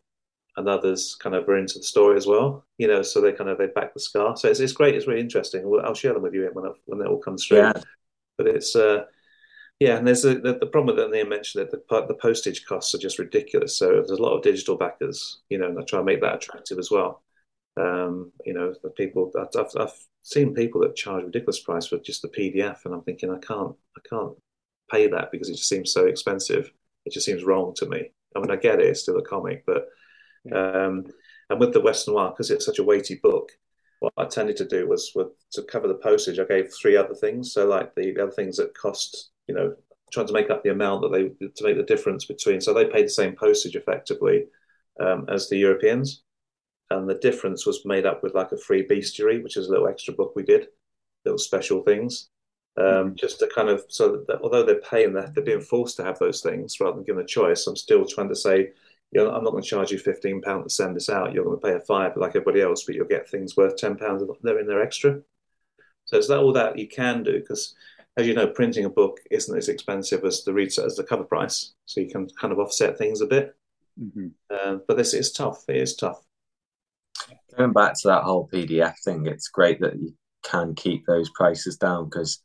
and 0.56 0.68
others 0.68 1.16
kind 1.20 1.34
of 1.34 1.48
are 1.48 1.56
into 1.56 1.78
the 1.78 1.84
story 1.84 2.16
as 2.16 2.26
well. 2.26 2.64
You 2.78 2.88
know, 2.88 3.02
so 3.02 3.20
they 3.20 3.32
kind 3.32 3.50
of 3.50 3.58
they 3.58 3.68
back 3.68 3.94
the 3.94 4.00
Scar. 4.00 4.36
So 4.36 4.48
it's 4.48 4.60
it's 4.60 4.72
great. 4.72 4.94
It's 4.94 5.06
really 5.06 5.20
interesting. 5.20 5.64
I'll 5.84 5.94
share 5.94 6.12
them 6.12 6.22
with 6.22 6.34
you 6.34 6.48
when 6.52 6.72
when 6.86 7.00
it 7.00 7.10
all 7.10 7.20
comes 7.20 7.46
through. 7.46 7.58
Yeah. 7.58 7.72
But 8.38 8.48
it's 8.48 8.74
uh, 8.76 9.04
yeah, 9.82 9.96
and 9.96 10.06
there's 10.06 10.24
a, 10.24 10.38
the, 10.38 10.58
the 10.58 10.66
problem 10.66 10.96
that. 10.96 11.12
Ian 11.12 11.28
mentioned 11.28 11.66
that 11.66 11.88
the 11.88 12.06
the 12.06 12.14
postage 12.14 12.64
costs 12.66 12.94
are 12.94 12.98
just 12.98 13.18
ridiculous. 13.18 13.76
So 13.76 13.88
there's 13.88 14.10
a 14.10 14.22
lot 14.22 14.36
of 14.36 14.42
digital 14.42 14.76
backers, 14.76 15.40
you 15.48 15.58
know, 15.58 15.66
and 15.66 15.78
I 15.78 15.82
try 15.82 15.98
and 15.98 16.06
make 16.06 16.20
that 16.20 16.36
attractive 16.36 16.78
as 16.78 16.90
well. 16.90 17.22
Um, 17.76 18.32
you 18.44 18.52
know, 18.52 18.74
the 18.82 18.90
people 18.90 19.32
I've, 19.38 19.48
I've, 19.58 19.72
I've 19.80 20.06
seen 20.22 20.54
people 20.54 20.82
that 20.82 20.94
charge 20.94 21.24
ridiculous 21.24 21.60
price 21.60 21.86
for 21.86 21.98
just 21.98 22.22
the 22.22 22.28
PDF, 22.28 22.84
and 22.84 22.94
I'm 22.94 23.02
thinking 23.02 23.30
I 23.30 23.38
can't 23.38 23.74
I 23.96 24.00
can't 24.08 24.34
pay 24.90 25.08
that 25.08 25.32
because 25.32 25.48
it 25.48 25.54
just 25.54 25.68
seems 25.68 25.92
so 25.92 26.06
expensive. 26.06 26.70
It 27.04 27.12
just 27.12 27.26
seems 27.26 27.42
wrong 27.42 27.74
to 27.76 27.86
me. 27.86 28.12
I 28.36 28.40
mean, 28.40 28.50
I 28.50 28.56
get 28.56 28.80
it; 28.80 28.86
it's 28.86 29.00
still 29.00 29.18
a 29.18 29.24
comic, 29.24 29.64
but 29.66 29.88
um, 30.50 31.04
and 31.50 31.60
with 31.60 31.72
the 31.72 31.80
Western 31.80 32.14
Noir, 32.14 32.30
because 32.30 32.50
it's 32.50 32.66
such 32.66 32.78
a 32.78 32.84
weighty 32.84 33.20
book, 33.22 33.52
what 34.00 34.12
I 34.16 34.24
tended 34.24 34.56
to 34.56 34.64
do 34.64 34.88
was, 34.88 35.12
was 35.14 35.30
to 35.52 35.62
cover 35.62 35.86
the 35.86 35.94
postage. 35.94 36.38
I 36.38 36.44
gave 36.44 36.72
three 36.72 36.96
other 36.96 37.14
things. 37.14 37.52
So 37.52 37.66
like 37.66 37.94
the, 37.94 38.12
the 38.12 38.22
other 38.24 38.32
things 38.32 38.56
that 38.56 38.76
cost, 38.76 39.30
you 39.46 39.54
know, 39.54 39.76
trying 40.12 40.26
to 40.26 40.32
make 40.32 40.50
up 40.50 40.64
the 40.64 40.70
amount 40.70 41.02
that 41.02 41.12
they 41.12 41.48
to 41.48 41.64
make 41.64 41.76
the 41.76 41.84
difference 41.84 42.24
between. 42.24 42.60
So 42.60 42.74
they 42.74 42.86
paid 42.86 43.06
the 43.06 43.10
same 43.10 43.36
postage 43.36 43.76
effectively 43.76 44.46
um, 45.00 45.26
as 45.28 45.48
the 45.48 45.56
Europeans, 45.56 46.22
and 46.90 47.08
the 47.08 47.14
difference 47.14 47.64
was 47.64 47.84
made 47.84 48.04
up 48.04 48.22
with 48.22 48.34
like 48.34 48.52
a 48.52 48.56
free 48.56 48.86
bestiary, 48.86 49.42
which 49.42 49.56
is 49.56 49.68
a 49.68 49.70
little 49.70 49.88
extra 49.88 50.14
book 50.14 50.34
we 50.34 50.42
did, 50.42 50.66
little 51.24 51.38
special 51.38 51.82
things. 51.82 52.28
Um, 52.78 53.14
just 53.16 53.38
to 53.40 53.50
kind 53.54 53.68
of 53.68 53.84
so 53.88 54.24
that 54.28 54.40
although 54.42 54.62
they're 54.62 54.80
paying 54.80 55.12
that 55.12 55.34
they're 55.34 55.44
being 55.44 55.60
forced 55.60 55.98
to 55.98 56.04
have 56.04 56.18
those 56.18 56.40
things 56.40 56.80
rather 56.80 56.96
than 56.96 57.04
given 57.04 57.22
a 57.22 57.26
choice, 57.26 57.66
I'm 57.66 57.76
still 57.76 58.06
trying 58.06 58.30
to 58.30 58.36
say 58.36 58.70
you 59.12 59.22
know, 59.22 59.30
I'm 59.30 59.44
not 59.44 59.50
going 59.50 59.62
to 59.62 59.68
charge 59.68 59.90
you 59.90 59.98
fifteen 59.98 60.40
pound 60.40 60.64
to 60.64 60.70
send 60.70 60.96
this 60.96 61.10
out. 61.10 61.32
You're 61.32 61.44
going 61.44 61.60
to 61.60 61.66
pay 61.66 61.74
a 61.74 61.80
five 61.80 62.16
like 62.16 62.30
everybody 62.30 62.62
else, 62.62 62.84
but 62.84 62.94
you'll 62.94 63.06
get 63.06 63.28
things 63.28 63.56
worth 63.56 63.76
ten 63.76 63.96
pounds. 63.96 64.22
They're 64.42 64.58
in 64.58 64.66
there 64.66 64.82
extra. 64.82 65.20
So 66.06 66.16
is 66.16 66.28
that 66.28 66.38
all 66.38 66.52
that 66.54 66.78
you 66.78 66.88
can 66.88 67.22
do? 67.22 67.38
Because 67.38 67.74
as 68.16 68.26
you 68.26 68.34
know, 68.34 68.46
printing 68.46 68.84
a 68.84 68.90
book 68.90 69.18
isn't 69.30 69.56
as 69.56 69.68
expensive 69.68 70.24
as 70.24 70.44
the 70.44 70.52
read 70.52 70.68
as 70.78 70.96
the 70.96 71.04
cover 71.04 71.24
price, 71.24 71.74
so 71.84 72.00
you 72.00 72.08
can 72.08 72.28
kind 72.40 72.52
of 72.52 72.58
offset 72.58 72.98
things 72.98 73.20
a 73.20 73.26
bit. 73.26 73.54
Mm-hmm. 74.00 74.28
Uh, 74.50 74.78
but 74.88 74.96
this 74.96 75.14
is 75.14 75.32
tough. 75.32 75.64
It 75.68 75.76
is 75.76 75.94
tough. 75.96 76.20
Going 77.56 77.72
back 77.72 77.94
to 78.00 78.08
that 78.08 78.24
whole 78.24 78.48
PDF 78.48 78.94
thing, 79.04 79.26
it's 79.26 79.48
great 79.48 79.80
that 79.80 80.00
you 80.00 80.14
can 80.42 80.74
keep 80.74 81.06
those 81.06 81.30
prices 81.30 81.76
down 81.76 82.06
because 82.06 82.40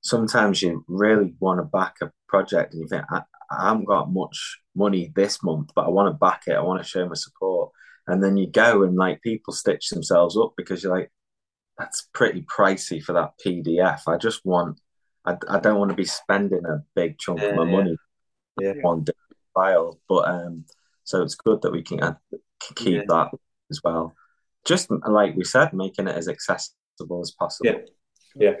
sometimes 0.00 0.62
you 0.62 0.84
really 0.88 1.34
want 1.40 1.60
to 1.60 1.64
back 1.64 1.96
a 2.02 2.10
project 2.28 2.74
and 2.74 2.82
you 2.82 2.88
think 2.88 3.04
I, 3.10 3.22
I 3.50 3.68
haven't 3.68 3.86
got 3.86 4.12
much 4.12 4.60
money 4.74 5.12
this 5.14 5.42
month, 5.42 5.70
but 5.74 5.86
I 5.86 5.88
want 5.88 6.12
to 6.12 6.18
back 6.18 6.42
it. 6.46 6.52
I 6.52 6.60
want 6.60 6.82
to 6.82 6.88
show 6.88 7.06
my 7.08 7.14
support, 7.14 7.72
and 8.06 8.22
then 8.22 8.36
you 8.36 8.46
go 8.46 8.82
and 8.82 8.96
like 8.96 9.22
people 9.22 9.52
stitch 9.52 9.88
themselves 9.90 10.36
up 10.36 10.54
because 10.56 10.82
you're 10.82 10.96
like, 10.96 11.10
that's 11.78 12.08
pretty 12.12 12.42
pricey 12.42 13.02
for 13.02 13.12
that 13.14 13.34
PDF. 13.44 14.02
I 14.06 14.16
just 14.16 14.44
want, 14.44 14.80
I, 15.24 15.36
I 15.48 15.60
don't 15.60 15.78
want 15.78 15.90
to 15.90 15.96
be 15.96 16.04
spending 16.04 16.64
a 16.66 16.82
big 16.94 17.18
chunk 17.18 17.40
yeah, 17.40 17.48
of 17.48 17.56
my 17.56 17.64
yeah. 17.64 17.70
money 17.70 17.96
yeah. 18.60 18.72
on 18.84 19.04
the 19.04 19.14
file, 19.54 19.98
but 20.08 20.28
um, 20.28 20.64
so 21.04 21.22
it's 21.22 21.36
good 21.36 21.62
that 21.62 21.72
we 21.72 21.82
can, 21.82 22.02
uh, 22.02 22.14
can 22.30 22.74
keep 22.74 22.96
yeah. 22.96 23.02
that 23.08 23.30
as 23.70 23.80
well. 23.82 24.14
Just 24.64 24.90
like 24.90 25.36
we 25.36 25.44
said, 25.44 25.72
making 25.72 26.08
it 26.08 26.16
as 26.16 26.28
accessible 26.28 27.20
as 27.22 27.30
possible. 27.30 27.70
Yeah, 27.70 27.78
yeah. 28.34 28.54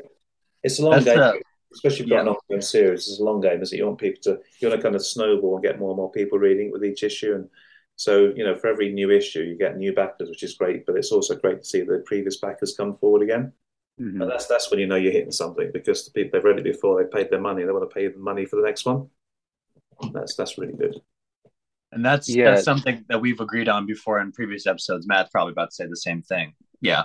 It's 0.62 0.78
a 0.78 0.82
long 0.82 0.92
That's 0.92 1.04
game, 1.04 1.18
uh, 1.20 1.32
especially 1.72 1.96
if 1.96 2.00
you've 2.00 2.10
got 2.10 2.16
yeah. 2.16 2.22
an 2.22 2.28
ongoing 2.28 2.60
series. 2.60 3.08
It's 3.08 3.20
a 3.20 3.24
long 3.24 3.40
game, 3.40 3.62
is 3.62 3.72
it? 3.72 3.76
You 3.76 3.86
want 3.86 3.98
people 3.98 4.20
to, 4.22 4.40
you 4.60 4.68
want 4.68 4.80
to 4.80 4.82
kind 4.82 4.94
of 4.94 5.04
snowball 5.04 5.56
and 5.56 5.64
get 5.64 5.78
more 5.78 5.90
and 5.90 5.96
more 5.96 6.10
people 6.10 6.38
reading 6.38 6.68
it 6.68 6.72
with 6.72 6.84
each 6.84 7.02
issue. 7.02 7.34
And 7.34 7.48
so, 7.96 8.32
you 8.34 8.44
know, 8.44 8.56
for 8.56 8.68
every 8.68 8.92
new 8.92 9.10
issue, 9.10 9.42
you 9.42 9.56
get 9.56 9.76
new 9.76 9.92
backers, 9.92 10.28
which 10.28 10.42
is 10.42 10.54
great. 10.54 10.86
But 10.86 10.96
it's 10.96 11.12
also 11.12 11.36
great 11.36 11.60
to 11.60 11.64
see 11.64 11.82
the 11.82 12.02
previous 12.06 12.38
backers 12.38 12.76
come 12.76 12.96
forward 12.96 13.22
again. 13.22 13.52
Mm-hmm. 14.00 14.22
And 14.22 14.30
that's 14.30 14.46
that's 14.46 14.70
when 14.70 14.78
you 14.78 14.86
know 14.86 14.94
you're 14.94 15.12
hitting 15.12 15.32
something 15.32 15.70
because 15.72 16.04
the 16.04 16.12
people 16.12 16.30
they've 16.32 16.44
read 16.44 16.58
it 16.58 16.64
before, 16.64 17.02
they 17.02 17.10
paid 17.10 17.30
their 17.30 17.40
money, 17.40 17.64
they 17.64 17.72
want 17.72 17.88
to 17.88 17.94
pay 17.94 18.06
the 18.06 18.18
money 18.18 18.46
for 18.46 18.56
the 18.56 18.62
next 18.62 18.86
one. 18.86 19.08
That's 20.12 20.36
that's 20.36 20.56
really 20.56 20.74
good. 20.74 20.94
And 21.90 22.04
that's 22.04 22.28
yeah. 22.28 22.52
that's 22.52 22.64
something 22.64 23.04
that 23.08 23.20
we've 23.20 23.40
agreed 23.40 23.68
on 23.68 23.86
before 23.86 24.20
in 24.20 24.30
previous 24.30 24.66
episodes. 24.66 25.06
Matt's 25.08 25.30
probably 25.30 25.52
about 25.52 25.70
to 25.70 25.74
say 25.74 25.86
the 25.86 25.96
same 25.96 26.22
thing. 26.22 26.54
Yeah. 26.80 27.04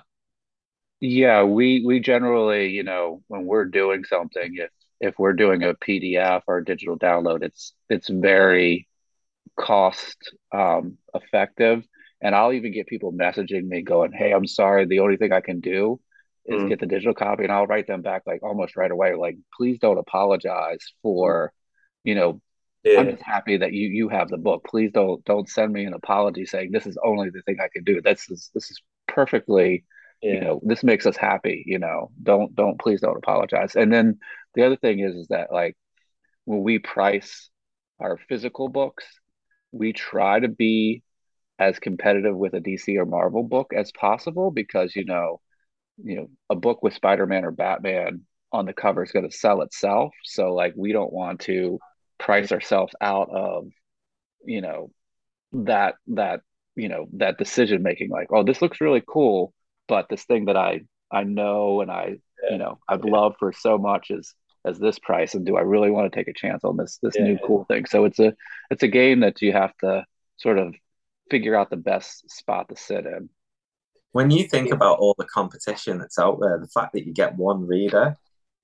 Yeah, 1.06 1.43
we 1.43 1.84
we 1.86 1.99
generally, 1.99 2.70
you 2.70 2.84
know, 2.84 3.22
when 3.28 3.45
we're 3.45 3.66
doing 3.66 4.06
something, 4.06 4.56
if 4.56 4.70
if 5.01 5.20
we're 5.20 5.34
doing 5.34 5.62
a 5.62 5.74
PDF 5.74 6.43
or 6.47 6.60
a 6.60 6.66
digital 6.66 6.97
download, 6.97 7.43
it's 7.43 7.74
it's 7.89 8.08
very 8.08 8.88
cost 9.60 10.18
um, 10.54 10.97
effective. 11.14 11.84
And 12.22 12.34
I'll 12.34 12.54
even 12.54 12.72
get 12.72 12.88
people 12.88 13.12
messaging 13.12 13.66
me 13.66 13.82
going, 13.82 14.14
"Hey, 14.14 14.32
I'm 14.32 14.47
sorry, 14.47 14.86
the 14.86 14.99
only 14.99 15.18
thing 15.18 15.34
I 15.34 15.41
can 15.41 15.60
do 15.60 15.99
is 16.45 16.62
mm. 16.62 16.70
get 16.70 16.80
the 16.80 16.86
digital 16.86 17.14
copy," 17.14 17.43
and 17.43 17.51
I'll 17.51 17.68
write 17.68 17.88
them 17.88 18.01
back 18.01 18.22
like 18.26 18.41
almost 18.41 18.78
right 18.78 18.89
away, 18.89 19.14
like, 19.14 19.36
"Please 19.58 19.80
don't 19.80 19.97
apologize 19.97 20.93
for, 21.01 21.51
you 22.06 22.16
know, 22.16 22.41
yeah. 22.86 23.01
I'm 23.01 23.12
just 23.12 23.24
happy 23.24 23.58
that 23.58 23.74
you 23.74 23.89
you 23.89 24.08
have 24.08 24.30
the 24.30 24.38
book. 24.38 24.64
Please 24.66 24.91
don't 24.93 25.22
don't 25.26 25.49
send 25.49 25.74
me 25.74 25.84
an 25.84 25.93
apology 25.93 26.45
saying 26.45 26.72
this 26.72 26.88
is 26.88 26.97
only 27.04 27.30
the 27.30 27.41
thing 27.41 27.58
I 27.60 27.68
can 27.74 27.84
do. 27.84 28.01
This 28.01 28.30
is 28.30 28.51
this 28.54 28.72
is 28.72 28.82
perfectly, 29.08 29.84
yeah. 30.24 30.34
you 30.34 30.39
know, 30.41 30.61
this 30.63 30.84
makes 30.84 31.05
us 31.05 31.17
happy. 31.17 31.63
You 31.65 31.80
know, 31.80 32.11
don't 32.21 32.55
don't 32.55 32.80
please 32.80 33.01
don't 33.01 33.17
apologize. 33.17 33.76
And 33.76 33.91
then 33.91 34.19
the 34.55 34.65
other 34.65 34.78
thing 34.78 34.99
is 34.99 35.15
is 35.15 35.28
that 35.28 35.51
like 35.51 35.76
when 36.45 36.63
we 36.63 36.80
price 36.80 37.49
our 37.99 38.17
physical 38.30 38.69
books, 38.69 39.05
we 39.71 39.93
try 39.93 40.39
to 40.39 40.47
be 40.47 41.03
as 41.59 41.80
competitive 41.80 42.36
with 42.36 42.53
a 42.53 42.59
DC 42.59 42.97
or 42.97 43.05
Marvel 43.05 43.43
book 43.43 43.74
as 43.76 43.91
possible 43.91 44.51
because 44.51 44.95
you 44.95 45.05
know, 45.05 45.41
you 46.03 46.15
know, 46.15 46.28
a 46.49 46.55
book 46.55 46.82
with 46.84 46.93
Spider 46.93 47.26
Man 47.26 47.45
or 47.45 47.51
Batman 47.51 48.21
on 48.51 48.65
the 48.65 48.74
cover 48.74 49.03
is 49.03 49.11
going 49.11 49.30
to 49.30 49.36
sell 49.36 49.61
itself. 49.61 50.13
So 50.24 50.53
like 50.53 50.74
we 50.76 50.93
don't 50.93 51.13
want 51.13 51.41
to 51.41 51.80
price 52.19 52.51
ourselves 52.51 52.93
out 53.01 53.30
of 53.32 53.67
you 54.45 54.61
know 54.61 54.89
that 55.51 55.95
that 56.07 56.41
you 56.76 56.89
know 56.89 57.05
that 57.13 57.38
decision 57.38 57.84
making 57.84 58.09
like 58.09 58.28
oh 58.32 58.43
this 58.43 58.61
looks 58.61 58.82
really 58.82 59.03
cool 59.07 59.53
but 59.88 60.08
this 60.10 60.24
thing 60.24 60.46
that 60.46 60.58
i 60.58 60.82
i 61.12 61.24
know 61.24 61.82
and 61.82 61.92
i 61.92 62.16
yeah. 62.44 62.52
you 62.52 62.58
know 62.58 62.80
i've 62.88 63.06
yeah. 63.06 63.12
loved 63.12 63.36
for 63.40 63.52
so 63.52 63.78
much 63.78 64.12
is 64.12 64.34
as 64.66 64.80
this 64.80 65.00
price 65.00 65.36
and 65.36 65.46
do 65.46 65.58
i 65.58 65.62
really 65.62 65.92
want 65.92 66.12
to 66.12 66.16
take 66.16 66.28
a 66.28 66.34
chance 66.34 66.64
on 66.64 66.78
this 66.78 67.00
this 67.02 67.16
yeah. 67.18 67.24
new 67.24 67.38
cool 67.46 67.66
thing 67.66 67.86
so 67.86 68.06
it's 68.06 68.20
a 68.20 68.34
it's 68.70 68.84
a 68.84 68.88
game 68.88 69.20
that 69.22 69.42
you 69.42 69.52
have 69.52 69.76
to 69.78 70.06
sort 70.38 70.58
of 70.58 70.74
figure 71.30 71.56
out 71.56 71.70
the 71.70 71.78
best 71.78 72.30
spot 72.30 72.70
to 72.70 72.76
sit 72.76 73.06
in 73.06 73.30
when 74.12 74.30
you 74.30 74.48
think 74.48 74.72
about 74.72 75.00
all 75.00 75.16
the 75.18 75.26
competition 75.26 75.98
that's 75.98 76.20
out 76.20 76.40
there 76.40 76.60
the 76.60 76.68
fact 76.68 76.94
that 76.94 77.06
you 77.06 77.14
get 77.14 77.36
one 77.36 77.66
reader 77.68 78.18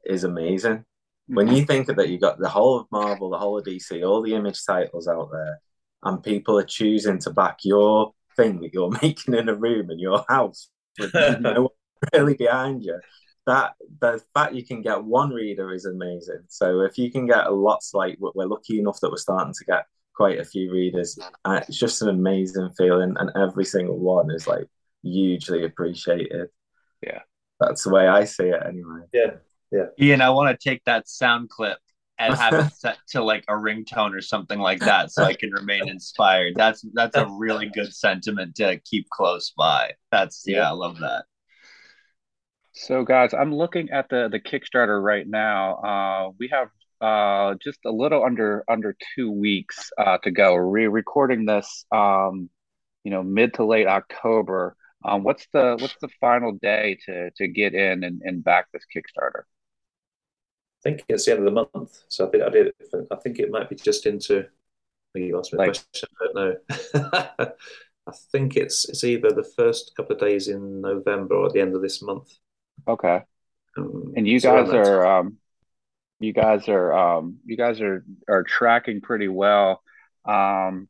is 0.05 0.23
amazing 0.23 0.83
when 1.29 1.47
you 1.47 1.63
think 1.63 1.85
that 1.85 2.09
you've 2.09 2.21
got 2.21 2.39
the 2.39 2.49
whole 2.49 2.79
of 2.79 2.87
Marvel, 2.91 3.29
the 3.29 3.37
whole 3.37 3.59
of 3.59 3.65
DC, 3.65 4.03
all 4.03 4.21
the 4.21 4.33
image 4.33 4.65
titles 4.65 5.07
out 5.07 5.29
there, 5.31 5.61
and 6.03 6.23
people 6.23 6.57
are 6.57 6.63
choosing 6.63 7.19
to 7.19 7.29
back 7.29 7.59
your 7.63 8.13
thing 8.35 8.61
that 8.61 8.73
you're 8.73 8.89
making 9.01 9.35
in 9.35 9.47
a 9.47 9.55
room 9.55 9.91
in 9.91 9.99
your 9.99 10.25
house 10.27 10.69
with 10.99 11.13
no 11.41 11.61
one 11.61 11.69
really 12.13 12.35
behind 12.35 12.83
you, 12.83 12.99
that 13.47 13.73
the 13.99 14.21
fact 14.33 14.53
you 14.53 14.65
can 14.65 14.81
get 14.81 15.03
one 15.03 15.29
reader 15.31 15.73
is 15.73 15.85
amazing. 15.85 16.43
So 16.47 16.81
if 16.81 16.97
you 16.97 17.11
can 17.11 17.25
get 17.25 17.47
a 17.47 17.51
lots 17.51 17.93
like 17.93 18.17
we're 18.19 18.45
lucky 18.45 18.79
enough 18.79 18.99
that 19.01 19.09
we're 19.09 19.17
starting 19.17 19.53
to 19.53 19.65
get 19.65 19.85
quite 20.13 20.39
a 20.39 20.45
few 20.45 20.71
readers, 20.71 21.17
uh, 21.45 21.61
it's 21.67 21.79
just 21.79 22.01
an 22.01 22.09
amazing 22.09 22.69
feeling, 22.77 23.15
and 23.17 23.31
every 23.35 23.65
single 23.65 23.97
one 23.97 24.29
is 24.31 24.47
like 24.47 24.67
hugely 25.01 25.65
appreciated. 25.65 26.49
Yeah, 27.01 27.21
that's 27.59 27.83
the 27.83 27.91
way 27.91 28.07
I 28.07 28.25
see 28.25 28.49
it 28.49 28.61
anyway. 28.65 29.01
Yeah. 29.13 29.31
Yeah. 29.71 29.85
Ian, 30.01 30.21
I 30.21 30.31
want 30.31 30.49
to 30.49 30.69
take 30.69 30.83
that 30.85 31.07
sound 31.07 31.49
clip 31.49 31.77
and 32.19 32.33
have 32.35 32.53
it 32.53 32.73
set 32.75 32.97
to 33.09 33.23
like 33.23 33.43
a 33.47 33.53
ringtone 33.53 34.13
or 34.13 34.21
something 34.21 34.59
like 34.59 34.81
that 34.81 35.11
so 35.11 35.23
I 35.23 35.33
can 35.33 35.51
remain 35.51 35.87
inspired. 35.89 36.53
That's 36.55 36.85
that's 36.93 37.15
a 37.15 37.27
really 37.37 37.69
good 37.69 37.93
sentiment 37.93 38.55
to 38.55 38.79
keep 38.85 39.09
close 39.09 39.51
by. 39.57 39.93
That's 40.11 40.43
yeah, 40.45 40.57
yeah 40.57 40.69
I 40.69 40.71
love 40.71 40.99
that. 40.99 41.25
So 42.73 43.03
guys, 43.03 43.33
I'm 43.33 43.53
looking 43.53 43.89
at 43.89 44.09
the 44.09 44.29
the 44.29 44.39
Kickstarter 44.39 45.01
right 45.01 45.27
now. 45.27 45.75
Uh, 45.75 46.31
we 46.37 46.49
have 46.49 46.69
uh, 47.01 47.55
just 47.63 47.79
a 47.85 47.91
little 47.91 48.23
under 48.23 48.63
under 48.69 48.95
two 49.15 49.31
weeks 49.31 49.91
uh, 49.97 50.17
to 50.19 50.31
go. 50.31 50.55
We're 50.55 50.89
recording 50.89 51.45
this, 51.45 51.85
um, 51.91 52.49
you 53.03 53.11
know, 53.11 53.23
mid 53.23 53.55
to 53.55 53.65
late 53.65 53.87
October. 53.87 54.75
Um, 55.05 55.23
what's 55.23 55.47
the 55.53 55.77
what's 55.79 55.95
the 56.01 56.09
final 56.19 56.51
day 56.61 56.97
to 57.05 57.31
to 57.37 57.47
get 57.47 57.73
in 57.73 58.03
and, 58.03 58.21
and 58.23 58.43
back 58.43 58.67
this 58.73 58.83
Kickstarter? 58.93 59.43
I 60.79 60.89
think 60.89 61.03
it's 61.09 61.25
the 61.25 61.31
end 61.31 61.39
of 61.39 61.53
the 61.53 61.67
month. 61.73 62.03
So 62.07 62.27
I 62.27 62.31
think 62.31 62.43
I 62.43 62.49
did. 62.49 62.73
I 63.11 63.15
think 63.17 63.39
it 63.39 63.51
might 63.51 63.69
be 63.69 63.75
just 63.75 64.05
into. 64.05 64.45
You 65.15 65.39
asked 65.39 65.53
me 65.53 65.63
a 65.63 65.65
question. 65.65 66.09
I 66.21 66.25
don't 66.25 66.35
know. 66.35 67.51
I 68.07 68.11
think 68.31 68.55
it's 68.55 68.87
it's 68.87 69.03
either 69.03 69.31
the 69.31 69.43
first 69.43 69.93
couple 69.95 70.15
of 70.15 70.21
days 70.21 70.47
in 70.47 70.81
November 70.81 71.35
or 71.35 71.47
at 71.47 71.53
the 71.53 71.61
end 71.61 71.75
of 71.75 71.81
this 71.81 72.01
month. 72.01 72.31
Okay. 72.87 73.21
Um, 73.77 74.13
and 74.15 74.27
you 74.27 74.39
guys 74.39 74.69
are 74.69 75.05
um, 75.05 75.37
you 76.19 76.33
guys 76.33 76.67
are 76.69 76.93
um, 76.93 77.37
you 77.45 77.57
guys 77.57 77.81
are 77.81 78.05
are 78.27 78.43
tracking 78.43 79.01
pretty 79.01 79.27
well. 79.27 79.81
Um, 80.25 80.87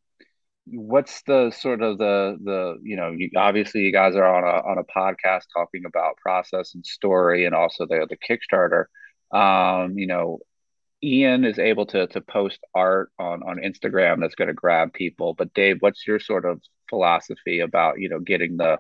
what's 0.66 1.24
the 1.24 1.52
sort 1.52 1.82
of 1.82 1.98
the 1.98 2.38
the 2.44 2.78
you 2.84 2.96
know 2.96 3.12
you, 3.12 3.32
obviously 3.36 3.82
you 3.82 3.92
guys 3.92 4.16
are 4.16 4.26
on 4.26 4.44
a 4.44 4.70
on 4.70 4.78
a 4.78 4.84
podcast 4.84 5.46
talking 5.54 5.86
about 5.86 6.18
process 6.18 6.76
and 6.76 6.86
story 6.86 7.46
and 7.46 7.56
also 7.56 7.86
the 7.86 8.08
the 8.10 8.18
Kickstarter 8.18 8.86
um, 9.32 9.98
you 9.98 10.08
know, 10.08 10.40
Ian 11.04 11.46
is 11.46 11.60
able 11.60 11.86
to 11.88 12.08
to 12.08 12.22
post 12.22 12.60
art 12.74 13.12
on 13.18 13.44
on 13.44 13.58
Instagram 13.58 14.20
that's 14.20 14.36
going 14.36 14.50
to 14.50 14.54
grab 14.54 14.94
people. 14.94 15.34
But 15.34 15.54
Dave, 15.54 15.78
what's 15.80 16.06
your 16.06 16.20
sort 16.20 16.46
of 16.46 16.62
philosophy 16.90 17.60
about 17.60 18.00
you 18.00 18.10
know 18.10 18.20
getting 18.20 18.58
the 18.58 18.80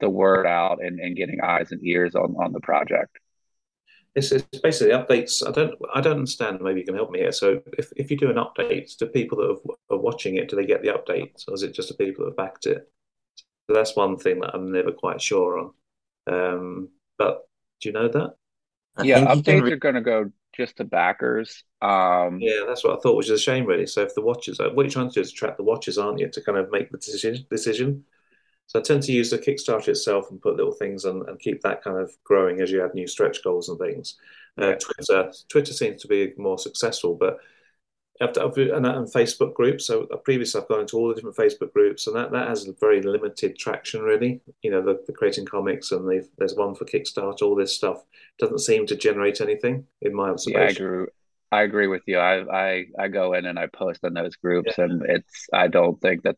the 0.00 0.08
word 0.08 0.46
out 0.46 0.82
and, 0.82 1.00
and 1.00 1.16
getting 1.16 1.40
eyes 1.42 1.72
and 1.72 1.84
ears 1.84 2.14
on 2.14 2.36
on 2.36 2.52
the 2.52 2.60
project? 2.60 3.18
It's, 4.14 4.32
it's 4.32 4.60
basically 4.60 4.94
updates. 4.94 5.46
I 5.46 5.52
don't 5.52 5.74
I 5.94 6.00
don't 6.00 6.18
understand. 6.18 6.60
Maybe 6.60 6.80
you 6.80 6.86
can 6.86 6.94
help 6.94 7.10
me 7.10 7.20
here. 7.20 7.32
So 7.32 7.60
if, 7.76 7.92
if 7.96 8.10
you 8.10 8.16
do 8.16 8.30
an 8.30 8.36
update 8.36 8.96
to 8.96 9.06
people 9.06 9.38
that 9.38 9.74
are 9.90 9.98
watching 9.98 10.36
it, 10.36 10.48
do 10.48 10.56
they 10.56 10.66
get 10.66 10.82
the 10.82 10.88
updates, 10.88 11.44
or 11.46 11.54
is 11.54 11.62
it 11.62 11.74
just 11.74 11.88
the 11.88 11.94
people 11.94 12.24
that 12.24 12.30
have 12.30 12.36
backed 12.36 12.66
it? 12.66 12.90
So 13.66 13.74
that's 13.74 13.94
one 13.94 14.16
thing 14.16 14.40
that 14.40 14.54
I'm 14.54 14.72
never 14.72 14.92
quite 14.92 15.20
sure 15.20 15.58
on. 15.58 15.70
Um, 16.26 16.88
but 17.18 17.42
do 17.80 17.90
you 17.90 17.92
know 17.92 18.08
that? 18.08 18.34
I 18.98 19.04
yeah, 19.04 19.24
updates 19.24 19.62
re- 19.62 19.72
are 19.72 19.76
going 19.76 19.94
to 19.94 20.00
go 20.00 20.30
just 20.52 20.76
to 20.76 20.84
backers. 20.84 21.64
Um, 21.80 22.40
yeah, 22.40 22.64
that's 22.66 22.84
what 22.84 22.98
I 22.98 23.00
thought, 23.00 23.16
which 23.16 23.26
is 23.26 23.40
a 23.40 23.42
shame, 23.42 23.64
really. 23.64 23.86
So 23.86 24.02
if 24.02 24.14
the 24.14 24.22
watches, 24.22 24.58
what 24.58 24.76
you're 24.76 24.90
trying 24.90 25.08
to 25.08 25.14
do 25.14 25.20
is 25.20 25.32
track 25.32 25.56
the 25.56 25.62
watches, 25.62 25.98
aren't 25.98 26.18
you, 26.18 26.28
to 26.28 26.40
kind 26.40 26.58
of 26.58 26.70
make 26.70 26.90
the 26.90 26.98
decision? 26.98 27.46
decision. 27.48 28.04
So 28.66 28.78
I 28.78 28.82
tend 28.82 29.02
to 29.04 29.12
use 29.12 29.30
the 29.30 29.38
Kickstarter 29.38 29.88
itself 29.88 30.30
and 30.30 30.42
put 30.42 30.56
little 30.56 30.72
things 30.72 31.06
and, 31.06 31.26
and 31.28 31.40
keep 31.40 31.62
that 31.62 31.82
kind 31.82 31.96
of 31.96 32.12
growing 32.22 32.60
as 32.60 32.70
you 32.70 32.84
add 32.84 32.94
new 32.94 33.06
stretch 33.06 33.42
goals 33.42 33.70
and 33.70 33.78
things. 33.78 34.16
Uh, 34.58 34.74
Twitter, 34.74 35.32
Twitter 35.48 35.72
seems 35.72 36.02
to 36.02 36.08
be 36.08 36.34
more 36.36 36.58
successful, 36.58 37.14
but 37.14 37.38
I've, 38.20 38.36
I've, 38.38 38.56
and, 38.56 38.86
and 38.86 39.06
Facebook 39.06 39.54
groups. 39.54 39.86
So 39.86 40.06
uh, 40.12 40.16
previously, 40.16 40.60
I've 40.60 40.68
gone 40.68 40.80
into 40.80 40.96
all 40.96 41.08
the 41.08 41.14
different 41.14 41.36
Facebook 41.36 41.72
groups, 41.72 42.06
and 42.06 42.16
that, 42.16 42.32
that 42.32 42.48
has 42.48 42.68
very 42.80 43.02
limited 43.02 43.58
traction, 43.58 44.02
really. 44.02 44.40
You 44.62 44.70
know, 44.70 44.82
the, 44.82 45.02
the 45.06 45.12
creating 45.12 45.46
comics, 45.46 45.92
and 45.92 46.06
the, 46.06 46.26
there's 46.38 46.54
one 46.54 46.74
for 46.74 46.84
Kickstarter. 46.84 47.42
All 47.42 47.54
this 47.54 47.74
stuff 47.74 48.04
doesn't 48.38 48.60
seem 48.60 48.86
to 48.86 48.96
generate 48.96 49.40
anything, 49.40 49.86
in 50.02 50.14
my 50.14 50.30
observation. 50.30 50.84
Yeah, 50.84 50.90
I 50.90 50.92
agree. 50.92 51.06
I 51.50 51.62
agree 51.62 51.86
with 51.86 52.02
you. 52.06 52.18
I 52.18 52.42
I 52.54 52.84
I 52.98 53.08
go 53.08 53.32
in 53.32 53.46
and 53.46 53.58
I 53.58 53.68
post 53.68 54.00
in 54.04 54.12
those 54.12 54.36
groups, 54.36 54.74
yeah. 54.76 54.84
and 54.84 55.02
it's 55.08 55.46
I 55.52 55.68
don't 55.68 55.98
think 56.00 56.24
that 56.24 56.36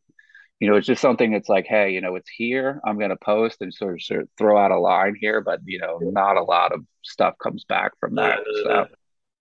you 0.60 0.68
know, 0.68 0.76
it's 0.76 0.86
just 0.86 1.00
something 1.00 1.32
that's 1.32 1.48
like, 1.48 1.66
hey, 1.66 1.90
you 1.90 2.02
know, 2.02 2.16
it's 2.16 2.28
here. 2.28 2.80
I'm 2.84 2.98
going 2.98 3.10
to 3.10 3.16
post 3.16 3.62
and 3.62 3.72
sort 3.72 3.94
of, 3.94 4.02
sort 4.02 4.20
of 4.20 4.28
throw 4.36 4.58
out 4.58 4.70
a 4.70 4.78
line 4.78 5.16
here, 5.18 5.40
but 5.40 5.60
you 5.64 5.78
know, 5.78 5.98
not 6.02 6.36
a 6.36 6.42
lot 6.42 6.72
of 6.72 6.84
stuff 7.02 7.34
comes 7.42 7.64
back 7.64 7.92
from 7.98 8.14
that. 8.16 8.40
No, 8.46 8.62
no, 8.62 8.74
no, 8.74 8.84
so. 8.84 8.94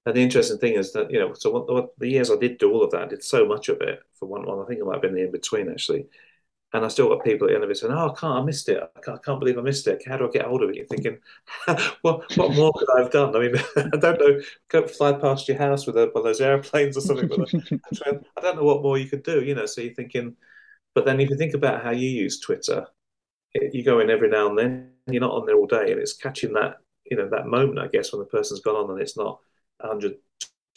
And 0.10 0.18
the 0.18 0.24
interesting 0.24 0.58
thing 0.58 0.74
is 0.74 0.92
that 0.94 1.12
you 1.12 1.20
know, 1.20 1.34
so 1.36 1.52
what, 1.52 1.72
what, 1.72 2.00
the 2.00 2.10
years 2.10 2.32
I 2.32 2.36
did 2.38 2.58
do 2.58 2.72
all 2.74 2.84
of 2.84 2.90
that, 2.90 3.04
I 3.04 3.06
did 3.06 3.24
so 3.24 3.46
much 3.46 3.70
of 3.70 3.80
it 3.82 4.00
for 4.16 4.26
one 4.26 4.44
one. 4.44 4.60
I 4.60 4.66
think 4.66 4.80
it 4.80 4.86
might 4.86 4.94
have 4.94 5.04
been 5.04 5.14
the 5.14 5.22
in 5.22 5.32
between 5.32 5.70
actually, 5.70 6.08
and 6.74 6.84
I 6.84 6.88
still 6.88 7.10
got 7.10 7.24
people 7.24 7.46
at 7.46 7.50
the 7.52 7.56
end 7.56 7.64
of 7.64 7.70
it 7.70 7.78
saying, 7.78 7.94
"Oh, 7.94 8.10
I 8.10 8.20
can't, 8.20 8.40
I 8.40 8.42
missed 8.42 8.70
it. 8.70 8.82
I 8.82 9.00
can't, 9.02 9.20
I 9.20 9.22
can't 9.22 9.40
believe 9.40 9.60
I 9.60 9.62
missed 9.62 9.86
it. 9.86 10.02
How 10.08 10.18
do 10.18 10.28
I 10.28 10.32
get 10.32 10.46
hold 10.46 10.64
of 10.64 10.72
it?" 10.72 10.78
You're 10.78 10.88
thinking, 10.88 11.20
"What, 12.02 12.36
what 12.38 12.56
more 12.56 12.74
could 12.74 12.90
I 12.98 13.02
have 13.04 13.12
done?" 13.12 13.36
I 13.36 13.40
mean, 13.40 13.56
I 13.78 13.98
don't 13.98 14.20
know. 14.20 14.42
Go 14.70 14.88
fly 14.88 15.14
past 15.14 15.48
your 15.48 15.60
house 15.60 15.86
with 15.86 15.96
a, 15.96 16.08
one 16.08 16.18
of 16.18 16.24
those 16.24 16.42
airplanes 16.42 16.98
or 16.98 17.02
something. 17.02 17.30
I 18.08 18.42
don't 18.42 18.56
know 18.56 18.64
what 18.64 18.82
more 18.82 18.98
you 18.98 19.08
could 19.08 19.22
do. 19.24 19.44
You 19.44 19.54
know, 19.54 19.68
so 19.68 19.82
you're 19.82 19.94
thinking 19.94 20.36
but 20.96 21.06
then 21.06 21.20
if 21.20 21.30
you 21.30 21.38
think 21.38 21.54
about 21.54 21.84
how 21.84 21.92
you 21.92 22.10
use 22.10 22.40
Twitter, 22.40 22.88
it, 23.54 23.74
you 23.76 23.84
go 23.84 24.00
in 24.00 24.10
every 24.10 24.30
now 24.30 24.50
and 24.50 24.58
then, 24.58 24.92
you're 25.08 25.22
not 25.22 25.34
on 25.34 25.46
there 25.46 25.56
all 25.56 25.68
day, 25.68 25.92
and 25.92 26.02
it's 26.02 26.14
catching 26.14 26.54
that 26.54 26.78
you 27.06 27.18
know 27.18 27.30
that 27.30 27.48
moment, 27.48 27.80
I 27.80 27.88
guess, 27.88 28.12
when 28.12 28.20
the 28.20 28.26
person's 28.26 28.62
gone 28.62 28.76
on 28.76 28.90
and 28.92 29.02
it's 29.02 29.18
not 29.18 29.40
hundred 29.82 30.16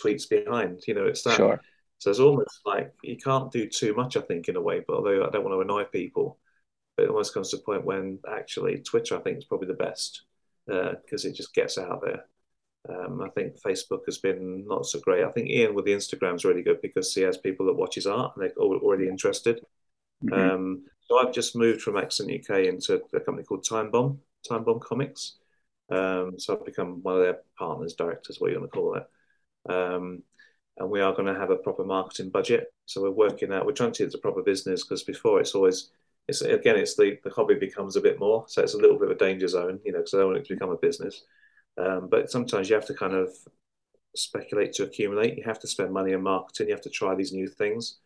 tweets 0.03 0.29
behind. 0.29 0.83
You 0.87 0.95
know, 0.95 1.07
it's 1.07 1.23
that. 1.23 1.37
Sure. 1.37 1.61
So 1.99 2.11
it's 2.11 2.19
almost 2.19 2.61
like 2.67 2.93
you 3.05 3.17
can't 3.17 3.53
do 3.53 3.69
too 3.69 3.95
much, 3.95 4.17
I 4.17 4.23
think, 4.23 4.49
in 4.49 4.57
a 4.57 4.61
way. 4.61 4.83
But 4.87 4.97
although 4.97 5.25
I 5.25 5.31
don't 5.31 5.45
want 5.45 5.55
to 5.55 5.61
annoy 5.61 5.85
people, 5.85 6.39
but 6.97 7.05
it 7.05 7.11
almost 7.11 7.33
comes 7.33 7.51
to 7.51 7.59
a 7.59 7.61
point 7.61 7.85
when 7.85 8.19
actually 8.29 8.79
Twitter, 8.79 9.17
I 9.17 9.21
think, 9.21 9.39
is 9.39 9.45
probably 9.45 9.69
the 9.69 9.75
best 9.75 10.23
because 10.67 11.25
uh, 11.25 11.29
it 11.29 11.35
just 11.35 11.55
gets 11.55 11.79
out 11.79 12.03
there. 12.05 12.25
Um, 12.89 13.23
I 13.23 13.29
think 13.29 13.61
Facebook 13.61 14.01
has 14.07 14.19
been 14.19 14.67
not 14.67 14.87
so 14.87 14.99
great. 14.99 15.25
I 15.25 15.31
think 15.31 15.49
Ian 15.49 15.75
with 15.75 15.85
the 15.85 15.93
Instagram 15.93 16.35
is 16.35 16.45
really 16.45 16.63
good 16.63 16.83
because 16.83 17.15
he 17.15 17.23
has 17.23 17.39
people 17.39 17.67
that 17.67 17.77
watch 17.77 17.95
his 17.95 18.07
art 18.07 18.33
and 18.35 18.45
they're 18.45 18.57
already 18.57 19.09
interested. 19.09 19.65
Mm-hmm. 20.25 20.51
Um, 20.51 20.83
so 21.03 21.19
I've 21.19 21.33
just 21.33 21.55
moved 21.55 21.83
from 21.83 21.97
Accent 21.97 22.31
UK 22.31 22.65
into 22.65 23.01
a 23.13 23.21
company 23.21 23.45
called 23.45 23.65
Time 23.65 23.91
Bomb, 23.91 24.21
Time 24.49 24.65
Bomb 24.65 24.81
Comics. 24.81 25.37
Um, 25.93 26.39
so 26.39 26.57
I've 26.57 26.65
become 26.65 27.03
one 27.03 27.17
of 27.17 27.23
their 27.23 27.39
partners, 27.59 27.95
directors, 27.95 28.41
what 28.41 28.51
you 28.51 28.59
want 28.61 28.73
to 28.73 28.79
call 28.79 28.95
it. 28.97 29.73
Um, 29.73 30.23
and 30.79 30.91
we 30.91 31.01
are 31.01 31.13
going 31.13 31.33
to 31.33 31.39
have 31.39 31.51
a 31.51 31.57
proper 31.57 31.85
marketing 31.85 32.31
budget. 32.31 32.73
So 32.87 33.03
we're 33.03 33.11
working 33.11 33.53
out. 33.53 33.67
We're 33.67 33.73
trying 33.73 33.93
to 33.93 33.97
see 33.99 34.05
it's 34.05 34.15
a 34.15 34.19
proper 34.19 34.43
business 34.43 34.85
because 34.85 35.03
before 35.03 35.41
it's 35.41 35.55
always, 35.55 35.91
it's 36.29 36.41
again, 36.41 36.77
it's 36.77 36.97
the 36.97 37.19
the 37.25 37.31
hobby 37.31 37.55
becomes 37.55 37.97
a 37.97 38.01
bit 38.01 38.19
more. 38.19 38.45
So 38.49 38.63
it's 38.63 38.75
a 38.75 38.79
little 38.79 38.99
bit 38.99 39.11
of 39.11 39.17
a 39.17 39.19
danger 39.19 39.49
zone, 39.49 39.81
you 39.85 39.93
know, 39.93 39.99
because 39.99 40.15
I 40.15 40.19
don't 40.19 40.29
want 40.29 40.39
it 40.39 40.47
to 40.47 40.55
become 40.55 40.71
a 40.71 40.77
business. 40.79 41.25
Um, 41.79 42.09
but 42.11 42.31
sometimes 42.31 42.69
you 42.69 42.75
have 42.75 42.87
to 42.87 42.95
kind 42.95 43.15
of 43.15 43.31
speculate 44.17 44.73
to 44.75 44.85
accumulate. 44.85 45.37
You 45.37 45.45
have 45.45 45.61
to 45.61 45.69
spend 45.69 45.93
money 45.93 46.15
on 46.15 46.23
marketing. 46.23 46.69
You 46.69 46.75
have 46.75 46.83
to 46.83 46.91
try 46.91 47.15
these 47.15 47.33
new 47.33 47.49
things. 47.49 47.99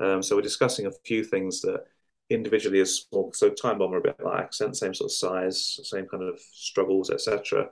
Um, 0.00 0.22
so 0.22 0.36
we're 0.36 0.42
discussing 0.42 0.86
a 0.86 0.92
few 1.04 1.24
things 1.24 1.60
that 1.62 1.84
individually 2.30 2.80
as 2.80 2.94
small. 2.94 3.32
So 3.34 3.50
Time 3.50 3.78
Bomb 3.78 3.92
are 3.92 3.98
a 3.98 4.02
bit 4.02 4.16
like 4.22 4.44
Accent, 4.44 4.76
same 4.76 4.94
sort 4.94 5.10
of 5.10 5.12
size, 5.12 5.80
same 5.84 6.06
kind 6.06 6.22
of 6.22 6.40
struggles, 6.40 7.10
etc. 7.10 7.68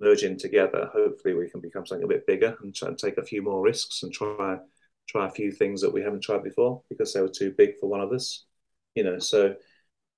Merging 0.00 0.38
together, 0.38 0.90
hopefully 0.92 1.34
we 1.34 1.48
can 1.48 1.60
become 1.60 1.86
something 1.86 2.04
a 2.04 2.08
bit 2.08 2.26
bigger 2.26 2.56
and 2.62 2.74
try 2.74 2.88
and 2.88 2.98
take 2.98 3.18
a 3.18 3.24
few 3.24 3.42
more 3.42 3.62
risks 3.62 4.02
and 4.02 4.12
try 4.12 4.58
try 5.08 5.26
a 5.26 5.30
few 5.30 5.50
things 5.50 5.80
that 5.80 5.92
we 5.92 6.00
haven't 6.00 6.22
tried 6.22 6.44
before 6.44 6.82
because 6.88 7.12
they 7.12 7.20
were 7.20 7.28
too 7.28 7.52
big 7.56 7.76
for 7.78 7.88
one 7.88 8.00
of 8.00 8.12
us. 8.12 8.44
You 8.94 9.04
know, 9.04 9.18
so 9.18 9.54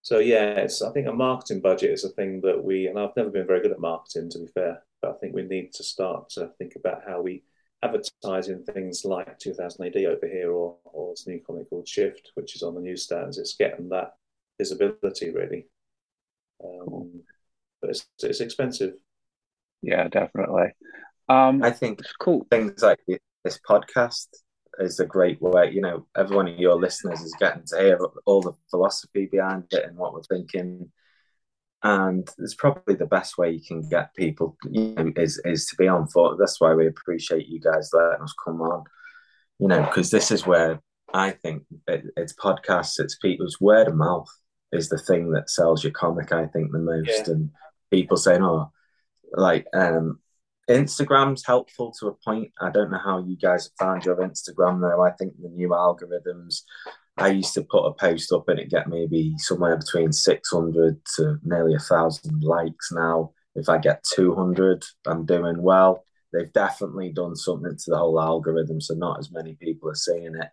so 0.02 0.18
yeah, 0.18 0.56
it's 0.56 0.82
I 0.82 0.92
think 0.92 1.06
a 1.06 1.12
marketing 1.12 1.60
budget 1.60 1.90
is 1.90 2.04
a 2.04 2.10
thing 2.10 2.40
that 2.42 2.62
we 2.62 2.86
and 2.86 2.98
I've 2.98 3.16
never 3.16 3.30
been 3.30 3.46
very 3.46 3.60
good 3.60 3.72
at 3.72 3.80
marketing 3.80 4.30
to 4.30 4.38
be 4.40 4.46
fair, 4.46 4.82
but 5.02 5.12
I 5.12 5.14
think 5.18 5.34
we 5.34 5.42
need 5.42 5.72
to 5.74 5.84
start 5.84 6.30
to 6.30 6.48
think 6.58 6.74
about 6.76 7.02
how 7.06 7.22
we 7.22 7.42
advertising 7.84 8.64
things 8.64 9.04
like 9.04 9.38
2000 9.38 9.86
AD 9.86 10.04
over 10.06 10.26
here, 10.26 10.50
or 10.50 10.76
or 10.84 11.12
this 11.12 11.26
new 11.26 11.40
comic 11.46 11.68
called 11.68 11.88
Shift, 11.88 12.30
which 12.34 12.56
is 12.56 12.62
on 12.62 12.74
the 12.74 12.80
newsstands. 12.80 13.38
It's 13.38 13.56
getting 13.56 13.88
that 13.90 14.14
visibility 14.58 15.30
really, 15.30 15.66
um, 16.64 17.22
but 17.80 17.90
it's 17.90 18.06
it's 18.22 18.40
expensive. 18.40 18.94
Yeah, 19.82 20.08
definitely. 20.08 20.68
Um, 21.28 21.62
I 21.62 21.70
think 21.70 22.00
cool 22.20 22.46
things 22.50 22.82
like 22.82 23.00
this 23.06 23.60
podcast 23.68 24.28
is 24.78 24.98
a 25.00 25.06
great 25.06 25.40
way. 25.40 25.70
You 25.70 25.82
know, 25.82 26.06
every 26.16 26.36
one 26.36 26.48
of 26.48 26.58
your 26.58 26.76
listeners 26.76 27.20
is 27.20 27.34
getting 27.38 27.64
to 27.66 27.78
hear 27.78 27.98
all 28.24 28.40
the 28.40 28.54
philosophy 28.70 29.28
behind 29.30 29.64
it 29.70 29.84
and 29.84 29.96
what 29.96 30.14
we're 30.14 30.22
thinking 30.22 30.90
and 31.84 32.26
it's 32.38 32.54
probably 32.54 32.94
the 32.94 33.06
best 33.06 33.36
way 33.36 33.50
you 33.50 33.60
can 33.60 33.86
get 33.88 34.14
people 34.14 34.56
you 34.70 34.94
know, 34.94 35.12
is 35.16 35.40
is 35.44 35.66
to 35.66 35.76
be 35.76 35.86
on 35.86 36.08
foot. 36.08 36.38
That's 36.38 36.60
why 36.60 36.74
we 36.74 36.86
appreciate 36.86 37.46
you 37.46 37.60
guys 37.60 37.90
letting 37.92 38.22
us 38.22 38.34
come 38.42 38.62
on, 38.62 38.84
you 39.58 39.68
know, 39.68 39.82
because 39.82 40.10
this 40.10 40.30
is 40.30 40.46
where 40.46 40.80
I 41.12 41.32
think 41.32 41.64
it, 41.86 42.06
it's 42.16 42.34
podcasts, 42.34 42.98
it's 42.98 43.18
people's 43.18 43.60
word 43.60 43.88
of 43.88 43.94
mouth 43.94 44.28
is 44.72 44.88
the 44.88 44.98
thing 44.98 45.30
that 45.32 45.50
sells 45.50 45.84
your 45.84 45.92
comic. 45.92 46.32
I 46.32 46.46
think 46.46 46.72
the 46.72 46.78
most, 46.78 47.28
yeah. 47.28 47.34
and 47.34 47.50
people 47.92 48.16
saying, 48.16 48.42
"Oh, 48.42 48.72
like 49.34 49.66
um, 49.74 50.20
Instagram's 50.68 51.44
helpful 51.44 51.92
to 52.00 52.08
a 52.08 52.14
point. 52.14 52.50
I 52.60 52.70
don't 52.70 52.90
know 52.90 52.98
how 52.98 53.18
you 53.18 53.36
guys 53.36 53.64
have 53.64 53.86
found 53.86 54.04
your 54.06 54.16
Instagram 54.16 54.80
though. 54.80 55.02
I 55.02 55.10
think 55.10 55.34
the 55.38 55.50
new 55.50 55.68
algorithms 55.68 56.62
I 57.16 57.28
used 57.28 57.54
to 57.54 57.62
put 57.62 57.86
a 57.86 57.92
post 57.92 58.32
up 58.32 58.48
and 58.48 58.58
it 58.58 58.70
get 58.70 58.88
maybe 58.88 59.34
somewhere 59.38 59.76
between 59.76 60.12
600 60.12 61.00
to 61.16 61.38
nearly 61.44 61.74
a 61.74 61.78
thousand 61.78 62.42
likes 62.42 62.90
now. 62.90 63.32
If 63.54 63.68
I 63.68 63.78
get 63.78 64.04
200, 64.14 64.84
I'm 65.06 65.24
doing 65.24 65.62
well. 65.62 66.04
They've 66.32 66.52
definitely 66.52 67.10
done 67.10 67.36
something 67.36 67.76
to 67.76 67.90
the 67.90 67.96
whole 67.96 68.20
algorithm, 68.20 68.80
so 68.80 68.94
not 68.94 69.20
as 69.20 69.30
many 69.30 69.54
people 69.54 69.88
are 69.90 69.94
seeing 69.94 70.34
it. 70.34 70.50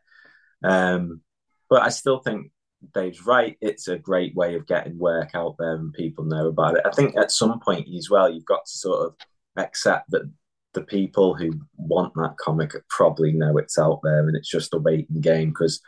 Um, 0.64 1.22
but 1.68 1.82
I 1.82 1.89
still 1.89 2.20
think 2.20 2.51
Dave's 2.93 3.26
right. 3.26 3.57
It's 3.62 3.88
a 3.88 3.97
great 3.97 4.36
way 4.36 4.55
of 4.55 4.68
getting 4.68 4.99
work 4.99 5.32
out 5.34 5.55
there 5.57 5.76
and 5.76 5.93
people 5.93 6.26
know 6.26 6.47
about 6.47 6.78
it. 6.78 6.84
I 6.86 6.91
think 6.91 7.18
at 7.18 7.32
some 7.32 7.59
point 7.59 7.88
as 7.97 8.09
well, 8.12 8.32
you've 8.32 8.45
got 8.45 8.66
to 8.66 8.72
sort 8.72 9.07
of 9.07 9.16
accept 9.57 10.12
that 10.12 10.30
the 10.74 10.84
people 10.84 11.34
who 11.34 11.51
want 11.76 12.14
that 12.16 12.38
comic 12.38 12.74
probably 12.89 13.34
know 13.34 13.57
it's 13.57 13.80
out 13.80 14.01
there 14.03 14.28
and 14.28 14.38
it's 14.38 14.49
just 14.49 14.74
a 14.74 14.78
waiting 14.78 15.20
game 15.22 15.49
because 15.49 15.82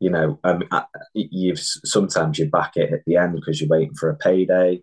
you 0.00 0.10
know, 0.10 0.38
um, 0.44 0.64
you've 1.14 1.60
sometimes 1.60 2.38
you 2.38 2.48
back 2.48 2.76
it 2.76 2.92
at 2.92 3.04
the 3.06 3.16
end 3.16 3.34
because 3.34 3.60
you're 3.60 3.68
waiting 3.68 3.94
for 3.94 4.10
a 4.10 4.16
payday 4.16 4.82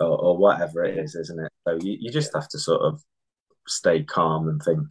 or, 0.00 0.06
or 0.06 0.38
whatever 0.38 0.84
it 0.84 0.96
is, 0.98 1.14
isn't 1.14 1.44
it? 1.44 1.52
So 1.66 1.78
you, 1.82 1.98
you 2.00 2.10
just 2.10 2.34
have 2.34 2.48
to 2.48 2.58
sort 2.58 2.80
of 2.82 3.02
stay 3.66 4.02
calm 4.02 4.48
and 4.48 4.62
think 4.62 4.88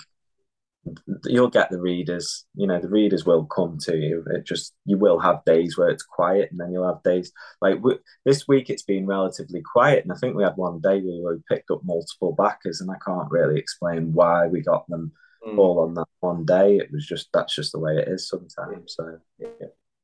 you'll 1.26 1.50
get 1.50 1.70
the 1.70 1.80
readers 1.80 2.46
you 2.56 2.66
know 2.66 2.80
the 2.80 2.90
readers 2.90 3.24
will 3.24 3.46
come 3.46 3.78
to 3.78 3.96
you 3.96 4.26
it 4.32 4.46
just 4.46 4.74
you 4.86 4.98
will 4.98 5.20
have 5.20 5.46
days 5.46 5.78
where 5.78 5.90
it's 5.90 6.04
quiet 6.04 6.50
and 6.50 6.60
then 6.60 6.72
you'll 6.72 6.88
have 6.88 7.04
days 7.04 7.32
like 7.62 7.78
this 8.26 8.48
week 8.48 8.70
it's 8.70 8.82
been 8.82 9.06
relatively 9.06 9.62
quiet 9.62 10.04
and 10.04 10.12
i 10.12 10.16
think 10.16 10.36
we 10.36 10.44
had 10.44 10.58
one 10.58 10.80
day 10.80 11.00
where 11.02 11.36
we 11.36 11.56
picked 11.56 11.70
up 11.70 11.82
multiple 11.84 12.34
backers 12.34 12.82
and 12.82 12.90
i 12.90 12.96
can't 13.06 13.30
really 13.30 13.60
explain 13.60 14.12
why 14.12 14.48
we 14.48 14.62
got 14.62 14.88
them 14.90 15.12
mm. 15.46 15.58
all 15.58 15.80
on 15.80 15.94
that 15.96 16.08
one 16.20 16.46
day. 16.46 16.78
It 16.78 16.92
was 16.92 17.06
just 17.06 17.30
that's 17.34 17.56
just 17.56 17.72
the 17.72 17.80
way 17.80 17.98
it 17.98 18.08
is 18.08 18.28
sometimes. 18.28 18.96
So 18.96 19.20
yeah. 19.40 19.48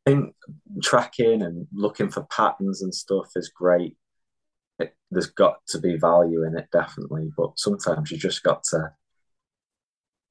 I 0.06 0.10
think 0.10 0.36
tracking 0.82 1.42
and 1.42 1.68
looking 1.74 2.10
for 2.10 2.24
patterns 2.24 2.82
and 2.82 2.94
stuff 2.94 3.32
is 3.36 3.50
great. 3.50 3.96
It, 4.80 4.96
there's 5.12 5.28
got 5.28 5.58
to 5.70 5.80
be 5.80 5.98
value 5.98 6.44
in 6.46 6.58
it 6.58 6.68
definitely, 6.72 7.32
but 7.36 7.58
sometimes 7.58 8.12
you 8.12 8.18
just 8.18 8.44
got 8.44 8.64
to 8.66 8.92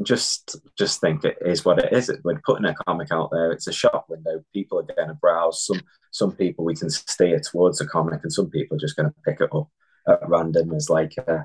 just 0.02 0.56
just 0.76 1.00
think 1.00 1.24
it 1.24 1.38
is 1.40 1.64
what 1.64 1.78
it 1.78 1.92
is. 1.92 2.10
We're 2.22 2.40
putting 2.44 2.66
a 2.66 2.74
comic 2.86 3.08
out 3.10 3.30
there. 3.32 3.50
It's 3.50 3.66
a 3.66 3.72
shop 3.72 4.06
window. 4.08 4.44
People 4.52 4.78
are 4.78 4.94
going 4.94 5.08
to 5.08 5.14
browse. 5.14 5.64
Some 5.66 5.80
some 6.10 6.32
people 6.32 6.64
we 6.64 6.74
can 6.74 6.90
steer 6.90 7.40
towards 7.40 7.80
a 7.80 7.86
comic, 7.86 8.20
and 8.22 8.32
some 8.32 8.50
people 8.50 8.76
are 8.76 8.80
just 8.80 8.96
going 8.96 9.08
to 9.08 9.14
pick 9.24 9.40
it 9.40 9.54
up 9.54 9.68
at 10.08 10.28
random 10.28 10.72
as 10.74 10.88
like 10.88 11.14
a, 11.18 11.44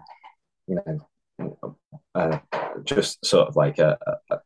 you 0.68 0.76
know 0.76 1.78
uh, 2.16 2.39
just 2.84 3.26
sort 3.26 3.47
of 3.47 3.55
like 3.55 3.80
a, 3.80 3.97
a, 4.05 4.36
a 4.36 4.39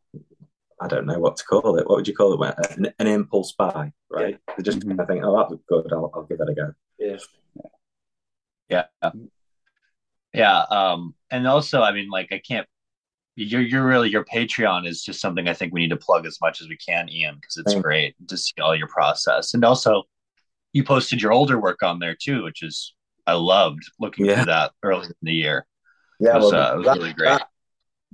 I 0.81 0.87
don't 0.87 1.05
know 1.05 1.19
what 1.19 1.37
to 1.37 1.43
call 1.45 1.77
it. 1.77 1.87
What 1.87 1.95
would 1.95 2.07
you 2.07 2.15
call 2.15 2.41
it? 2.43 2.55
An, 2.77 2.93
an 2.99 3.07
impulse 3.07 3.53
buy, 3.53 3.91
right? 4.09 4.37
Yeah. 4.47 4.63
Just 4.63 4.79
mm-hmm. 4.79 4.99
I 4.99 5.05
think, 5.05 5.23
oh, 5.23 5.37
that 5.37 5.49
looks 5.49 5.63
good. 5.69 5.91
I'll, 5.93 6.11
I'll 6.13 6.23
give 6.23 6.37
that 6.39 6.49
a 6.49 6.53
go. 6.53 6.73
Yeah. 6.99 7.17
Yeah. 8.69 9.11
Yeah. 10.33 10.59
Um, 10.69 11.15
and 11.31 11.47
also, 11.47 11.81
I 11.81 11.91
mean, 11.93 12.09
like, 12.09 12.27
I 12.31 12.41
can't. 12.45 12.67
You're 13.37 13.61
you're 13.61 13.85
really 13.85 14.09
your 14.09 14.23
Patreon 14.23 14.87
is 14.87 15.03
just 15.03 15.19
something 15.19 15.47
I 15.47 15.53
think 15.53 15.73
we 15.73 15.81
need 15.81 15.89
to 15.89 15.97
plug 15.97 16.25
as 16.25 16.39
much 16.41 16.61
as 16.61 16.69
we 16.69 16.77
can, 16.77 17.09
Ian, 17.09 17.35
because 17.35 17.57
it's 17.57 17.73
Thanks. 17.73 17.83
great 17.83 18.15
to 18.27 18.37
see 18.37 18.53
all 18.61 18.75
your 18.75 18.87
process. 18.87 19.53
And 19.53 19.65
also, 19.65 20.03
you 20.71 20.83
posted 20.83 21.21
your 21.21 21.33
older 21.33 21.59
work 21.59 21.83
on 21.83 21.99
there 21.99 22.15
too, 22.15 22.43
which 22.43 22.63
is 22.63 22.93
I 23.27 23.33
loved 23.33 23.83
looking 23.99 24.25
yeah. 24.25 24.35
through 24.35 24.45
that 24.45 24.71
early 24.83 25.07
in 25.07 25.13
the 25.21 25.33
year. 25.33 25.67
Yeah, 26.19 26.35
it 26.35 26.39
was, 26.41 26.53
well, 26.53 26.61
uh, 26.61 26.73
it 26.73 26.77
was 26.77 26.85
that, 26.85 26.97
really 26.97 27.13
great. 27.13 27.29
That, 27.29 27.47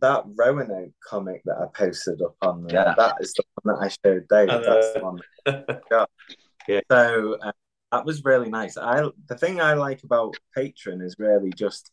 that 0.01 0.23
Roanoke 0.35 0.91
comic 1.03 1.41
that 1.45 1.57
I 1.57 1.65
posted 1.75 2.21
up 2.21 2.35
on 2.41 2.63
there, 2.63 2.83
yeah. 2.83 2.93
that 2.97 3.15
is 3.21 3.33
the 3.33 3.43
one 3.61 3.75
that 3.75 3.85
I 3.85 3.89
showed 3.89 4.27
Dave. 4.27 4.47
That's 4.47 4.93
the 4.93 4.99
one. 4.99 5.19
That 5.45 6.07
yeah. 6.67 6.81
So 6.91 7.37
uh, 7.41 7.51
that 7.91 8.05
was 8.05 8.23
really 8.23 8.49
nice. 8.49 8.77
I 8.77 9.03
the 9.27 9.37
thing 9.37 9.61
I 9.61 9.73
like 9.73 10.03
about 10.03 10.35
Patreon 10.57 11.03
is 11.03 11.17
really 11.19 11.51
just 11.51 11.91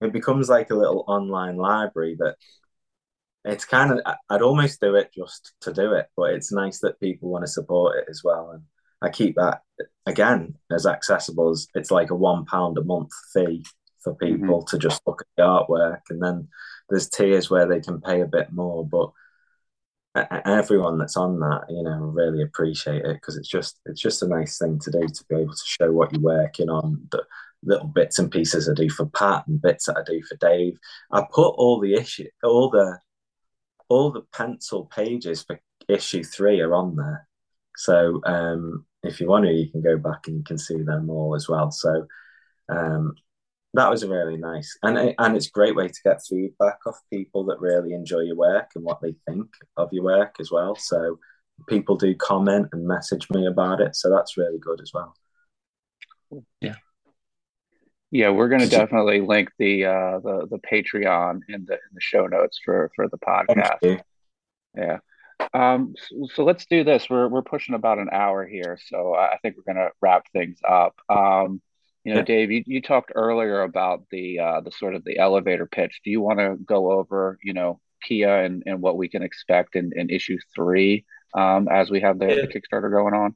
it 0.00 0.12
becomes 0.12 0.48
like 0.48 0.70
a 0.70 0.76
little 0.76 1.04
online 1.08 1.56
library 1.56 2.16
that 2.20 2.36
it's 3.44 3.64
kind 3.64 3.92
of 3.92 4.16
I'd 4.28 4.42
almost 4.42 4.80
do 4.80 4.94
it 4.94 5.10
just 5.14 5.54
to 5.62 5.72
do 5.72 5.92
it, 5.92 6.06
but 6.16 6.34
it's 6.34 6.52
nice 6.52 6.80
that 6.80 7.00
people 7.00 7.30
want 7.30 7.44
to 7.44 7.50
support 7.50 7.98
it 7.98 8.06
as 8.10 8.22
well. 8.22 8.50
And 8.50 8.62
I 9.00 9.10
keep 9.10 9.36
that 9.36 9.62
again 10.06 10.54
as 10.70 10.86
accessible 10.86 11.50
as 11.50 11.66
it's 11.74 11.90
like 11.90 12.10
a 12.10 12.14
one 12.14 12.44
pound 12.44 12.78
a 12.78 12.84
month 12.84 13.10
fee 13.32 13.64
for 14.02 14.14
people 14.14 14.60
mm-hmm. 14.60 14.76
to 14.76 14.78
just 14.78 15.02
look 15.06 15.22
at 15.22 15.26
the 15.36 15.42
artwork, 15.42 16.00
and 16.10 16.22
then 16.22 16.48
there's 16.88 17.08
tiers 17.08 17.50
where 17.50 17.66
they 17.66 17.80
can 17.80 18.00
pay 18.00 18.20
a 18.20 18.26
bit 18.26 18.52
more, 18.52 18.86
but 18.86 19.10
everyone 20.46 20.98
that's 20.98 21.16
on 21.16 21.38
that, 21.40 21.66
you 21.68 21.82
know, 21.82 21.98
really 21.98 22.42
appreciate 22.42 23.04
it 23.04 23.14
because 23.14 23.36
it's 23.36 23.48
just 23.48 23.80
it's 23.86 24.00
just 24.00 24.22
a 24.22 24.28
nice 24.28 24.58
thing 24.58 24.78
to 24.80 24.90
do 24.90 25.06
to 25.06 25.24
be 25.28 25.36
able 25.36 25.52
to 25.52 25.64
show 25.64 25.92
what 25.92 26.12
you're 26.12 26.22
working 26.22 26.68
on, 26.68 27.08
the 27.12 27.22
little 27.62 27.88
bits 27.88 28.18
and 28.18 28.30
pieces 28.30 28.68
I 28.68 28.74
do 28.74 28.88
for 28.88 29.06
Pat 29.06 29.46
and 29.46 29.60
bits 29.60 29.86
that 29.86 29.98
I 29.98 30.02
do 30.04 30.22
for 30.22 30.36
Dave. 30.36 30.78
I 31.10 31.22
put 31.30 31.50
all 31.50 31.80
the 31.80 31.94
issue, 31.94 32.28
all 32.42 32.70
the 32.70 32.98
all 33.88 34.10
the 34.10 34.22
pencil 34.32 34.84
pages 34.86 35.42
for 35.42 35.60
issue 35.88 36.22
three 36.22 36.60
are 36.60 36.74
on 36.74 36.96
there. 36.96 37.26
So 37.76 38.20
um, 38.24 38.84
if 39.02 39.20
you 39.20 39.28
want 39.28 39.46
to, 39.46 39.52
you 39.52 39.70
can 39.70 39.82
go 39.82 39.96
back 39.96 40.26
and 40.26 40.36
you 40.36 40.44
can 40.44 40.58
see 40.58 40.82
them 40.82 41.08
all 41.10 41.34
as 41.34 41.48
well. 41.48 41.70
So 41.70 42.06
um, 42.68 43.14
that 43.78 43.90
was 43.90 44.04
really 44.04 44.36
nice, 44.36 44.76
and 44.82 45.14
and 45.18 45.36
it's 45.36 45.46
a 45.46 45.50
great 45.50 45.76
way 45.76 45.86
to 45.86 46.00
get 46.04 46.20
feedback 46.28 46.78
off 46.84 47.00
people 47.12 47.44
that 47.44 47.60
really 47.60 47.92
enjoy 47.92 48.20
your 48.20 48.36
work 48.36 48.70
and 48.74 48.84
what 48.84 49.00
they 49.00 49.14
think 49.26 49.48
of 49.76 49.92
your 49.92 50.02
work 50.02 50.36
as 50.40 50.50
well. 50.50 50.74
So 50.74 51.18
people 51.68 51.96
do 51.96 52.14
comment 52.16 52.68
and 52.72 52.86
message 52.86 53.30
me 53.30 53.46
about 53.46 53.80
it, 53.80 53.94
so 53.94 54.10
that's 54.10 54.36
really 54.36 54.58
good 54.58 54.80
as 54.80 54.90
well. 54.92 55.14
Yeah. 56.60 56.74
Yeah, 58.10 58.30
we're 58.30 58.48
going 58.48 58.62
to 58.62 58.68
definitely 58.68 59.20
link 59.20 59.50
the 59.58 59.84
uh, 59.84 60.18
the 60.20 60.48
the 60.50 60.58
Patreon 60.58 61.40
in 61.48 61.64
the 61.66 61.74
in 61.74 61.92
the 61.92 62.00
show 62.00 62.26
notes 62.26 62.58
for 62.64 62.90
for 62.96 63.06
the 63.08 63.18
podcast. 63.18 64.02
Yeah. 64.76 64.98
Um, 65.54 65.94
so, 65.96 66.28
so, 66.34 66.44
let's 66.44 66.66
do 66.66 66.84
this. 66.84 67.08
We're 67.08 67.28
we're 67.28 67.42
pushing 67.42 67.74
about 67.74 67.98
an 67.98 68.08
hour 68.10 68.46
here, 68.46 68.78
so 68.86 69.14
I 69.14 69.36
think 69.42 69.56
we're 69.56 69.72
going 69.72 69.86
to 69.86 69.92
wrap 70.00 70.24
things 70.32 70.58
up. 70.66 70.96
Um, 71.08 71.60
you 72.04 72.14
know, 72.14 72.20
yeah. 72.20 72.24
Dave, 72.24 72.50
you, 72.50 72.62
you 72.66 72.80
talked 72.80 73.12
earlier 73.14 73.62
about 73.62 74.04
the 74.10 74.38
uh, 74.38 74.60
the 74.60 74.70
sort 74.70 74.94
of 74.94 75.04
the 75.04 75.18
elevator 75.18 75.66
pitch. 75.66 76.00
Do 76.04 76.10
you 76.10 76.20
want 76.20 76.38
to 76.38 76.56
go 76.56 76.92
over, 76.92 77.38
you 77.42 77.52
know, 77.52 77.80
Kia 78.02 78.44
and, 78.44 78.62
and 78.66 78.80
what 78.80 78.96
we 78.96 79.08
can 79.08 79.22
expect 79.22 79.76
in, 79.76 79.92
in 79.94 80.10
issue 80.10 80.38
three 80.54 81.04
um, 81.34 81.68
as 81.68 81.90
we 81.90 82.00
have 82.00 82.18
the, 82.18 82.28
yeah. 82.28 82.34
the 82.42 82.48
Kickstarter 82.48 82.90
going 82.90 83.14
on? 83.14 83.34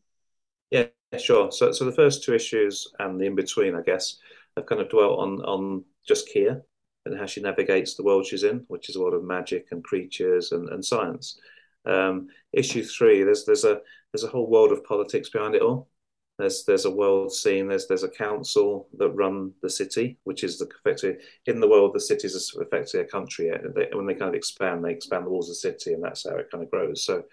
Yeah, 0.71 0.87
sure. 1.19 1.53
So 1.53 1.73
so 1.73 1.85
the 1.85 1.93
first 1.93 2.25
two 2.25 2.35
issues 2.35 2.87
and 2.99 3.21
the 3.21 3.27
in 3.27 3.35
between, 3.35 3.75
I 3.75 3.83
guess, 3.83 4.17
have 4.57 4.67
kind 4.67 4.81
of 4.81 4.89
dwelt 4.89 5.19
on 5.19 5.41
on 5.43 5.85
just 6.07 6.29
Kia 6.29 6.63
and 7.05 7.19
how 7.19 7.27
she 7.27 7.41
navigates 7.41 7.95
the 7.95 8.05
world 8.05 8.27
she's 8.27 8.45
in, 8.45 8.65
which 8.69 8.89
is 8.89 8.97
a 8.97 9.03
lot 9.03 9.13
of 9.13 9.25
magic 9.25 9.67
and 9.71 9.83
creatures 9.83 10.53
and, 10.53 10.69
and 10.69 10.85
science. 10.85 11.39
Um, 11.85 12.29
issue 12.53 12.85
three, 12.85 13.25
there's 13.25 13.45
there's 13.45 13.65
a 13.65 13.81
there's 14.13 14.25
a 14.25 14.29
whole 14.29 14.49
world 14.49 14.73
of 14.73 14.85
politics 14.85 15.29
behind 15.29 15.55
it 15.55 15.63
all. 15.63 15.89
There's 16.43 16.65
there's 16.65 16.85
a 16.85 16.91
world 16.91 17.33
scene. 17.33 17.69
There's 17.69 17.87
there's 17.87 18.03
a 18.03 18.09
council 18.09 18.89
that 18.99 19.11
run 19.11 19.53
the 19.63 19.71
city, 19.71 20.19
which 20.25 20.43
is 20.45 20.59
the 20.59 20.67
effectively 20.67 21.25
in 21.47 21.61
the 21.61 21.69
world 21.69 21.95
the 21.95 22.01
city 22.01 22.27
is 22.27 22.57
effectively 22.61 23.01
a 23.01 23.05
country. 23.05 23.51
They, 23.75 23.89
when 23.93 24.07
they 24.07 24.15
kind 24.15 24.29
of 24.29 24.35
expand, 24.35 24.85
they 24.85 24.93
expand 24.93 25.27
the 25.27 25.31
walls 25.31 25.49
of 25.49 25.53
the 25.53 25.71
city, 25.71 25.93
and 25.93 26.03
that's 26.03 26.29
how 26.29 26.37
it 26.37 26.51
kind 26.51 26.65
of 26.65 26.71
grows. 26.71 27.05
So, 27.05 27.25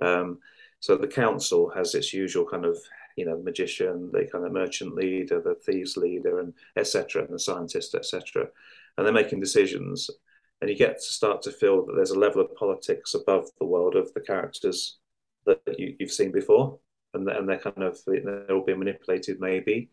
um, 0.00 0.38
so 0.80 0.96
the 0.96 1.08
council 1.08 1.70
has 1.74 1.94
its 1.94 2.14
usual 2.14 2.46
kind 2.46 2.64
of 2.64 2.78
you 3.16 3.26
know, 3.26 3.38
magician, 3.42 4.10
the 4.12 4.26
kind 4.30 4.46
of 4.46 4.52
merchant 4.52 4.94
leader, 4.94 5.40
the 5.40 5.54
thieves 5.54 5.96
leader, 5.96 6.40
and 6.40 6.54
etc., 6.76 7.24
and 7.24 7.34
the 7.34 7.38
scientist, 7.38 7.94
etc. 7.94 8.46
And 8.96 9.06
they're 9.06 9.12
making 9.12 9.40
decisions, 9.40 10.08
and 10.60 10.70
you 10.70 10.76
get 10.76 10.96
to 10.96 11.04
start 11.04 11.42
to 11.42 11.52
feel 11.52 11.84
that 11.84 11.94
there's 11.96 12.10
a 12.10 12.18
level 12.18 12.40
of 12.40 12.54
politics 12.54 13.14
above 13.14 13.48
the 13.58 13.66
world 13.66 13.96
of 13.96 14.12
the 14.14 14.20
characters 14.20 14.98
that 15.46 15.60
you, 15.78 15.96
have 16.00 16.10
seen 16.10 16.32
before, 16.32 16.78
and, 17.14 17.28
and 17.28 17.48
they're 17.48 17.58
kind 17.58 17.82
of 17.82 17.98
they're 18.06 18.50
all 18.50 18.64
being 18.64 18.78
manipulated, 18.78 19.40
maybe. 19.40 19.90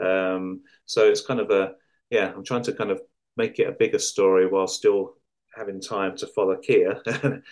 Um, 0.00 0.62
so 0.86 1.08
it's 1.08 1.26
kind 1.26 1.40
of 1.40 1.50
a 1.50 1.74
yeah, 2.10 2.32
I'm 2.34 2.44
trying 2.44 2.62
to 2.64 2.72
kind 2.72 2.90
of 2.90 3.00
make 3.36 3.58
it 3.58 3.68
a 3.68 3.72
bigger 3.72 3.98
story 3.98 4.46
while 4.46 4.66
still 4.66 5.14
having 5.54 5.80
time 5.80 6.16
to 6.16 6.26
follow 6.28 6.56
Kia 6.56 7.02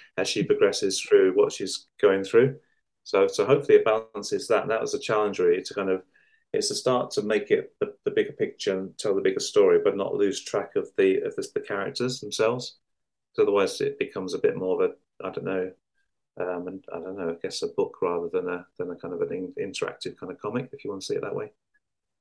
as 0.16 0.28
she 0.28 0.44
progresses 0.44 1.00
through 1.00 1.32
what 1.34 1.52
she's 1.52 1.86
going 2.00 2.24
through. 2.24 2.56
So 3.04 3.26
so 3.28 3.44
hopefully 3.46 3.78
it 3.78 3.84
balances 3.84 4.48
that. 4.48 4.62
And 4.62 4.70
that 4.70 4.80
was 4.80 4.94
a 4.94 4.98
challenge 5.00 5.38
really 5.38 5.62
to 5.62 5.74
kind 5.74 5.90
of 5.90 6.02
it's 6.52 6.68
to 6.68 6.74
start 6.74 7.10
to 7.12 7.22
make 7.22 7.50
it 7.50 7.74
the, 7.80 7.94
the 8.04 8.10
bigger 8.10 8.32
picture 8.32 8.78
and 8.78 8.96
tell 8.98 9.14
the 9.14 9.20
bigger 9.20 9.40
story, 9.40 9.80
but 9.82 9.96
not 9.96 10.14
lose 10.14 10.42
track 10.44 10.76
of 10.76 10.88
the 10.96 11.20
of 11.22 11.36
the, 11.36 11.48
the 11.54 11.60
characters 11.60 12.20
themselves. 12.20 12.78
Otherwise 13.38 13.80
it 13.80 13.98
becomes 13.98 14.34
a 14.34 14.38
bit 14.38 14.56
more 14.56 14.82
of 14.82 14.90
a 14.90 15.26
I 15.26 15.30
don't 15.30 15.44
know, 15.44 15.72
um, 16.38 16.68
and 16.68 16.84
I 16.92 16.98
don't 16.98 17.18
know, 17.18 17.30
I 17.30 17.34
guess 17.42 17.62
a 17.62 17.68
book 17.68 17.96
rather 18.02 18.28
than 18.32 18.48
a 18.48 18.66
than 18.78 18.90
a 18.90 18.96
kind 18.96 19.14
of 19.14 19.22
an 19.22 19.54
interactive 19.58 20.16
kind 20.18 20.32
of 20.32 20.40
comic, 20.40 20.70
if 20.72 20.84
you 20.84 20.90
want 20.90 21.02
to 21.02 21.06
see 21.06 21.14
it 21.14 21.22
that 21.22 21.34
way. 21.34 21.52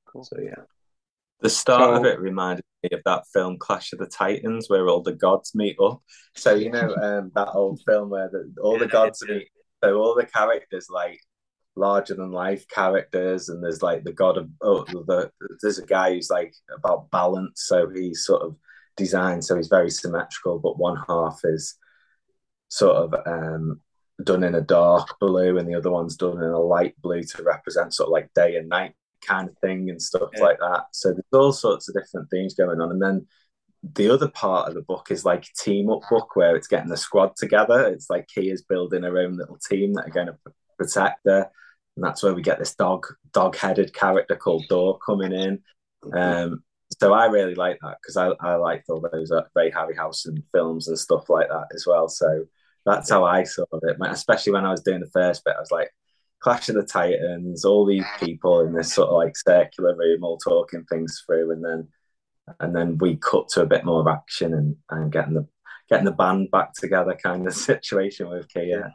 Cool. 0.06 0.24
So 0.24 0.38
yeah. 0.40 0.64
The 1.40 1.50
start 1.50 1.82
so, 1.82 1.94
of 1.96 2.04
it 2.06 2.18
reminded 2.18 2.64
me 2.82 2.90
of 2.92 3.02
that 3.04 3.24
film 3.32 3.58
Clash 3.58 3.92
of 3.92 3.98
the 3.98 4.06
Titans, 4.06 4.70
where 4.70 4.88
all 4.88 5.02
the 5.02 5.12
gods 5.12 5.54
meet 5.54 5.76
up. 5.82 6.02
So 6.34 6.54
you 6.54 6.70
know 6.70 6.94
um, 7.02 7.30
that 7.34 7.50
old 7.52 7.80
film 7.86 8.10
where 8.10 8.30
the, 8.30 8.54
all 8.60 8.74
yeah, 8.74 8.78
the 8.78 8.86
gods 8.86 9.22
yeah. 9.26 9.36
meet 9.36 9.48
so 9.84 9.96
all 9.96 10.14
the 10.14 10.26
characters 10.26 10.88
like 10.90 11.20
larger 11.76 12.14
than 12.14 12.32
life 12.32 12.66
characters, 12.68 13.48
and 13.48 13.62
there's 13.62 13.82
like 13.82 14.04
the 14.04 14.12
god 14.12 14.38
of 14.38 14.48
oh, 14.62 14.84
the 14.84 15.30
there's 15.60 15.78
a 15.78 15.86
guy 15.86 16.14
who's 16.14 16.30
like 16.30 16.54
about 16.74 17.10
balance, 17.10 17.64
so 17.66 17.90
he's 17.90 18.24
sort 18.24 18.42
of 18.42 18.56
designed 18.96 19.44
so 19.44 19.56
he's 19.56 19.68
very 19.68 19.90
symmetrical, 19.90 20.58
but 20.58 20.78
one 20.78 20.96
half 21.06 21.40
is 21.44 21.76
sort 22.68 22.96
of 22.96 23.14
um, 23.26 23.80
done 24.22 24.44
in 24.44 24.54
a 24.54 24.60
dark 24.60 25.18
blue, 25.20 25.58
and 25.58 25.68
the 25.68 25.74
other 25.74 25.90
one's 25.90 26.16
done 26.16 26.38
in 26.42 26.50
a 26.50 26.58
light 26.58 26.94
blue 27.02 27.22
to 27.22 27.42
represent 27.42 27.94
sort 27.94 28.08
of 28.08 28.12
like 28.12 28.32
day 28.34 28.56
and 28.56 28.68
night 28.68 28.94
kind 29.26 29.48
of 29.48 29.58
thing 29.58 29.90
and 29.90 30.00
stuff 30.00 30.30
yeah. 30.36 30.42
like 30.42 30.58
that. 30.58 30.84
So 30.92 31.12
there's 31.12 31.24
all 31.32 31.52
sorts 31.52 31.88
of 31.88 31.94
different 31.94 32.30
things 32.30 32.54
going 32.54 32.80
on, 32.80 32.90
and 32.90 33.02
then 33.02 33.26
the 33.94 34.10
other 34.10 34.28
part 34.28 34.68
of 34.68 34.74
the 34.74 34.82
book 34.82 35.10
is 35.10 35.24
like 35.24 35.44
a 35.44 35.62
team 35.62 35.90
up 35.90 36.02
book 36.10 36.34
where 36.34 36.56
it's 36.56 36.66
getting 36.66 36.88
the 36.88 36.96
squad 36.96 37.36
together. 37.36 37.86
It's 37.88 38.10
like 38.10 38.28
Kia's 38.28 38.62
building 38.62 39.02
her 39.02 39.18
own 39.18 39.36
little 39.36 39.58
team 39.58 39.94
that 39.94 40.06
are 40.06 40.10
going 40.10 40.28
to 40.28 40.36
protect 40.78 41.20
her, 41.26 41.50
and 41.96 42.04
that's 42.04 42.22
where 42.22 42.34
we 42.34 42.42
get 42.42 42.58
this 42.58 42.74
dog 42.74 43.06
dog 43.32 43.56
headed 43.56 43.94
character 43.94 44.36
called 44.36 44.64
Door 44.68 44.98
coming 45.04 45.32
in. 45.32 45.62
Um, 46.12 46.62
so 47.00 47.12
I 47.12 47.26
really 47.26 47.54
like 47.54 47.78
that 47.82 47.98
because 48.00 48.16
I 48.16 48.28
I 48.40 48.54
liked 48.54 48.88
all 48.88 49.06
those 49.12 49.30
uh, 49.30 49.42
Ray 49.54 49.70
Harryhausen 49.70 50.42
films 50.52 50.88
and 50.88 50.98
stuff 50.98 51.28
like 51.28 51.48
that 51.48 51.66
as 51.74 51.86
well. 51.86 52.08
So 52.08 52.46
that's 52.86 53.10
how 53.10 53.24
I 53.24 53.44
saw 53.44 53.64
it, 53.82 53.96
especially 54.00 54.52
when 54.52 54.64
I 54.64 54.70
was 54.70 54.82
doing 54.82 55.00
the 55.00 55.10
first 55.12 55.44
bit. 55.44 55.54
I 55.56 55.60
was 55.60 55.70
like. 55.70 55.90
Clash 56.38 56.68
of 56.68 56.74
the 56.74 56.84
Titans, 56.84 57.64
all 57.64 57.86
these 57.86 58.04
people 58.20 58.60
in 58.60 58.74
this 58.74 58.92
sort 58.92 59.08
of 59.08 59.14
like 59.14 59.34
circular 59.36 59.96
room 59.96 60.22
all 60.22 60.36
talking 60.36 60.84
things 60.84 61.22
through, 61.26 61.50
and 61.50 61.64
then 61.64 61.88
and 62.60 62.74
then 62.74 62.98
we 62.98 63.16
cut 63.16 63.48
to 63.48 63.62
a 63.62 63.66
bit 63.66 63.84
more 63.84 64.08
action 64.08 64.54
and, 64.54 64.76
and 64.90 65.10
getting 65.10 65.34
the 65.34 65.46
getting 65.88 66.04
the 66.04 66.12
band 66.12 66.50
back 66.50 66.72
together 66.74 67.16
kind 67.20 67.46
of 67.46 67.54
situation 67.70 68.28
with 68.28 68.48
Kia. 68.48 68.92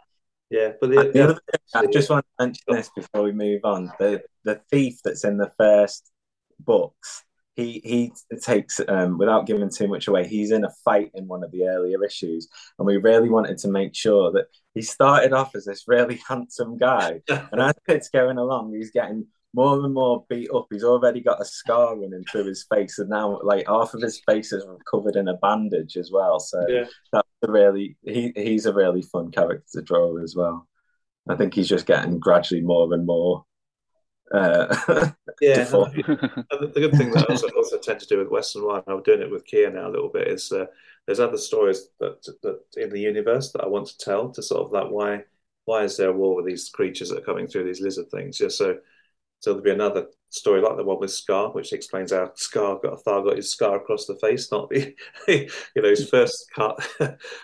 Yeah, 0.50 0.74
but 0.82 0.90
the, 0.90 1.00
uh, 1.00 1.12
the 1.12 1.22
other 1.22 1.34
thing, 1.34 1.62
I 1.74 1.86
just 1.86 2.10
want 2.10 2.26
to 2.26 2.46
mention 2.46 2.64
this 2.68 2.90
before 2.94 3.24
we 3.24 3.32
move 3.32 3.62
on. 3.64 3.92
The 4.00 4.22
the 4.44 4.62
thief 4.70 5.00
that's 5.04 5.24
in 5.24 5.38
the 5.38 5.52
first 5.58 6.12
books, 6.60 7.24
he 7.56 7.82
he 7.84 8.38
takes 8.40 8.80
um, 8.88 9.18
without 9.18 9.46
giving 9.46 9.70
too 9.70 9.88
much 9.88 10.08
away. 10.08 10.28
He's 10.28 10.52
in 10.52 10.64
a 10.64 10.72
fight 10.86 11.12
in 11.14 11.28
one 11.28 11.44
of 11.44 11.52
the 11.52 11.66
earlier 11.68 12.04
issues, 12.04 12.48
and 12.80 12.86
we 12.86 12.98
really 12.98 13.30
wanted 13.30 13.58
to 13.60 13.68
make 13.68 13.96
sure 13.96 14.32
that 14.32 14.46
he 14.74 14.82
started 14.82 15.34
off 15.34 15.56
as 15.56 15.66
this 15.66 15.88
really 15.88 16.22
handsome 16.28 16.78
guy, 16.78 17.22
and 17.28 17.62
as 17.62 17.74
it's 17.88 18.10
going 18.10 18.38
along, 18.38 18.74
he's 18.74 18.92
getting 18.92 19.28
more 19.54 19.84
and 19.84 19.94
more 19.94 20.26
beat 20.30 20.50
up. 20.54 20.68
He's 20.72 20.84
already 20.84 21.20
got 21.20 21.42
a 21.42 21.46
scar 21.46 21.98
running 21.98 22.24
through 22.32 22.46
his 22.46 22.66
face, 22.74 23.00
and 23.00 23.10
now 23.10 23.40
like 23.44 23.68
half 23.68 23.94
of 23.94 24.02
his 24.02 24.22
face 24.26 24.54
is 24.54 24.66
covered 24.90 25.16
in 25.16 25.28
a 25.28 25.38
bandage 25.38 25.98
as 25.98 26.10
well. 26.12 26.40
So 26.40 26.66
yeah. 26.68 26.86
that's 27.12 27.28
a 27.44 27.52
really 27.52 27.98
he 28.06 28.32
he's 28.36 28.66
a 28.66 28.74
really 28.74 29.02
fun 29.02 29.32
character 29.32 29.66
to 29.74 29.82
draw 29.82 30.18
as 30.24 30.36
well. 30.36 30.68
I 31.30 31.36
think 31.36 31.54
he's 31.54 31.70
just 31.70 31.86
getting 31.86 32.20
gradually 32.20 32.62
more 32.62 32.94
and 32.94 33.06
more. 33.06 33.46
Uh, 34.34 34.68
yeah, 35.42 35.64
the, 35.66 35.92
the 36.74 36.80
good 36.80 36.96
thing 36.96 37.12
that 37.12 37.24
I 37.24 37.32
also, 37.32 37.48
also, 37.58 37.78
tend 37.78 38.00
to 38.00 38.06
do 38.08 38.18
with 38.20 38.30
Western 38.30 38.62
Noir, 38.64 38.84
I'm 38.88 39.04
doing 39.04 39.22
it 39.22 39.32
with 39.32 39.46
Kia 39.46 39.70
now 39.72 39.88
a 39.90 39.92
little 39.92 40.10
bit, 40.10 40.28
is 40.28 40.52
uh, 40.52 40.68
there's 41.06 41.20
other 41.20 41.38
stories 41.38 41.90
that, 42.00 42.22
that 42.44 42.62
in 42.78 42.90
the 42.92 43.00
universe 43.00 43.52
that 43.52 43.64
I 43.64 43.68
want 43.68 43.88
to 43.88 43.98
tell 43.98 44.30
to 44.32 44.42
sort 44.42 44.66
of 44.66 44.72
like 44.72 44.90
why 44.92 45.26
why 45.66 45.84
is 45.84 45.98
there 45.98 46.10
a 46.10 46.14
war 46.14 46.36
with 46.36 46.46
these 46.46 46.70
creatures 46.70 47.10
that 47.10 47.20
are 47.20 47.26
coming 47.26 47.48
through 47.48 47.66
these 47.66 47.82
lizard 47.82 48.10
things? 48.10 48.40
Yeah, 48.40 48.48
so 48.50 48.80
So 49.42 49.52
there'll 49.52 49.64
be 49.64 49.72
another 49.72 50.08
story 50.30 50.62
like 50.62 50.78
the 50.78 50.86
one 50.86 51.00
with 51.00 51.12
Scar, 51.12 51.52
which 51.54 51.74
explains 51.74 52.14
how 52.14 52.32
Scar 52.36 52.80
got 52.84 53.04
Thar 53.04 53.24
got 53.24 53.38
his 53.38 53.52
scar 53.52 53.78
across 53.78 54.08
the 54.08 54.18
face, 54.18 54.52
not 54.52 54.70
the 54.70 54.96
you 55.30 55.50
know 55.84 55.90
his 55.90 56.10
first 56.10 56.48
cut 56.56 56.80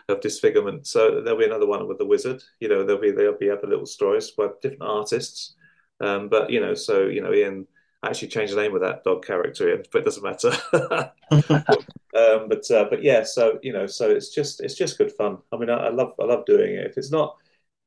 of 0.10 0.22
disfigurement. 0.22 0.88
So 0.88 1.22
there'll 1.22 1.40
be 1.40 1.46
another 1.46 1.68
one 1.68 1.88
with 1.88 2.00
the 2.00 2.08
wizard. 2.08 2.44
You 2.62 2.70
know 2.70 2.86
there'll 2.86 3.02
be 3.02 3.12
there'll 3.12 3.38
be 3.38 3.52
other 3.52 3.68
little 3.68 3.88
stories 3.88 4.34
with 4.38 4.62
different 4.62 4.84
artists. 4.84 5.57
Um, 6.00 6.30
but 6.30 6.50
you 6.50 6.60
know, 6.60 6.74
so 6.74 7.08
you 7.08 7.22
know, 7.22 7.34
Ian 7.34 7.68
actually 8.04 8.28
changed 8.28 8.54
the 8.54 8.62
name 8.62 8.76
of 8.76 8.82
that 8.82 9.04
dog 9.04 9.26
character, 9.26 9.84
but 9.92 10.00
it 10.00 10.06
doesn't 10.06 10.24
matter. 10.24 10.52
um, 12.16 12.48
but 12.48 12.70
uh, 12.72 12.86
but 12.90 13.04
yeah, 13.04 13.24
so 13.24 13.60
you 13.64 13.74
know, 13.74 13.88
so 13.88 14.10
it's 14.10 14.34
just 14.34 14.62
it's 14.62 14.76
just 14.76 14.98
good 14.98 15.12
fun. 15.14 15.40
I 15.52 15.58
mean, 15.58 15.70
I, 15.70 15.88
I 15.88 15.90
love 15.90 16.14
I 16.20 16.26
love 16.26 16.46
doing 16.46 16.76
it. 16.76 16.86
If 16.86 16.98
it's 16.98 17.12
not 17.12 17.38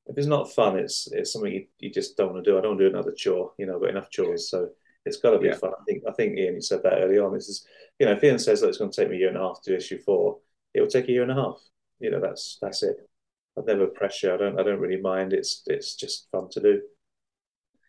if 0.06 0.18
it's 0.18 0.26
not 0.26 0.52
fun, 0.52 0.78
it's 0.78 1.08
it's 1.12 1.32
something 1.32 1.52
you, 1.52 1.66
you 1.78 1.90
just 1.90 2.16
don't 2.16 2.32
want 2.32 2.44
to 2.44 2.50
do. 2.50 2.58
I 2.58 2.60
don't 2.60 2.72
want 2.72 2.80
to 2.80 2.90
do 2.90 2.94
another 2.94 3.12
chore. 3.12 3.52
You 3.58 3.66
know, 3.66 3.76
I've 3.76 3.82
got 3.82 3.90
enough 3.90 4.10
chores, 4.10 4.50
so 4.50 4.70
it's 5.04 5.18
got 5.18 5.30
to 5.30 5.38
be 5.38 5.46
yeah. 5.48 5.54
fun. 5.54 5.72
I 5.78 5.84
think 5.84 6.02
I 6.08 6.12
think 6.12 6.38
Ian, 6.38 6.54
you 6.54 6.60
said 6.60 6.82
that 6.82 7.00
early 7.00 7.18
on. 7.18 7.32
This 7.32 7.48
is 7.48 7.64
you 7.98 8.06
know, 8.06 8.12
if 8.12 8.24
Ian 8.24 8.38
says 8.38 8.60
that 8.60 8.68
it's 8.68 8.78
going 8.78 8.90
to 8.90 8.96
take 8.96 9.10
me 9.10 9.16
a 9.16 9.18
year 9.20 9.28
and 9.28 9.36
a 9.36 9.40
half 9.40 9.62
to 9.62 9.70
do 9.70 9.76
issue 9.76 9.98
four, 9.98 10.38
it 10.74 10.80
will 10.80 10.88
take 10.88 11.08
a 11.08 11.12
year 11.12 11.22
and 11.22 11.30
a 11.30 11.34
half. 11.34 11.60
You 12.00 12.10
know, 12.10 12.20
that's 12.20 12.58
that's 12.60 12.82
it. 12.82 13.08
I've 13.56 13.66
never 13.66 13.86
pressure. 13.86 14.34
I 14.34 14.36
don't 14.36 14.58
I 14.58 14.62
don't 14.62 14.80
really 14.80 15.00
mind. 15.00 15.32
It's 15.32 15.62
it's 15.66 15.94
just 15.94 16.28
fun 16.32 16.48
to 16.50 16.60
do. 16.60 16.82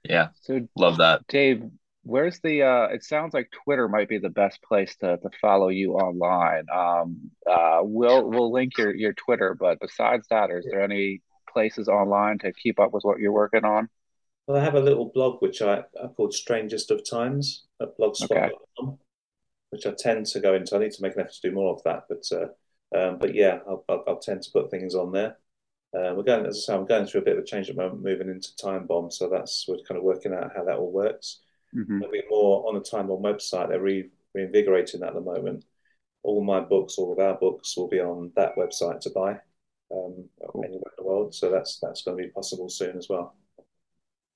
Yeah. 0.03 0.29
So 0.41 0.67
love 0.75 0.97
that. 0.97 1.27
Dave, 1.27 1.63
where's 2.03 2.39
the 2.39 2.63
uh 2.63 2.87
it 2.87 3.03
sounds 3.03 3.33
like 3.33 3.51
Twitter 3.63 3.87
might 3.87 4.09
be 4.09 4.17
the 4.17 4.29
best 4.29 4.61
place 4.63 4.95
to 4.97 5.17
to 5.17 5.29
follow 5.39 5.69
you 5.69 5.93
online. 5.93 6.65
Um 6.73 7.31
uh 7.49 7.79
we'll 7.81 8.29
we'll 8.29 8.51
link 8.51 8.77
your 8.77 8.95
your 8.95 9.13
Twitter, 9.13 9.55
but 9.59 9.79
besides 9.79 10.27
that, 10.29 10.49
is 10.49 10.65
there 10.69 10.81
any 10.81 11.21
places 11.51 11.87
online 11.87 12.39
to 12.39 12.53
keep 12.53 12.79
up 12.79 12.93
with 12.93 13.03
what 13.03 13.19
you're 13.19 13.31
working 13.31 13.65
on? 13.65 13.89
Well, 14.47 14.59
I 14.59 14.63
have 14.63 14.75
a 14.75 14.79
little 14.79 15.11
blog 15.13 15.41
which 15.41 15.61
I, 15.61 15.83
I 16.01 16.07
called 16.15 16.33
Strangest 16.33 16.91
of 16.91 17.07
Times 17.07 17.65
at 17.81 17.97
blogspot.com, 17.97 18.51
okay. 18.79 18.97
which 19.69 19.85
I 19.85 19.91
tend 19.97 20.25
to 20.27 20.39
go 20.39 20.55
into. 20.55 20.75
I 20.75 20.79
need 20.79 20.91
to 20.93 21.01
make 21.01 21.15
an 21.15 21.21
effort 21.21 21.33
to 21.41 21.49
do 21.49 21.55
more 21.55 21.73
of 21.73 21.83
that, 21.83 22.03
but 22.09 22.23
uh, 22.31 22.47
um, 22.97 23.19
but 23.19 23.33
yeah, 23.33 23.59
I'll, 23.67 23.85
I'll, 23.87 24.03
I'll, 24.07 24.19
tend 24.19 24.41
to 24.41 24.51
put 24.51 24.69
things 24.69 24.95
on 24.95 25.11
there. 25.11 25.37
Uh, 25.93 26.13
we're 26.15 26.23
going, 26.23 26.45
as 26.45 26.57
I 26.57 26.59
say, 26.59 26.73
I'm 26.73 26.85
going 26.85 27.05
through 27.05 27.21
a 27.21 27.25
bit 27.25 27.37
of 27.37 27.43
a 27.43 27.45
change 27.45 27.69
at 27.69 27.75
the 27.75 27.81
moment, 27.81 28.03
moving 28.03 28.29
into 28.29 28.55
Time 28.55 28.87
Bomb, 28.87 29.11
so 29.11 29.27
that's 29.27 29.65
we're 29.67 29.83
kind 29.87 29.97
of 29.97 30.03
working 30.03 30.33
out 30.33 30.51
how 30.55 30.63
that 30.63 30.77
all 30.77 30.91
works. 30.91 31.39
Mm-hmm. 31.75 31.99
There'll 31.99 32.11
be 32.11 32.23
more 32.29 32.67
on 32.67 32.75
the 32.75 32.81
Time 32.81 33.07
Bomb 33.07 33.21
website. 33.21 33.69
They're 33.69 33.81
re- 33.81 34.09
reinvigorating 34.33 35.01
that 35.01 35.09
at 35.09 35.15
the 35.15 35.21
moment. 35.21 35.65
All 36.23 36.43
my 36.43 36.61
books, 36.61 36.97
all 36.97 37.11
of 37.11 37.19
our 37.19 37.35
books, 37.35 37.75
will 37.75 37.89
be 37.89 37.99
on 37.99 38.31
that 38.35 38.55
website 38.55 39.01
to 39.01 39.09
buy 39.09 39.31
um, 39.91 40.29
cool. 40.49 40.63
anywhere 40.63 40.91
in 40.97 41.03
the 41.03 41.03
world. 41.03 41.35
So 41.35 41.51
that's 41.51 41.79
that's 41.79 42.03
going 42.03 42.17
to 42.17 42.23
be 42.23 42.29
possible 42.29 42.69
soon 42.69 42.97
as 42.97 43.07
well. 43.09 43.35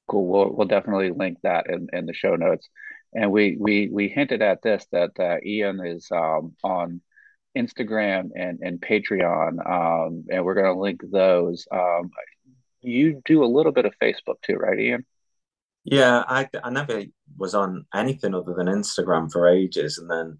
Cool. 0.07 0.27
We'll 0.27 0.51
we'll 0.51 0.67
definitely 0.67 1.11
link 1.11 1.37
that 1.43 1.69
in, 1.69 1.87
in 1.93 2.05
the 2.05 2.13
show 2.13 2.35
notes. 2.35 2.67
And 3.13 3.31
we 3.31 3.55
we 3.57 3.87
we 3.87 4.09
hinted 4.09 4.41
at 4.41 4.61
this 4.61 4.85
that 4.91 5.17
uh, 5.19 5.37
Ian 5.45 5.79
is 5.85 6.07
um, 6.11 6.55
on 6.63 7.01
Instagram 7.55 8.29
and 8.35 8.59
and 8.61 8.81
Patreon, 8.81 9.65
um, 9.65 10.25
and 10.29 10.43
we're 10.43 10.55
going 10.55 10.73
to 10.73 10.79
link 10.79 11.01
those. 11.11 11.67
Um, 11.71 12.11
you 12.81 13.21
do 13.25 13.43
a 13.43 13.45
little 13.45 13.71
bit 13.71 13.85
of 13.85 13.93
Facebook 14.01 14.41
too, 14.43 14.55
right, 14.55 14.79
Ian? 14.79 15.05
Yeah, 15.83 16.23
I 16.27 16.49
I 16.63 16.69
never 16.69 17.03
was 17.37 17.55
on 17.55 17.85
anything 17.93 18.33
other 18.33 18.53
than 18.53 18.67
Instagram 18.67 19.31
for 19.31 19.47
ages, 19.47 19.97
and 19.97 20.09
then 20.09 20.39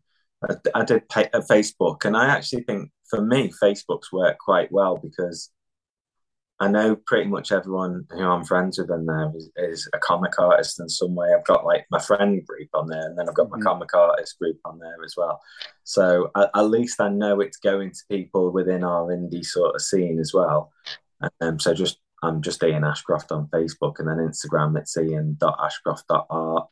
I, 0.50 0.80
I 0.82 0.86
did 0.86 1.08
pay, 1.10 1.30
uh, 1.34 1.42
Facebook, 1.42 2.06
and 2.06 2.18
I 2.18 2.28
actually 2.28 2.64
think 2.64 2.92
for 3.10 3.22
me 3.22 3.52
Facebook's 3.62 4.12
worked 4.12 4.40
quite 4.40 4.72
well 4.72 4.98
because 4.98 5.52
I 6.60 6.70
know 6.70 6.96
pretty 6.96 7.30
much 7.30 7.52
everyone 7.52 8.06
who 8.10 8.24
I'm 8.24 8.46
friends 8.46 8.78
with 8.78 8.90
in 8.90 9.06
there 9.06 9.32
is, 9.36 9.50
is, 9.58 9.90
a 9.94 10.00
comic 10.00 10.40
artist 10.40 10.80
in 10.80 10.88
some 10.88 11.14
way. 11.14 11.34
I've 11.34 11.46
got 11.46 11.66
like 11.66 11.86
my 11.92 12.00
friend 12.00 12.46
group 12.46 12.70
on 12.74 12.88
there, 12.88 13.08
and 13.08 13.18
then 13.18 13.28
I've 13.28 13.36
got 13.36 13.50
my 13.50 13.58
mm-hmm. 13.58 13.68
comic 13.68 13.94
artist 13.94 14.40
group 14.40 14.60
on 14.64 14.80
there 14.80 15.04
as 15.04 15.16
well. 15.18 15.42
So 15.84 16.32
at, 16.36 16.52
at, 16.56 16.70
least 16.70 17.02
I 17.02 17.10
know 17.10 17.42
it's 17.42 17.58
going 17.58 17.92
to 17.92 18.00
people 18.10 18.52
within 18.52 18.86
our 18.86 19.08
indie 19.08 19.46
sort 19.46 19.76
of 19.76 19.82
scene 19.82 20.18
as 20.20 20.34
well. 20.34 20.72
Um, 21.42 21.60
so 21.60 21.74
just 21.74 21.98
I'm 22.24 22.42
just 22.42 22.64
Ian 22.64 22.86
Ashcroft 22.86 23.34
on 23.34 23.48
Facebook, 23.48 24.00
and 24.00 24.08
then 24.08 24.18
Instagram 24.18 24.80
it's 24.80 24.96
Ian.ashcroft.art. 24.98 26.70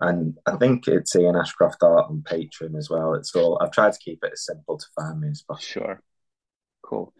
And 0.00 0.38
I 0.46 0.56
think 0.56 0.88
it's 0.88 1.14
Ian 1.14 1.36
Ashcroft 1.36 1.82
Art 1.82 2.06
on 2.08 2.24
Patreon 2.28 2.76
as 2.76 2.88
well. 2.88 3.14
It's 3.14 3.36
all 3.36 3.58
I've 3.60 3.70
tried 3.70 3.92
to 3.92 3.98
keep 3.98 4.24
it 4.24 4.32
as 4.32 4.46
simple 4.46 4.78
to 4.78 4.86
find 4.96 5.20
me 5.20 5.28
as 5.28 5.42
possible. 5.42 5.64
Sure. 5.64 6.02
Cool. 6.82 7.12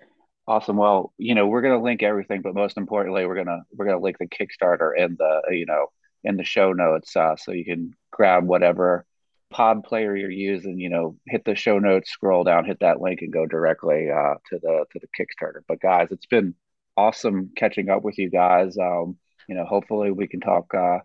Awesome. 0.46 0.76
Well, 0.76 1.12
you 1.18 1.34
know, 1.34 1.46
we're 1.46 1.62
going 1.62 1.78
to 1.78 1.84
link 1.84 2.02
everything, 2.02 2.42
but 2.42 2.54
most 2.54 2.76
importantly, 2.76 3.26
we're 3.26 3.36
going 3.36 3.46
to 3.46 3.60
we're 3.72 3.86
going 3.86 3.98
to 3.98 4.02
link 4.02 4.18
the 4.18 4.26
Kickstarter 4.26 4.90
and 4.98 5.16
the 5.16 5.42
you 5.50 5.66
know 5.66 5.86
in 6.24 6.36
the 6.36 6.44
show 6.44 6.72
notes, 6.72 7.14
uh, 7.16 7.36
so 7.36 7.52
you 7.52 7.64
can 7.64 7.94
grab 8.10 8.44
whatever 8.44 9.06
pod 9.50 9.84
player 9.84 10.16
you're 10.16 10.30
using. 10.30 10.80
You 10.80 10.90
know, 10.90 11.16
hit 11.28 11.44
the 11.44 11.54
show 11.54 11.78
notes, 11.78 12.10
scroll 12.10 12.42
down, 12.42 12.64
hit 12.64 12.80
that 12.80 13.00
link, 13.00 13.20
and 13.22 13.32
go 13.32 13.46
directly 13.46 14.10
uh, 14.10 14.34
to 14.50 14.58
the 14.60 14.84
to 14.92 15.00
the 15.00 15.06
Kickstarter. 15.16 15.60
But 15.68 15.80
guys, 15.80 16.08
it's 16.10 16.26
been 16.26 16.56
awesome 16.96 17.50
catching 17.56 17.88
up 17.88 18.02
with 18.02 18.18
you 18.18 18.28
guys. 18.28 18.76
Um, 18.76 19.18
you 19.48 19.54
know, 19.54 19.64
hopefully 19.64 20.10
we 20.10 20.26
can 20.26 20.40
talk 20.40 20.74
uh, 20.74 20.98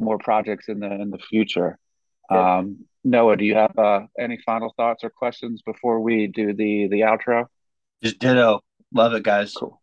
more 0.00 0.18
projects 0.18 0.68
in 0.68 0.80
the 0.80 0.90
in 0.90 1.10
the 1.10 1.18
future. 1.18 1.78
Yeah. 2.28 2.58
Um, 2.58 2.86
Noah, 3.04 3.36
do 3.36 3.44
you 3.44 3.54
have 3.54 3.78
uh, 3.78 4.00
any 4.18 4.38
final 4.44 4.74
thoughts 4.76 5.04
or 5.04 5.10
questions 5.10 5.62
before 5.62 6.00
we 6.00 6.26
do 6.26 6.54
the 6.54 6.88
the 6.88 7.00
outro? 7.00 7.46
Just 8.02 8.18
ditto. 8.18 8.62
Love 8.92 9.14
it, 9.14 9.22
guys. 9.22 9.52
Cool. 9.54 9.80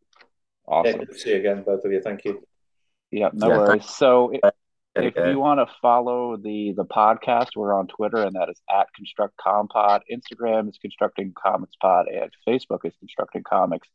Awesome. 0.68 1.02
Yeah, 1.02 1.18
see 1.18 1.30
you 1.32 1.38
again, 1.38 1.64
both 1.64 1.86
of 1.86 1.92
you. 1.92 2.02
Thank 2.02 2.26
you. 2.26 2.44
Yeah, 3.12 3.30
no 3.34 3.48
yeah, 3.48 3.58
worries. 3.58 3.86
So 3.86 4.32
if, 4.34 4.54
if 4.96 5.16
you 5.16 5.40
want 5.40 5.60
to 5.60 5.74
follow 5.82 6.36
the 6.36 6.74
the 6.76 6.84
podcast, 6.84 7.56
we're 7.56 7.74
on 7.74 7.88
Twitter, 7.88 8.24
and 8.24 8.36
that 8.36 8.50
is 8.50 8.62
at 8.70 8.88
Construct 8.94 9.34
Compod. 9.38 10.02
Instagram 10.12 10.68
is 10.68 10.78
Constructing 10.78 11.34
Comics 11.42 11.76
Pod, 11.82 12.08
and 12.08 12.32
Facebook 12.48 12.80
is 12.84 12.94
Constructing 13.00 13.44
Comics. 13.44 13.88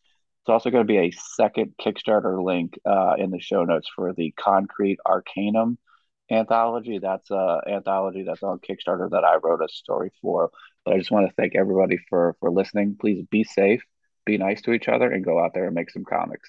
It's 0.42 0.48
also 0.48 0.70
going 0.70 0.84
to 0.84 0.92
be 0.92 0.98
a 0.98 1.10
second 1.10 1.74
Kickstarter 1.80 2.42
link 2.42 2.78
uh, 2.86 3.14
in 3.18 3.30
the 3.30 3.38
show 3.38 3.64
notes 3.64 3.88
for 3.94 4.12
the 4.12 4.32
Concrete 4.32 4.98
Arcanum 5.04 5.78
anthology. 6.30 6.98
That's 6.98 7.30
a 7.30 7.60
anthology 7.68 8.22
that's 8.22 8.42
on 8.42 8.60
Kickstarter 8.60 9.10
that 9.10 9.24
I 9.24 9.36
wrote 9.36 9.62
a 9.62 9.68
story 9.68 10.10
for. 10.22 10.50
But 10.84 10.94
I 10.94 10.98
just 10.98 11.10
want 11.10 11.28
to 11.28 11.34
thank 11.34 11.54
everybody 11.54 11.98
for 12.08 12.34
for 12.40 12.50
listening. 12.50 12.96
Please 12.98 13.22
be 13.30 13.44
safe 13.44 13.82
be 14.24 14.38
nice 14.38 14.62
to 14.62 14.72
each 14.72 14.88
other 14.88 15.10
and 15.10 15.24
go 15.24 15.38
out 15.42 15.54
there 15.54 15.66
and 15.66 15.74
make 15.74 15.90
some 15.90 16.04
comics. 16.04 16.48